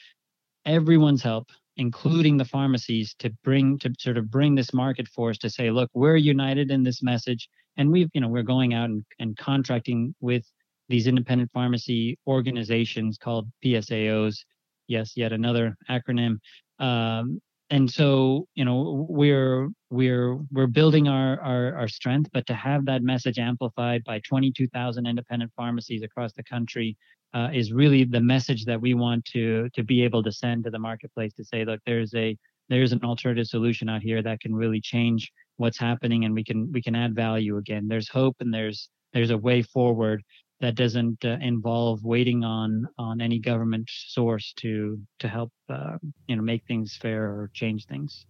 everyone's 0.66 1.22
help 1.22 1.48
including 1.76 2.36
the 2.36 2.44
pharmacies 2.44 3.14
to 3.18 3.30
bring 3.44 3.78
to 3.78 3.92
sort 3.98 4.18
of 4.18 4.30
bring 4.30 4.54
this 4.54 4.74
market 4.74 5.08
force 5.08 5.38
to 5.38 5.48
say 5.48 5.70
look 5.70 5.90
we're 5.94 6.16
united 6.16 6.70
in 6.70 6.82
this 6.82 7.02
message 7.02 7.48
and 7.76 7.90
we've 7.90 8.10
you 8.12 8.20
know 8.20 8.28
we're 8.28 8.42
going 8.42 8.74
out 8.74 8.90
and, 8.90 9.04
and 9.18 9.36
contracting 9.36 10.14
with 10.20 10.44
these 10.88 11.06
independent 11.06 11.50
pharmacy 11.52 12.18
organizations 12.26 13.16
called 13.16 13.48
psaos 13.64 14.44
yes 14.88 15.12
yet 15.16 15.32
another 15.32 15.76
acronym. 15.90 16.36
Um, 16.78 17.40
and 17.70 17.90
so 17.90 18.46
you 18.54 18.64
know 18.64 19.06
we're 19.08 19.68
we're 19.90 20.38
we're 20.50 20.66
building 20.66 21.08
our, 21.08 21.40
our 21.40 21.74
our 21.74 21.88
strength 21.88 22.28
but 22.32 22.46
to 22.46 22.54
have 22.54 22.84
that 22.84 23.02
message 23.02 23.38
amplified 23.38 24.02
by 24.04 24.20
22,000 24.28 25.06
independent 25.06 25.50
pharmacies 25.56 26.02
across 26.02 26.32
the 26.34 26.44
country 26.44 26.96
uh, 27.32 27.48
is 27.54 27.72
really 27.72 28.04
the 28.04 28.20
message 28.20 28.66
that 28.66 28.78
we 28.78 28.92
want 28.92 29.24
to 29.24 29.70
to 29.74 29.82
be 29.82 30.04
able 30.04 30.22
to 30.22 30.30
send 30.30 30.64
to 30.64 30.70
the 30.70 30.78
marketplace 30.78 31.32
to 31.32 31.44
say 31.44 31.64
look 31.64 31.80
there's 31.86 32.14
a 32.14 32.36
there's 32.68 32.92
an 32.92 33.00
alternative 33.04 33.46
solution 33.46 33.88
out 33.88 34.02
here 34.02 34.22
that 34.22 34.40
can 34.40 34.54
really 34.54 34.80
change 34.80 35.30
what's 35.56 35.78
happening 35.78 36.24
and 36.24 36.34
we 36.34 36.44
can 36.44 36.70
we 36.72 36.82
can 36.82 36.94
add 36.94 37.14
value 37.14 37.56
again. 37.58 37.88
There's 37.88 38.08
hope 38.08 38.36
and 38.40 38.52
there's 38.52 38.88
there's 39.12 39.30
a 39.30 39.36
way 39.36 39.62
forward 39.62 40.22
that 40.62 40.76
doesn't 40.76 41.24
uh, 41.24 41.36
involve 41.40 42.04
waiting 42.04 42.44
on 42.44 42.88
on 42.96 43.20
any 43.20 43.38
government 43.38 43.90
source 43.90 44.54
to 44.56 44.98
to 45.18 45.28
help 45.28 45.52
uh, 45.68 45.98
you 46.28 46.36
know 46.36 46.42
make 46.42 46.64
things 46.66 46.96
fair 46.96 47.24
or 47.24 47.50
change 47.52 47.84
things. 47.86 48.24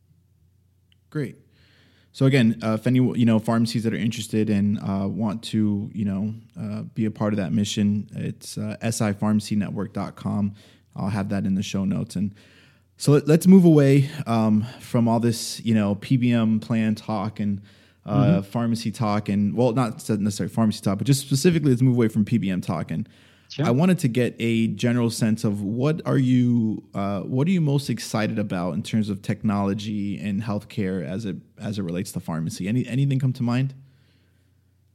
Great. 1.10 1.36
So 2.12 2.26
again, 2.26 2.58
uh, 2.62 2.72
if 2.72 2.86
any 2.86 2.98
you 2.98 3.26
know 3.26 3.38
pharmacies 3.38 3.84
that 3.84 3.92
are 3.92 3.98
interested 3.98 4.50
and 4.50 4.78
uh, 4.78 5.06
want 5.08 5.42
to 5.44 5.90
you 5.94 6.04
know 6.06 6.34
uh, 6.58 6.82
be 6.94 7.04
a 7.04 7.10
part 7.10 7.34
of 7.34 7.36
that 7.36 7.52
mission, 7.52 8.08
it's 8.12 8.58
uh, 8.58 8.76
sipharmacynetwork.com. 8.82 10.54
I'll 10.96 11.08
have 11.08 11.28
that 11.28 11.44
in 11.44 11.54
the 11.54 11.62
show 11.62 11.84
notes. 11.84 12.16
And 12.16 12.34
so 12.96 13.12
let, 13.12 13.28
us 13.28 13.46
move 13.46 13.64
away 13.64 14.10
um, 14.26 14.66
from 14.80 15.06
all 15.06 15.20
this 15.20 15.60
you 15.60 15.74
know 15.74 15.96
PBM 15.96 16.62
plan 16.62 16.94
talk 16.94 17.40
and 17.40 17.60
uh, 18.06 18.42
Mm-hmm. 18.42 18.42
pharmacy 18.42 18.90
talk, 18.90 19.28
and 19.28 19.56
well, 19.56 19.72
not 19.72 19.94
necessarily 20.08 20.52
pharmacy 20.52 20.80
talk, 20.82 20.98
but 20.98 21.06
just 21.06 21.20
specifically, 21.20 21.70
let's 21.70 21.82
move 21.82 21.94
away 21.96 22.08
from 22.08 22.24
PBM 22.24 22.62
talk. 22.62 22.90
And 22.90 23.08
Sure. 23.48 23.66
I 23.66 23.70
wanted 23.70 23.98
to 24.00 24.08
get 24.08 24.34
a 24.38 24.68
general 24.68 25.10
sense 25.10 25.44
of 25.44 25.62
what 25.62 26.00
are 26.06 26.16
you, 26.18 26.82
uh, 26.94 27.20
what 27.20 27.46
are 27.46 27.50
you 27.50 27.60
most 27.60 27.90
excited 27.90 28.38
about 28.38 28.74
in 28.74 28.82
terms 28.82 29.10
of 29.10 29.20
technology 29.22 30.18
and 30.18 30.42
healthcare 30.42 31.04
as 31.06 31.26
it 31.26 31.36
as 31.58 31.78
it 31.78 31.82
relates 31.82 32.12
to 32.12 32.20
pharmacy? 32.20 32.66
Any 32.66 32.86
anything 32.86 33.18
come 33.18 33.32
to 33.34 33.42
mind? 33.42 33.74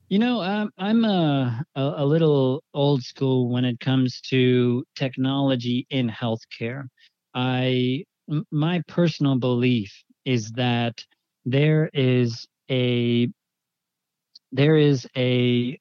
You 0.10 0.20
know, 0.20 0.42
um, 0.42 0.72
I'm 0.78 1.04
a, 1.04 1.64
a 1.76 1.82
a 1.98 2.06
little 2.06 2.64
old 2.74 3.04
school 3.04 3.50
when 3.50 3.66
it 3.66 3.80
comes 3.82 4.22
to 4.30 4.86
technology 4.96 5.86
in 5.90 6.10
healthcare. 6.10 6.88
I 7.34 8.06
m- 8.32 8.46
my 8.52 8.82
personal 8.88 9.38
belief 9.38 9.94
is 10.24 10.52
that 10.54 11.04
there 11.46 11.90
is 11.94 12.48
a 12.70 13.30
there 14.52 14.78
is 14.78 15.08
a 15.16 15.80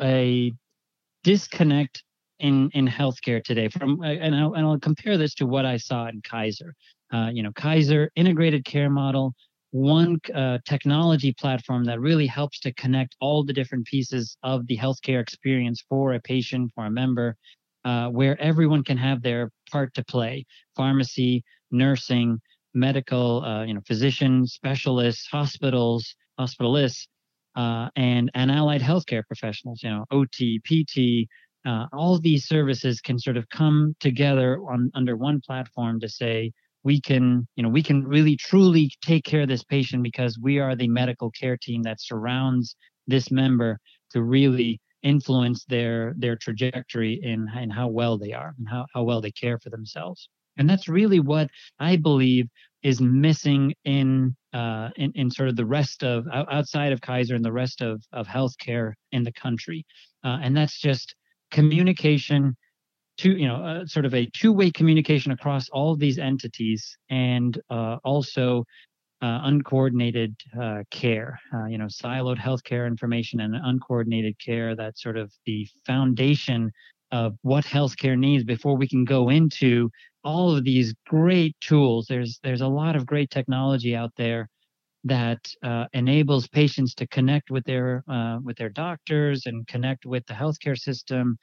a 0.00 0.52
disconnect 1.24 2.02
in 2.38 2.70
in 2.74 2.86
healthcare 2.86 3.42
today 3.42 3.68
from 3.68 4.02
and 4.02 4.34
I'll, 4.34 4.54
and 4.54 4.66
I'll 4.66 4.78
compare 4.78 5.16
this 5.16 5.34
to 5.36 5.46
what 5.46 5.64
I 5.64 5.76
saw 5.76 6.08
in 6.08 6.20
Kaiser. 6.22 6.74
Uh, 7.12 7.30
you 7.32 7.42
know, 7.42 7.52
Kaiser 7.52 8.10
integrated 8.16 8.64
care 8.64 8.90
model, 8.90 9.32
one 9.70 10.18
uh, 10.34 10.58
technology 10.66 11.32
platform 11.32 11.84
that 11.84 12.00
really 12.00 12.26
helps 12.26 12.60
to 12.60 12.74
connect 12.74 13.16
all 13.20 13.44
the 13.44 13.52
different 13.52 13.86
pieces 13.86 14.36
of 14.42 14.66
the 14.66 14.76
healthcare 14.76 15.20
experience 15.20 15.82
for 15.88 16.14
a 16.14 16.20
patient, 16.20 16.70
for 16.74 16.86
a 16.86 16.90
member, 16.90 17.36
uh, 17.84 18.08
where 18.08 18.40
everyone 18.40 18.82
can 18.82 18.96
have 18.96 19.22
their 19.22 19.50
part 19.70 19.94
to 19.94 20.04
play. 20.04 20.44
Pharmacy, 20.76 21.44
nursing, 21.70 22.40
medical, 22.76 23.42
uh, 23.44 23.64
you 23.64 23.74
know, 23.74 23.80
physicians, 23.86 24.52
specialists, 24.52 25.26
hospitals, 25.26 26.14
hospitalists, 26.38 27.06
uh, 27.56 27.88
and 27.96 28.30
and 28.34 28.50
allied 28.50 28.82
healthcare 28.82 29.26
professionals. 29.26 29.82
You 29.82 29.90
know, 29.90 30.04
OT, 30.10 30.60
PT. 30.64 31.28
Uh, 31.66 31.86
all 31.92 32.20
these 32.20 32.46
services 32.46 33.00
can 33.00 33.18
sort 33.18 33.36
of 33.36 33.48
come 33.48 33.96
together 33.98 34.60
on 34.70 34.90
under 34.94 35.16
one 35.16 35.40
platform 35.44 35.98
to 35.98 36.08
say 36.08 36.52
we 36.84 37.00
can 37.00 37.48
you 37.56 37.62
know 37.64 37.68
we 37.68 37.82
can 37.82 38.06
really 38.06 38.36
truly 38.36 38.92
take 39.02 39.24
care 39.24 39.42
of 39.42 39.48
this 39.48 39.64
patient 39.64 40.02
because 40.04 40.38
we 40.40 40.60
are 40.60 40.76
the 40.76 40.86
medical 40.86 41.30
care 41.32 41.56
team 41.56 41.82
that 41.82 42.00
surrounds 42.00 42.76
this 43.08 43.32
member 43.32 43.80
to 44.12 44.22
really 44.22 44.80
influence 45.02 45.64
their 45.64 46.14
their 46.16 46.36
trajectory 46.36 47.18
in, 47.22 47.48
in 47.60 47.70
how 47.70 47.88
well 47.88 48.16
they 48.16 48.32
are 48.32 48.54
and 48.58 48.68
how, 48.68 48.86
how 48.94 49.02
well 49.02 49.20
they 49.20 49.32
care 49.32 49.58
for 49.58 49.70
themselves 49.70 50.28
and 50.58 50.68
that's 50.68 50.88
really 50.88 51.20
what 51.20 51.48
i 51.78 51.96
believe 51.96 52.46
is 52.86 53.00
missing 53.00 53.74
in 53.84 54.36
uh, 54.52 54.90
in, 54.96 55.10
in 55.16 55.28
sort 55.28 55.48
of 55.48 55.56
the 55.56 55.66
rest 55.66 56.04
of 56.04 56.24
outside 56.32 56.92
of 56.92 57.00
kaiser 57.00 57.34
and 57.34 57.44
the 57.44 57.52
rest 57.52 57.82
of 57.82 58.00
of 58.12 58.28
healthcare 58.28 58.92
in 59.10 59.24
the 59.24 59.32
country. 59.32 59.84
Uh, 60.24 60.38
and 60.40 60.56
that's 60.56 60.78
just 60.80 61.16
communication 61.50 62.56
two 63.18 63.32
you 63.32 63.48
know 63.48 63.56
uh, 63.56 63.86
sort 63.86 64.04
of 64.04 64.14
a 64.14 64.26
two-way 64.34 64.70
communication 64.70 65.32
across 65.32 65.68
all 65.70 65.96
these 65.96 66.18
entities 66.18 66.96
and 67.10 67.60
uh, 67.70 67.96
also 68.04 68.64
uh, 69.20 69.40
uncoordinated 69.44 70.36
uh, 70.60 70.82
care. 70.92 71.40
You 71.68 71.78
know 71.78 71.86
siloed 71.86 72.38
healthcare 72.38 72.86
information 72.86 73.40
and 73.40 73.56
uncoordinated 73.56 74.36
care 74.38 74.76
that's 74.76 75.02
sort 75.02 75.16
of 75.16 75.32
the 75.44 75.66
foundation 75.84 76.70
of 77.10 77.34
what 77.42 77.64
healthcare 77.64 78.18
needs 78.18 78.44
before 78.44 78.76
we 78.76 78.88
can 78.88 79.04
go 79.04 79.28
into 79.28 79.90
all 80.26 80.56
of 80.56 80.64
these 80.64 80.94
great 81.06 81.54
tools 81.60 82.06
there's 82.08 82.40
there's 82.42 82.60
a 82.60 82.68
lot 82.80 82.96
of 82.96 83.06
great 83.06 83.30
technology 83.30 83.94
out 83.94 84.12
there 84.16 84.48
that 85.04 85.38
uh, 85.62 85.84
enables 85.92 86.48
patients 86.48 86.92
to 86.94 87.06
connect 87.06 87.50
with 87.50 87.64
their 87.64 88.02
uh, 88.10 88.38
with 88.42 88.56
their 88.56 88.68
doctors 88.68 89.46
and 89.46 89.66
connect 89.68 90.04
with 90.04 90.26
the 90.26 90.34
healthcare 90.34 90.76
system 90.76 91.38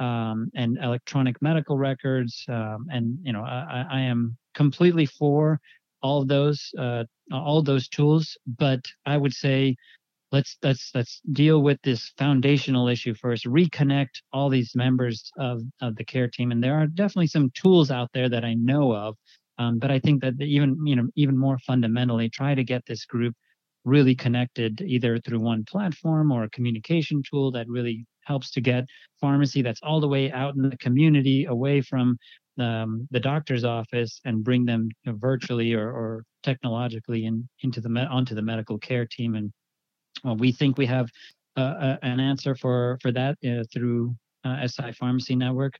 um, 0.00 0.50
and 0.54 0.78
electronic 0.82 1.40
medical 1.40 1.78
records. 1.78 2.44
Um, 2.48 2.86
and 2.90 3.18
you 3.22 3.32
know, 3.32 3.42
I, 3.42 3.86
I 3.90 4.00
am 4.00 4.36
completely 4.54 5.06
for 5.06 5.60
all 6.02 6.22
of 6.22 6.28
those 6.28 6.70
uh, 6.78 7.04
all 7.32 7.62
those 7.62 7.88
tools. 7.88 8.36
But 8.58 8.80
I 9.06 9.16
would 9.16 9.32
say 9.32 9.76
let's 10.34 10.58
let's 10.64 10.90
let's 10.94 11.20
deal 11.32 11.62
with 11.62 11.78
this 11.82 12.12
foundational 12.18 12.88
issue 12.88 13.14
first. 13.14 13.44
Reconnect 13.46 14.14
all 14.32 14.48
these 14.50 14.72
members 14.74 15.30
of 15.38 15.62
of 15.80 15.94
the 15.96 16.04
care 16.04 16.28
team, 16.28 16.50
and 16.50 16.62
there 16.62 16.74
are 16.74 16.88
definitely 16.88 17.28
some 17.28 17.50
tools 17.54 17.90
out 17.90 18.10
there 18.12 18.28
that 18.28 18.44
I 18.44 18.54
know 18.54 18.92
of. 18.92 19.14
Um, 19.58 19.78
but 19.78 19.92
I 19.92 20.00
think 20.00 20.20
that 20.22 20.34
even 20.40 20.76
you 20.84 20.96
know 20.96 21.06
even 21.14 21.38
more 21.38 21.58
fundamentally, 21.58 22.28
try 22.28 22.54
to 22.54 22.64
get 22.64 22.82
this 22.86 23.04
group 23.06 23.34
really 23.84 24.14
connected 24.14 24.80
either 24.80 25.18
through 25.18 25.40
one 25.40 25.64
platform 25.64 26.32
or 26.32 26.44
a 26.44 26.50
communication 26.50 27.22
tool 27.30 27.52
that 27.52 27.68
really 27.68 28.06
helps 28.24 28.50
to 28.50 28.60
get 28.60 28.84
pharmacy 29.20 29.60
that's 29.60 29.80
all 29.82 30.00
the 30.00 30.08
way 30.08 30.32
out 30.32 30.54
in 30.56 30.62
the 30.70 30.76
community 30.78 31.44
away 31.44 31.82
from 31.82 32.16
um, 32.58 33.06
the 33.10 33.20
doctor's 33.20 33.62
office 33.62 34.20
and 34.24 34.42
bring 34.42 34.64
them 34.64 34.88
you 35.04 35.12
know, 35.12 35.18
virtually 35.18 35.74
or, 35.74 35.90
or 35.90 36.24
technologically 36.42 37.26
in, 37.26 37.46
into 37.62 37.80
the 37.82 37.90
onto 38.10 38.34
the 38.34 38.42
medical 38.42 38.78
care 38.78 39.06
team 39.06 39.34
and 39.34 39.52
well, 40.24 40.36
we 40.36 40.50
think 40.50 40.78
we 40.78 40.86
have 40.86 41.08
uh, 41.56 41.60
uh, 41.60 41.96
an 42.02 42.18
answer 42.18 42.54
for 42.56 42.98
for 43.00 43.12
that 43.12 43.36
uh, 43.46 43.62
through 43.72 44.16
uh, 44.44 44.66
SI 44.66 44.92
Pharmacy 44.92 45.36
Network. 45.36 45.74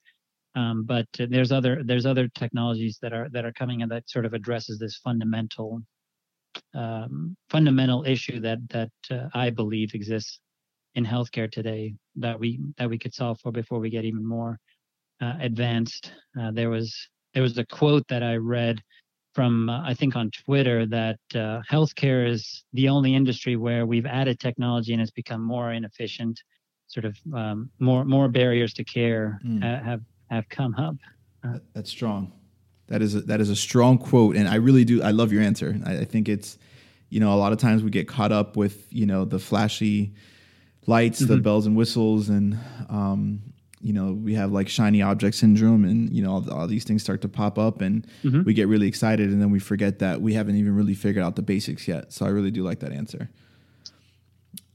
Um, 0.55 0.85
but 0.85 1.07
uh, 1.19 1.27
there's 1.29 1.51
other 1.51 1.83
there's 1.85 2.07
other 2.07 2.29
technologies 2.29 2.99
that 3.03 3.13
are 3.13 3.29
that 3.31 3.45
are 3.45 3.53
coming 3.53 3.83
and 3.83 3.91
that 3.91 4.09
sort 4.09 4.25
of 4.25 4.35
addresses 4.35 4.79
this 4.79 4.99
fundamental 4.99 5.83
um, 6.75 7.37
fundamental 7.51 8.05
issue 8.05 8.41
that 8.41 8.59
that 8.71 8.93
uh, 9.11 9.29
I 9.35 9.51
believe 9.51 9.95
exists 9.95 10.39
in 10.95 11.05
healthcare 11.05 11.51
today 11.51 11.95
that 12.17 12.39
we 12.39 12.61
that 12.79 12.89
we 12.89 12.99
could 12.99 13.15
solve 13.15 13.41
for 13.41 13.51
before 13.51 13.81
we 13.81 13.91
get 13.91 14.05
even 14.05 14.25
more 14.25 14.59
uh, 15.21 15.35
advanced. 15.41 16.13
Uh, 16.41 16.53
there 16.53 16.71
was 16.71 16.95
there 17.33 17.43
was 17.43 17.59
a 17.59 17.67
quote 17.67 18.07
that 18.09 18.23
I 18.23 18.37
read 18.37 18.81
from 19.35 19.69
uh, 19.69 19.83
I 19.85 19.95
think 19.95 20.17
on 20.17 20.31
Twitter 20.31 20.87
that 20.87 21.19
uh, 21.35 21.61
healthcare 21.71 22.27
is 22.29 22.65
the 22.73 22.89
only 22.89 23.15
industry 23.15 23.57
where 23.57 23.85
we've 23.85 24.07
added 24.07 24.39
technology 24.41 24.93
and 24.93 25.03
it's 25.03 25.11
become 25.11 25.43
more 25.43 25.73
inefficient. 25.73 26.41
Sort 26.87 27.05
of 27.07 27.17
um, 27.35 27.71
more 27.81 28.05
more 28.05 28.29
barriers 28.29 28.73
to 28.75 28.85
care 28.85 29.41
Mm. 29.45 29.63
ha- 29.63 29.83
have 29.85 30.01
have 30.31 30.49
come 30.49 30.75
up. 30.77 30.97
That- 31.43 31.63
That's 31.75 31.91
strong. 31.91 32.33
That 32.87 33.01
is 33.03 33.15
a, 33.15 33.23
that 33.23 33.41
is 33.41 33.49
a 33.51 33.57
strong 33.57 33.97
quote, 33.99 34.37
and 34.37 34.47
I 34.47 34.57
really 34.57 34.85
do. 34.85 35.03
I 35.03 35.11
love 35.11 35.33
your 35.33 35.43
answer. 35.43 35.75
I, 35.87 35.99
I 36.01 36.05
think 36.05 36.29
it's, 36.29 36.59
you 37.09 37.19
know, 37.19 37.33
a 37.33 37.37
lot 37.37 37.53
of 37.53 37.59
times 37.59 37.83
we 37.83 37.89
get 37.91 38.07
caught 38.07 38.31
up 38.31 38.57
with 38.57 38.87
you 38.93 39.07
know 39.07 39.25
the 39.25 39.39
flashy 39.39 40.13
lights, 40.87 41.19
the 41.19 41.39
bells 41.39 41.67
and 41.67 41.75
whistles, 41.77 42.29
and 42.29 42.59
um, 42.91 43.41
you 43.85 43.93
know 43.93 44.13
we 44.13 44.35
have 44.35 44.51
like 44.51 44.69
shiny 44.69 45.03
object 45.03 45.37
syndrome, 45.37 45.85
and 45.85 46.11
you 46.11 46.23
know 46.23 46.33
all, 46.33 46.51
all 46.51 46.67
these 46.67 46.85
things 46.85 47.03
start 47.03 47.21
to 47.21 47.29
pop 47.29 47.59
up, 47.59 47.83
and 47.83 48.07
we 48.45 48.55
get 48.55 48.67
really 48.67 48.89
excited, 48.89 49.29
and 49.31 49.41
then 49.43 49.51
we 49.51 49.59
forget 49.59 49.99
that 49.99 50.23
we 50.23 50.33
haven't 50.33 50.57
even 50.57 50.75
really 50.75 50.95
figured 50.95 51.23
out 51.23 51.37
the 51.37 51.43
basics 51.43 51.87
yet. 51.87 52.13
So 52.13 52.25
I 52.25 52.31
really 52.31 52.51
do 52.51 52.65
like 52.65 52.81
that 52.81 52.93
answer. 52.93 53.29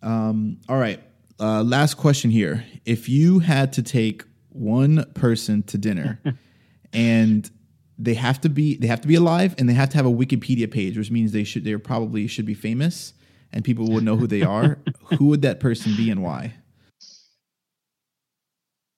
Um, 0.03 0.59
all 0.69 0.77
right, 0.77 1.01
uh, 1.39 1.63
last 1.63 1.95
question 1.95 2.29
here: 2.29 2.63
If 2.85 3.09
you 3.09 3.39
had 3.39 3.73
to 3.73 3.83
take 3.83 4.23
one 4.49 5.05
person 5.15 5.63
to 5.63 5.79
dinner, 5.79 6.21
and 6.93 7.49
they 7.97 8.13
have 8.13 8.39
to 8.41 8.49
be 8.49 8.77
they 8.77 8.87
have 8.87 9.01
to 9.01 9.07
be 9.07 9.15
alive 9.15 9.55
and 9.57 9.67
they 9.67 9.73
have 9.73 9.89
to 9.89 9.97
have 9.97 10.05
a 10.05 10.11
Wikipedia 10.11 10.71
page, 10.71 10.97
which 10.97 11.09
means 11.09 11.31
they 11.31 11.43
should 11.43 11.65
they 11.65 11.75
probably 11.77 12.27
should 12.27 12.45
be 12.45 12.53
famous 12.53 13.13
and 13.51 13.65
people 13.65 13.87
would 13.87 14.03
know 14.03 14.15
who 14.15 14.27
they 14.27 14.43
are. 14.43 14.77
who 15.17 15.25
would 15.25 15.41
that 15.41 15.59
person 15.59 15.95
be 15.95 16.09
and 16.09 16.21
why? 16.23 16.53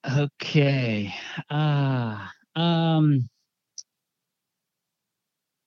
Okay. 0.04 1.14
Ah. 1.50 2.30
um. 2.56 3.28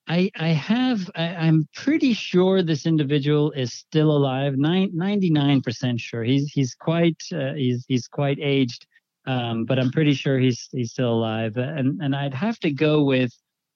I 0.08 0.30
I 0.38 0.50
have 0.50 1.10
I, 1.16 1.24
I'm 1.30 1.68
pretty 1.74 2.14
sure 2.14 2.62
this 2.62 2.86
individual 2.86 3.52
is 3.54 3.74
still 3.74 4.12
alive. 4.12 4.56
Nine, 4.56 4.92
99% 4.96 6.00
sure. 6.00 6.24
He's 6.24 6.52
he's 6.52 6.76
quite 6.76 7.22
uh, 7.34 7.54
he's 7.54 7.86
he's 7.88 8.08
quite 8.08 8.38
aged. 8.40 8.86
Um, 9.26 9.66
but 9.66 9.80
I'm 9.80 9.90
pretty 9.92 10.14
sure 10.14 10.38
he's 10.38 10.70
he's 10.72 10.92
still 10.92 11.12
alive. 11.12 11.58
And 11.58 12.00
and 12.04 12.16
I'd 12.16 12.36
have 12.36 12.60
to 12.60 12.72
go 12.72 13.04
with 13.04 13.32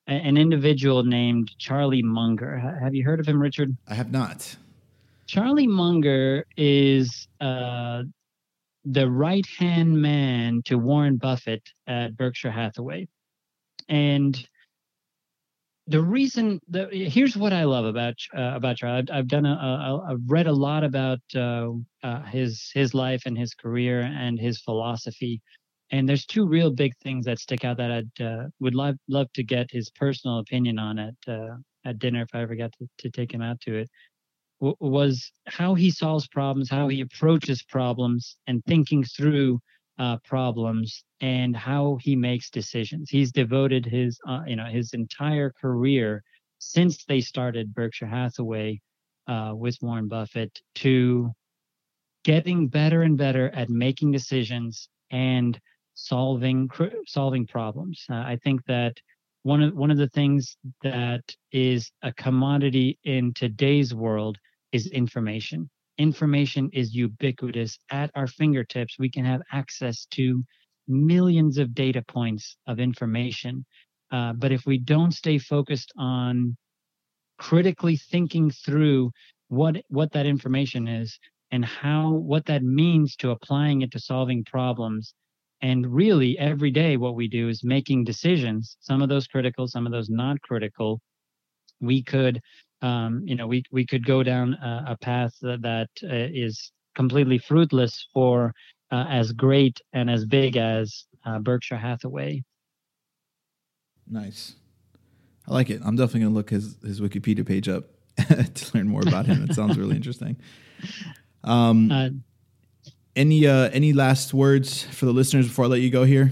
a- 0.07 0.11
an 0.11 0.37
individual 0.37 1.03
named 1.03 1.49
Charlie 1.57 2.03
Munger. 2.03 2.59
Have 2.59 2.93
you 2.93 3.03
heard 3.03 3.19
of 3.19 3.27
him, 3.27 3.41
Richard? 3.41 3.75
I 3.87 3.95
have 3.95 4.11
not. 4.11 4.55
Charlie 5.25 5.67
Munger 5.67 6.45
is 6.57 7.27
uh, 7.41 8.03
the 8.85 9.09
right 9.09 9.45
hand 9.57 10.01
man 10.01 10.61
to 10.65 10.77
Warren 10.77 11.17
Buffett 11.17 11.63
at 11.87 12.15
Berkshire 12.15 12.51
Hathaway. 12.51 13.07
And 13.87 14.47
the 15.87 16.01
reason 16.01 16.61
the 16.69 16.87
here's 16.91 17.35
what 17.35 17.51
I 17.51 17.63
love 17.63 17.85
about 17.85 18.13
uh, 18.37 18.53
about 18.55 18.77
Charlie. 18.77 18.99
I've, 18.99 19.09
I've 19.11 19.27
done 19.27 19.45
a, 19.45 19.49
a 19.49 20.11
I've 20.11 20.21
read 20.27 20.45
a 20.45 20.53
lot 20.53 20.83
about 20.83 21.19
uh, 21.35 21.71
uh, 22.03 22.21
his 22.23 22.69
his 22.73 22.93
life 22.93 23.23
and 23.25 23.37
his 23.37 23.53
career 23.55 24.01
and 24.01 24.39
his 24.39 24.61
philosophy. 24.61 25.41
And 25.91 26.07
there's 26.07 26.27
two 26.27 26.47
real 26.47 26.69
big 26.69 26.93
things 27.01 27.25
that 27.25 27.39
stick 27.39 27.65
out 27.65 27.77
that 27.77 27.91
I'd 27.91 28.23
uh, 28.23 28.43
would 28.59 28.75
love 28.75 28.97
love 29.07 29.33
to 29.33 29.43
get 29.43 29.71
his 29.71 29.89
personal 29.89 30.37
opinion 30.39 30.77
on 30.77 30.99
at 30.99 31.15
uh, 31.27 31.55
at 31.85 31.97
dinner 31.97 32.21
if 32.21 32.29
I 32.33 32.41
ever 32.41 32.55
got 32.55 32.71
to, 32.73 32.87
to 32.99 33.09
take 33.09 33.33
him 33.33 33.41
out 33.41 33.59
to 33.61 33.75
it. 33.75 33.89
W- 34.59 34.75
was 34.79 35.31
how 35.47 35.73
he 35.73 35.91
solves 35.91 36.27
problems, 36.27 36.69
how 36.69 36.87
he 36.87 37.01
approaches 37.01 37.63
problems, 37.63 38.37
and 38.47 38.63
thinking 38.65 39.03
through 39.03 39.59
uh, 39.97 40.17
problems 40.23 41.03
and 41.21 41.55
how 41.55 41.97
he 42.01 42.15
makes 42.15 42.49
decisions. 42.49 43.09
He's 43.09 43.31
devoted 43.31 43.85
his 43.85 44.19
uh, 44.27 44.41
you 44.47 44.55
know 44.55 44.65
his 44.65 44.93
entire 44.93 45.51
career 45.51 46.23
since 46.59 47.05
they 47.05 47.21
started 47.21 47.73
Berkshire 47.73 48.07
Hathaway 48.07 48.79
uh, 49.27 49.53
with 49.55 49.77
Warren 49.81 50.07
Buffett 50.07 50.59
to 50.75 51.31
getting 52.23 52.67
better 52.67 53.03
and 53.03 53.17
better 53.17 53.49
at 53.51 53.69
making 53.69 54.11
decisions 54.11 54.89
and 55.11 55.59
solving 55.95 56.69
solving 57.05 57.45
problems. 57.45 58.05
Uh, 58.09 58.15
I 58.15 58.37
think 58.43 58.63
that 58.65 58.93
one 59.43 59.63
of 59.63 59.73
one 59.75 59.91
of 59.91 59.97
the 59.97 60.09
things 60.09 60.57
that 60.81 61.23
is 61.51 61.91
a 62.03 62.13
commodity 62.13 62.97
in 63.03 63.33
today's 63.33 63.93
world 63.93 64.37
is 64.71 64.87
information. 64.87 65.69
Information 65.97 66.69
is 66.73 66.95
ubiquitous 66.95 67.77
at 67.91 68.11
our 68.15 68.27
fingertips. 68.27 68.97
We 68.99 69.09
can 69.09 69.25
have 69.25 69.41
access 69.51 70.05
to 70.11 70.43
millions 70.87 71.57
of 71.57 71.75
data 71.75 72.03
points 72.07 72.57
of 72.67 72.79
information. 72.79 73.65
Uh, 74.11 74.33
but 74.33 74.51
if 74.51 74.65
we 74.65 74.77
don't 74.77 75.11
stay 75.11 75.37
focused 75.37 75.91
on 75.97 76.57
critically 77.37 77.95
thinking 77.95 78.51
through 78.51 79.11
what 79.47 79.77
what 79.87 80.11
that 80.11 80.25
information 80.25 80.87
is 80.87 81.17
and 81.51 81.65
how 81.65 82.11
what 82.11 82.45
that 82.45 82.63
means 82.63 83.15
to 83.15 83.31
applying 83.31 83.81
it 83.81 83.91
to 83.91 83.99
solving 83.99 84.43
problems 84.43 85.13
and 85.61 85.87
really 85.87 86.37
every 86.37 86.69
day 86.69 86.97
what 86.97 87.15
we 87.15 87.27
do 87.27 87.49
is 87.49 87.63
making 87.63 88.03
decisions 88.03 88.77
some 88.81 89.01
of 89.01 89.09
those 89.09 89.25
critical 89.25 89.67
some 89.67 89.85
of 89.85 89.91
those 89.91 90.09
not 90.09 90.39
critical 90.41 91.01
we 91.81 92.03
could 92.03 92.41
um, 92.81 93.21
you 93.25 93.35
know 93.35 93.47
we 93.47 93.63
we 93.71 93.85
could 93.85 94.05
go 94.05 94.23
down 94.23 94.53
a, 94.55 94.85
a 94.89 94.97
path 94.97 95.33
that, 95.41 95.61
that 95.61 95.89
uh, 96.03 96.29
is 96.33 96.71
completely 96.95 97.37
fruitless 97.37 98.07
for 98.13 98.53
uh, 98.91 99.05
as 99.09 99.31
great 99.31 99.79
and 99.93 100.09
as 100.09 100.25
big 100.25 100.57
as 100.57 101.05
uh, 101.25 101.39
Berkshire 101.39 101.77
Hathaway. 101.77 102.43
Nice, 104.09 104.55
I 105.47 105.53
like 105.53 105.69
it. 105.69 105.81
I'm 105.83 105.95
definitely 105.95 106.21
gonna 106.21 106.33
look 106.33 106.49
his 106.49 106.77
his 106.81 107.01
Wikipedia 107.01 107.45
page 107.45 107.69
up 107.69 107.85
to 108.17 108.77
learn 108.77 108.87
more 108.87 109.01
about 109.01 109.25
him. 109.25 109.43
It 109.43 109.53
sounds 109.53 109.77
really 109.77 109.95
interesting. 109.97 110.37
Um, 111.43 111.91
uh, 111.91 112.09
any 113.15 113.45
uh, 113.45 113.69
any 113.69 113.93
last 113.93 114.33
words 114.33 114.83
for 114.83 115.05
the 115.05 115.13
listeners 115.13 115.47
before 115.47 115.65
I 115.65 115.67
let 115.67 115.81
you 115.81 115.89
go 115.89 116.03
here? 116.03 116.31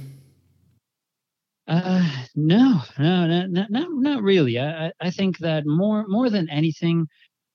Uh, 1.68 2.10
no, 2.38 2.82
no, 3.00 3.28
no, 3.28 3.66
not 3.70 3.88
not 3.92 4.24
really. 4.24 4.60
I 4.60 4.92
I 5.02 5.10
think 5.12 5.40
that 5.40 5.66
more 5.66 6.06
more 6.08 6.30
than 6.30 6.50
anything, 6.50 7.08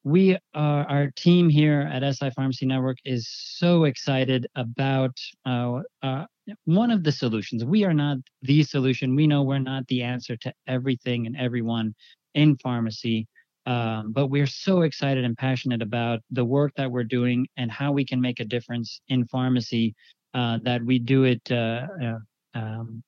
we 0.05 0.37
are 0.55 0.85
our 0.87 1.11
team 1.17 1.49
here 1.49 1.83
at 1.93 2.03
SI 2.17 2.31
Pharmacy 2.31 2.67
Network 2.67 2.99
is 3.05 3.29
so 3.31 3.85
excited 3.85 4.47
about 4.57 5.17
uh, 5.47 5.81
uh, 6.03 6.27
one 6.65 6.91
of 6.91 7.05
the 7.05 7.13
solutions. 7.13 7.65
We 7.65 7.85
are 7.85 7.95
not 7.95 8.19
the 8.43 8.65
solution. 8.65 9.15
We 9.17 9.29
know 9.29 9.45
we're 9.45 9.61
not 9.61 9.87
the 9.89 10.03
answer 10.03 10.37
to 10.39 10.53
everything 10.67 11.27
and 11.27 11.37
everyone 11.37 11.95
in 12.35 12.57
pharmacy. 12.59 13.29
Um, 13.67 14.13
but 14.13 14.27
we're 14.29 14.49
so 14.49 14.83
excited 14.83 15.25
and 15.25 15.39
passionate 15.39 15.83
about 15.83 16.21
the 16.33 16.45
work 16.45 16.73
that 16.77 16.91
we're 16.91 17.05
doing 17.05 17.47
and 17.57 17.71
how 17.71 17.93
we 17.93 18.05
can 18.05 18.21
make 18.21 18.41
a 18.41 18.45
difference 18.45 19.01
in 19.09 19.27
pharmacy 19.27 19.95
uh, 20.35 20.59
that 20.65 20.85
we 20.85 20.99
do 20.99 21.25
it 21.25 21.43
uh, 21.53 21.87
uh, 22.03 22.19
um, 22.55 23.05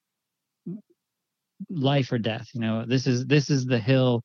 life 1.70 2.12
or 2.12 2.18
death. 2.18 2.48
You 2.54 2.60
know, 2.60 2.84
this 2.86 3.06
is 3.06 3.26
this 3.26 3.50
is 3.50 3.66
the 3.66 3.78
hill 3.78 4.22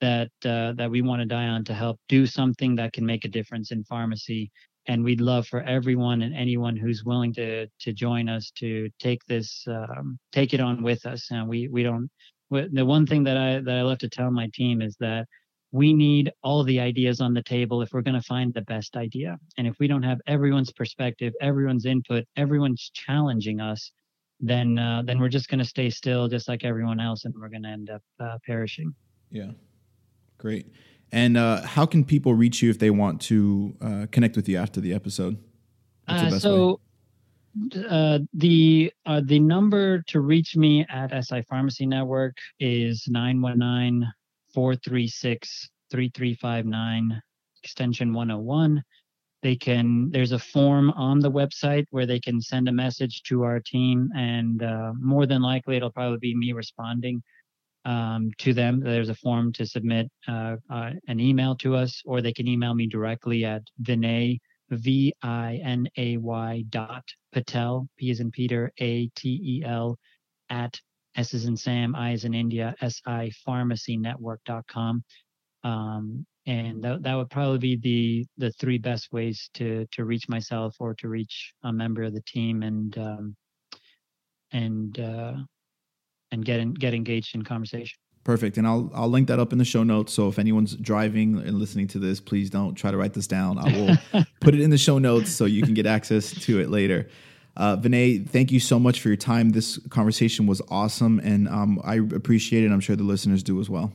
that 0.00 0.30
uh, 0.44 0.72
that 0.72 0.90
we 0.90 1.02
want 1.02 1.20
to 1.20 1.26
die 1.26 1.46
on 1.46 1.64
to 1.64 1.74
help 1.74 1.98
do 2.08 2.26
something 2.26 2.76
that 2.76 2.92
can 2.92 3.06
make 3.06 3.24
a 3.24 3.28
difference 3.28 3.70
in 3.72 3.84
pharmacy. 3.84 4.50
And 4.88 5.02
we'd 5.02 5.20
love 5.20 5.48
for 5.48 5.62
everyone 5.62 6.22
and 6.22 6.34
anyone 6.34 6.76
who's 6.76 7.04
willing 7.04 7.32
to 7.34 7.66
to 7.80 7.92
join 7.92 8.28
us 8.28 8.52
to 8.58 8.88
take 8.98 9.24
this 9.26 9.64
um, 9.68 10.18
take 10.32 10.54
it 10.54 10.60
on 10.60 10.82
with 10.82 11.06
us. 11.06 11.30
And 11.30 11.48
we 11.48 11.68
we 11.68 11.82
don't. 11.82 12.08
The 12.50 12.84
one 12.84 13.06
thing 13.06 13.24
that 13.24 13.36
I 13.36 13.60
that 13.60 13.78
I 13.78 13.82
love 13.82 13.98
to 13.98 14.08
tell 14.08 14.30
my 14.30 14.48
team 14.54 14.80
is 14.82 14.96
that 15.00 15.26
we 15.72 15.92
need 15.92 16.32
all 16.42 16.62
the 16.64 16.80
ideas 16.80 17.20
on 17.20 17.34
the 17.34 17.42
table 17.42 17.82
if 17.82 17.92
we're 17.92 18.02
going 18.02 18.14
to 18.14 18.22
find 18.22 18.54
the 18.54 18.62
best 18.62 18.96
idea. 18.96 19.36
And 19.58 19.66
if 19.66 19.78
we 19.78 19.88
don't 19.88 20.02
have 20.02 20.20
everyone's 20.26 20.72
perspective, 20.72 21.32
everyone's 21.40 21.86
input, 21.86 22.24
everyone's 22.36 22.90
challenging 22.94 23.60
us, 23.60 23.90
then 24.40 24.78
uh, 24.78 25.02
then 25.04 25.18
we're 25.18 25.28
just 25.28 25.48
going 25.48 25.58
to 25.58 25.64
stay 25.64 25.90
still, 25.90 26.28
just 26.28 26.48
like 26.48 26.64
everyone 26.64 27.00
else, 27.00 27.24
and 27.24 27.34
we're 27.38 27.48
going 27.48 27.62
to 27.62 27.68
end 27.68 27.90
up 27.90 28.02
uh, 28.20 28.38
perishing. 28.44 28.94
Yeah, 29.30 29.52
great. 30.38 30.66
And 31.12 31.36
uh, 31.36 31.62
how 31.62 31.86
can 31.86 32.04
people 32.04 32.34
reach 32.34 32.62
you 32.62 32.70
if 32.70 32.78
they 32.78 32.90
want 32.90 33.20
to 33.22 33.76
uh, 33.80 34.06
connect 34.10 34.36
with 34.36 34.48
you 34.48 34.56
after 34.56 34.80
the 34.80 34.92
episode? 34.92 35.38
The 36.08 36.14
uh, 36.14 36.38
so. 36.38 36.80
Uh, 37.88 38.18
the 38.34 38.92
the 39.22 39.40
number 39.40 40.02
to 40.02 40.20
reach 40.20 40.56
me 40.56 40.84
at 40.90 41.24
SI 41.24 41.40
Pharmacy 41.48 41.86
Network 41.86 42.36
is 42.60 43.08
919 43.08 44.06
436 44.52 45.70
3359 45.90 47.22
extension 47.62 48.12
101 48.12 48.82
they 49.42 49.56
can 49.56 50.10
there's 50.10 50.32
a 50.32 50.38
form 50.38 50.90
on 50.90 51.18
the 51.18 51.30
website 51.30 51.84
where 51.90 52.06
they 52.06 52.20
can 52.20 52.40
send 52.40 52.68
a 52.68 52.72
message 52.72 53.22
to 53.22 53.42
our 53.42 53.60
team 53.60 54.10
and 54.16 54.62
uh, 54.62 54.92
more 54.98 55.26
than 55.26 55.42
likely 55.42 55.76
it'll 55.76 55.90
probably 55.92 56.18
be 56.18 56.34
me 56.34 56.52
responding 56.52 57.22
um, 57.84 58.30
to 58.38 58.52
them 58.52 58.80
there's 58.80 59.08
a 59.08 59.14
form 59.14 59.52
to 59.52 59.66
submit 59.66 60.10
uh, 60.28 60.56
uh, 60.70 60.90
an 61.08 61.20
email 61.20 61.54
to 61.54 61.76
us 61.76 62.02
or 62.04 62.20
they 62.20 62.32
can 62.32 62.48
email 62.48 62.74
me 62.74 62.86
directly 62.86 63.44
at 63.44 63.62
vinay 63.82 64.38
v-i-n-a-y 64.70 66.64
dot 66.70 67.04
patel 67.32 67.88
p 67.98 68.10
is 68.10 68.20
in 68.20 68.30
peter 68.30 68.72
a-t-e-l 68.78 69.96
at 70.50 70.80
S 71.16 71.32
is 71.32 71.46
in 71.46 71.56
Sam, 71.56 71.96
I 71.96 72.12
is 72.12 72.24
in 72.24 72.34
India, 72.34 72.74
SI 72.86 73.32
Pharmacy 73.44 73.96
Network.com. 73.96 75.02
Um, 75.64 76.26
and 76.46 76.82
that, 76.82 77.02
that 77.02 77.14
would 77.14 77.30
probably 77.30 77.58
be 77.58 78.26
the 78.36 78.46
the 78.46 78.52
three 78.52 78.78
best 78.78 79.12
ways 79.12 79.50
to 79.54 79.86
to 79.92 80.04
reach 80.04 80.28
myself 80.28 80.76
or 80.78 80.94
to 80.94 81.08
reach 81.08 81.52
a 81.64 81.72
member 81.72 82.02
of 82.02 82.14
the 82.14 82.22
team 82.22 82.62
and 82.62 82.96
um, 82.98 83.36
and 84.52 84.98
uh, 85.00 85.34
and 86.30 86.44
get 86.44 86.60
in, 86.60 86.74
get 86.74 86.94
engaged 86.94 87.34
in 87.34 87.42
conversation. 87.42 87.98
Perfect, 88.24 88.58
and 88.58 88.66
I'll 88.66 88.90
I'll 88.94 89.08
link 89.08 89.28
that 89.28 89.38
up 89.38 89.52
in 89.52 89.58
the 89.58 89.64
show 89.64 89.82
notes. 89.82 90.12
So 90.12 90.28
if 90.28 90.38
anyone's 90.38 90.76
driving 90.76 91.38
and 91.38 91.58
listening 91.58 91.88
to 91.88 91.98
this, 91.98 92.20
please 92.20 92.50
don't 92.50 92.74
try 92.74 92.90
to 92.90 92.96
write 92.96 93.14
this 93.14 93.26
down. 93.26 93.58
I 93.58 93.64
will 94.12 94.24
put 94.40 94.54
it 94.54 94.60
in 94.60 94.70
the 94.70 94.78
show 94.78 94.98
notes 94.98 95.30
so 95.30 95.44
you 95.44 95.62
can 95.62 95.74
get 95.74 95.86
access 95.86 96.30
to 96.30 96.60
it 96.60 96.70
later. 96.70 97.08
Uh, 97.56 97.76
Vinay, 97.76 98.28
thank 98.28 98.52
you 98.52 98.60
so 98.60 98.78
much 98.78 99.00
for 99.00 99.08
your 99.08 99.16
time. 99.16 99.50
This 99.50 99.78
conversation 99.88 100.46
was 100.46 100.60
awesome, 100.68 101.20
and 101.20 101.48
um, 101.48 101.80
I 101.84 101.96
appreciate 101.96 102.64
it. 102.64 102.70
I'm 102.70 102.80
sure 102.80 102.96
the 102.96 103.04
listeners 103.04 103.42
do 103.42 103.60
as 103.60 103.70
well. 103.70 103.92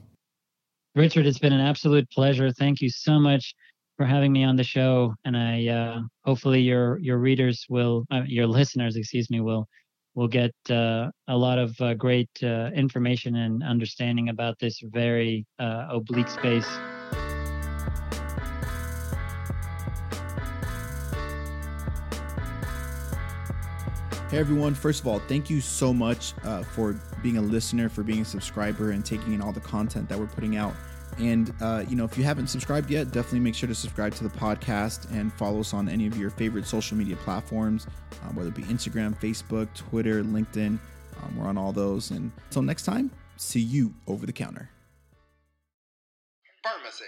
Richard, 0.95 1.25
it's 1.25 1.39
been 1.39 1.53
an 1.53 1.61
absolute 1.61 2.09
pleasure. 2.11 2.51
Thank 2.51 2.81
you 2.81 2.89
so 2.89 3.17
much 3.17 3.55
for 3.95 4.05
having 4.05 4.33
me 4.33 4.43
on 4.43 4.57
the 4.57 4.63
show, 4.63 5.13
and 5.23 5.37
I 5.37 5.67
uh, 5.67 6.01
hopefully 6.25 6.59
your 6.61 6.97
your 6.99 7.17
readers 7.17 7.65
will, 7.69 8.05
uh, 8.11 8.23
your 8.25 8.45
listeners, 8.47 8.97
excuse 8.97 9.29
me, 9.29 9.39
will 9.39 9.67
will 10.15 10.27
get 10.27 10.51
uh, 10.69 11.09
a 11.29 11.37
lot 11.37 11.59
of 11.59 11.79
uh, 11.79 11.93
great 11.93 12.29
uh, 12.43 12.71
information 12.75 13.37
and 13.37 13.63
understanding 13.63 14.29
about 14.29 14.59
this 14.59 14.81
very 14.91 15.45
uh, 15.59 15.87
oblique 15.91 16.27
space. 16.27 16.67
Hey 24.31 24.37
everyone, 24.37 24.75
first 24.75 25.01
of 25.01 25.07
all, 25.07 25.19
thank 25.19 25.49
you 25.49 25.59
so 25.59 25.93
much 25.93 26.33
uh, 26.45 26.63
for 26.63 26.93
being 27.21 27.35
a 27.35 27.41
listener, 27.41 27.89
for 27.89 28.01
being 28.01 28.21
a 28.21 28.25
subscriber, 28.25 28.91
and 28.91 29.03
taking 29.03 29.33
in 29.33 29.41
all 29.41 29.51
the 29.51 29.59
content 29.59 30.07
that 30.07 30.17
we're 30.17 30.25
putting 30.25 30.55
out. 30.55 30.73
And, 31.19 31.53
uh, 31.59 31.83
you 31.89 31.97
know, 31.97 32.05
if 32.05 32.17
you 32.17 32.23
haven't 32.23 32.47
subscribed 32.47 32.89
yet, 32.89 33.11
definitely 33.11 33.41
make 33.41 33.55
sure 33.55 33.67
to 33.67 33.75
subscribe 33.75 34.15
to 34.15 34.23
the 34.23 34.29
podcast 34.29 35.11
and 35.11 35.33
follow 35.33 35.59
us 35.59 35.73
on 35.73 35.89
any 35.89 36.07
of 36.07 36.17
your 36.17 36.29
favorite 36.29 36.65
social 36.65 36.95
media 36.95 37.17
platforms, 37.17 37.87
um, 38.23 38.37
whether 38.37 38.47
it 38.47 38.55
be 38.55 38.63
Instagram, 38.63 39.19
Facebook, 39.19 39.67
Twitter, 39.73 40.23
LinkedIn. 40.23 40.79
Um, 41.21 41.37
we're 41.37 41.47
on 41.47 41.57
all 41.57 41.73
those. 41.73 42.11
And 42.11 42.31
until 42.45 42.61
next 42.61 42.83
time, 42.83 43.11
see 43.35 43.59
you 43.59 43.93
over 44.07 44.25
the 44.25 44.31
counter. 44.31 44.69
Pharmacy. 46.63 47.03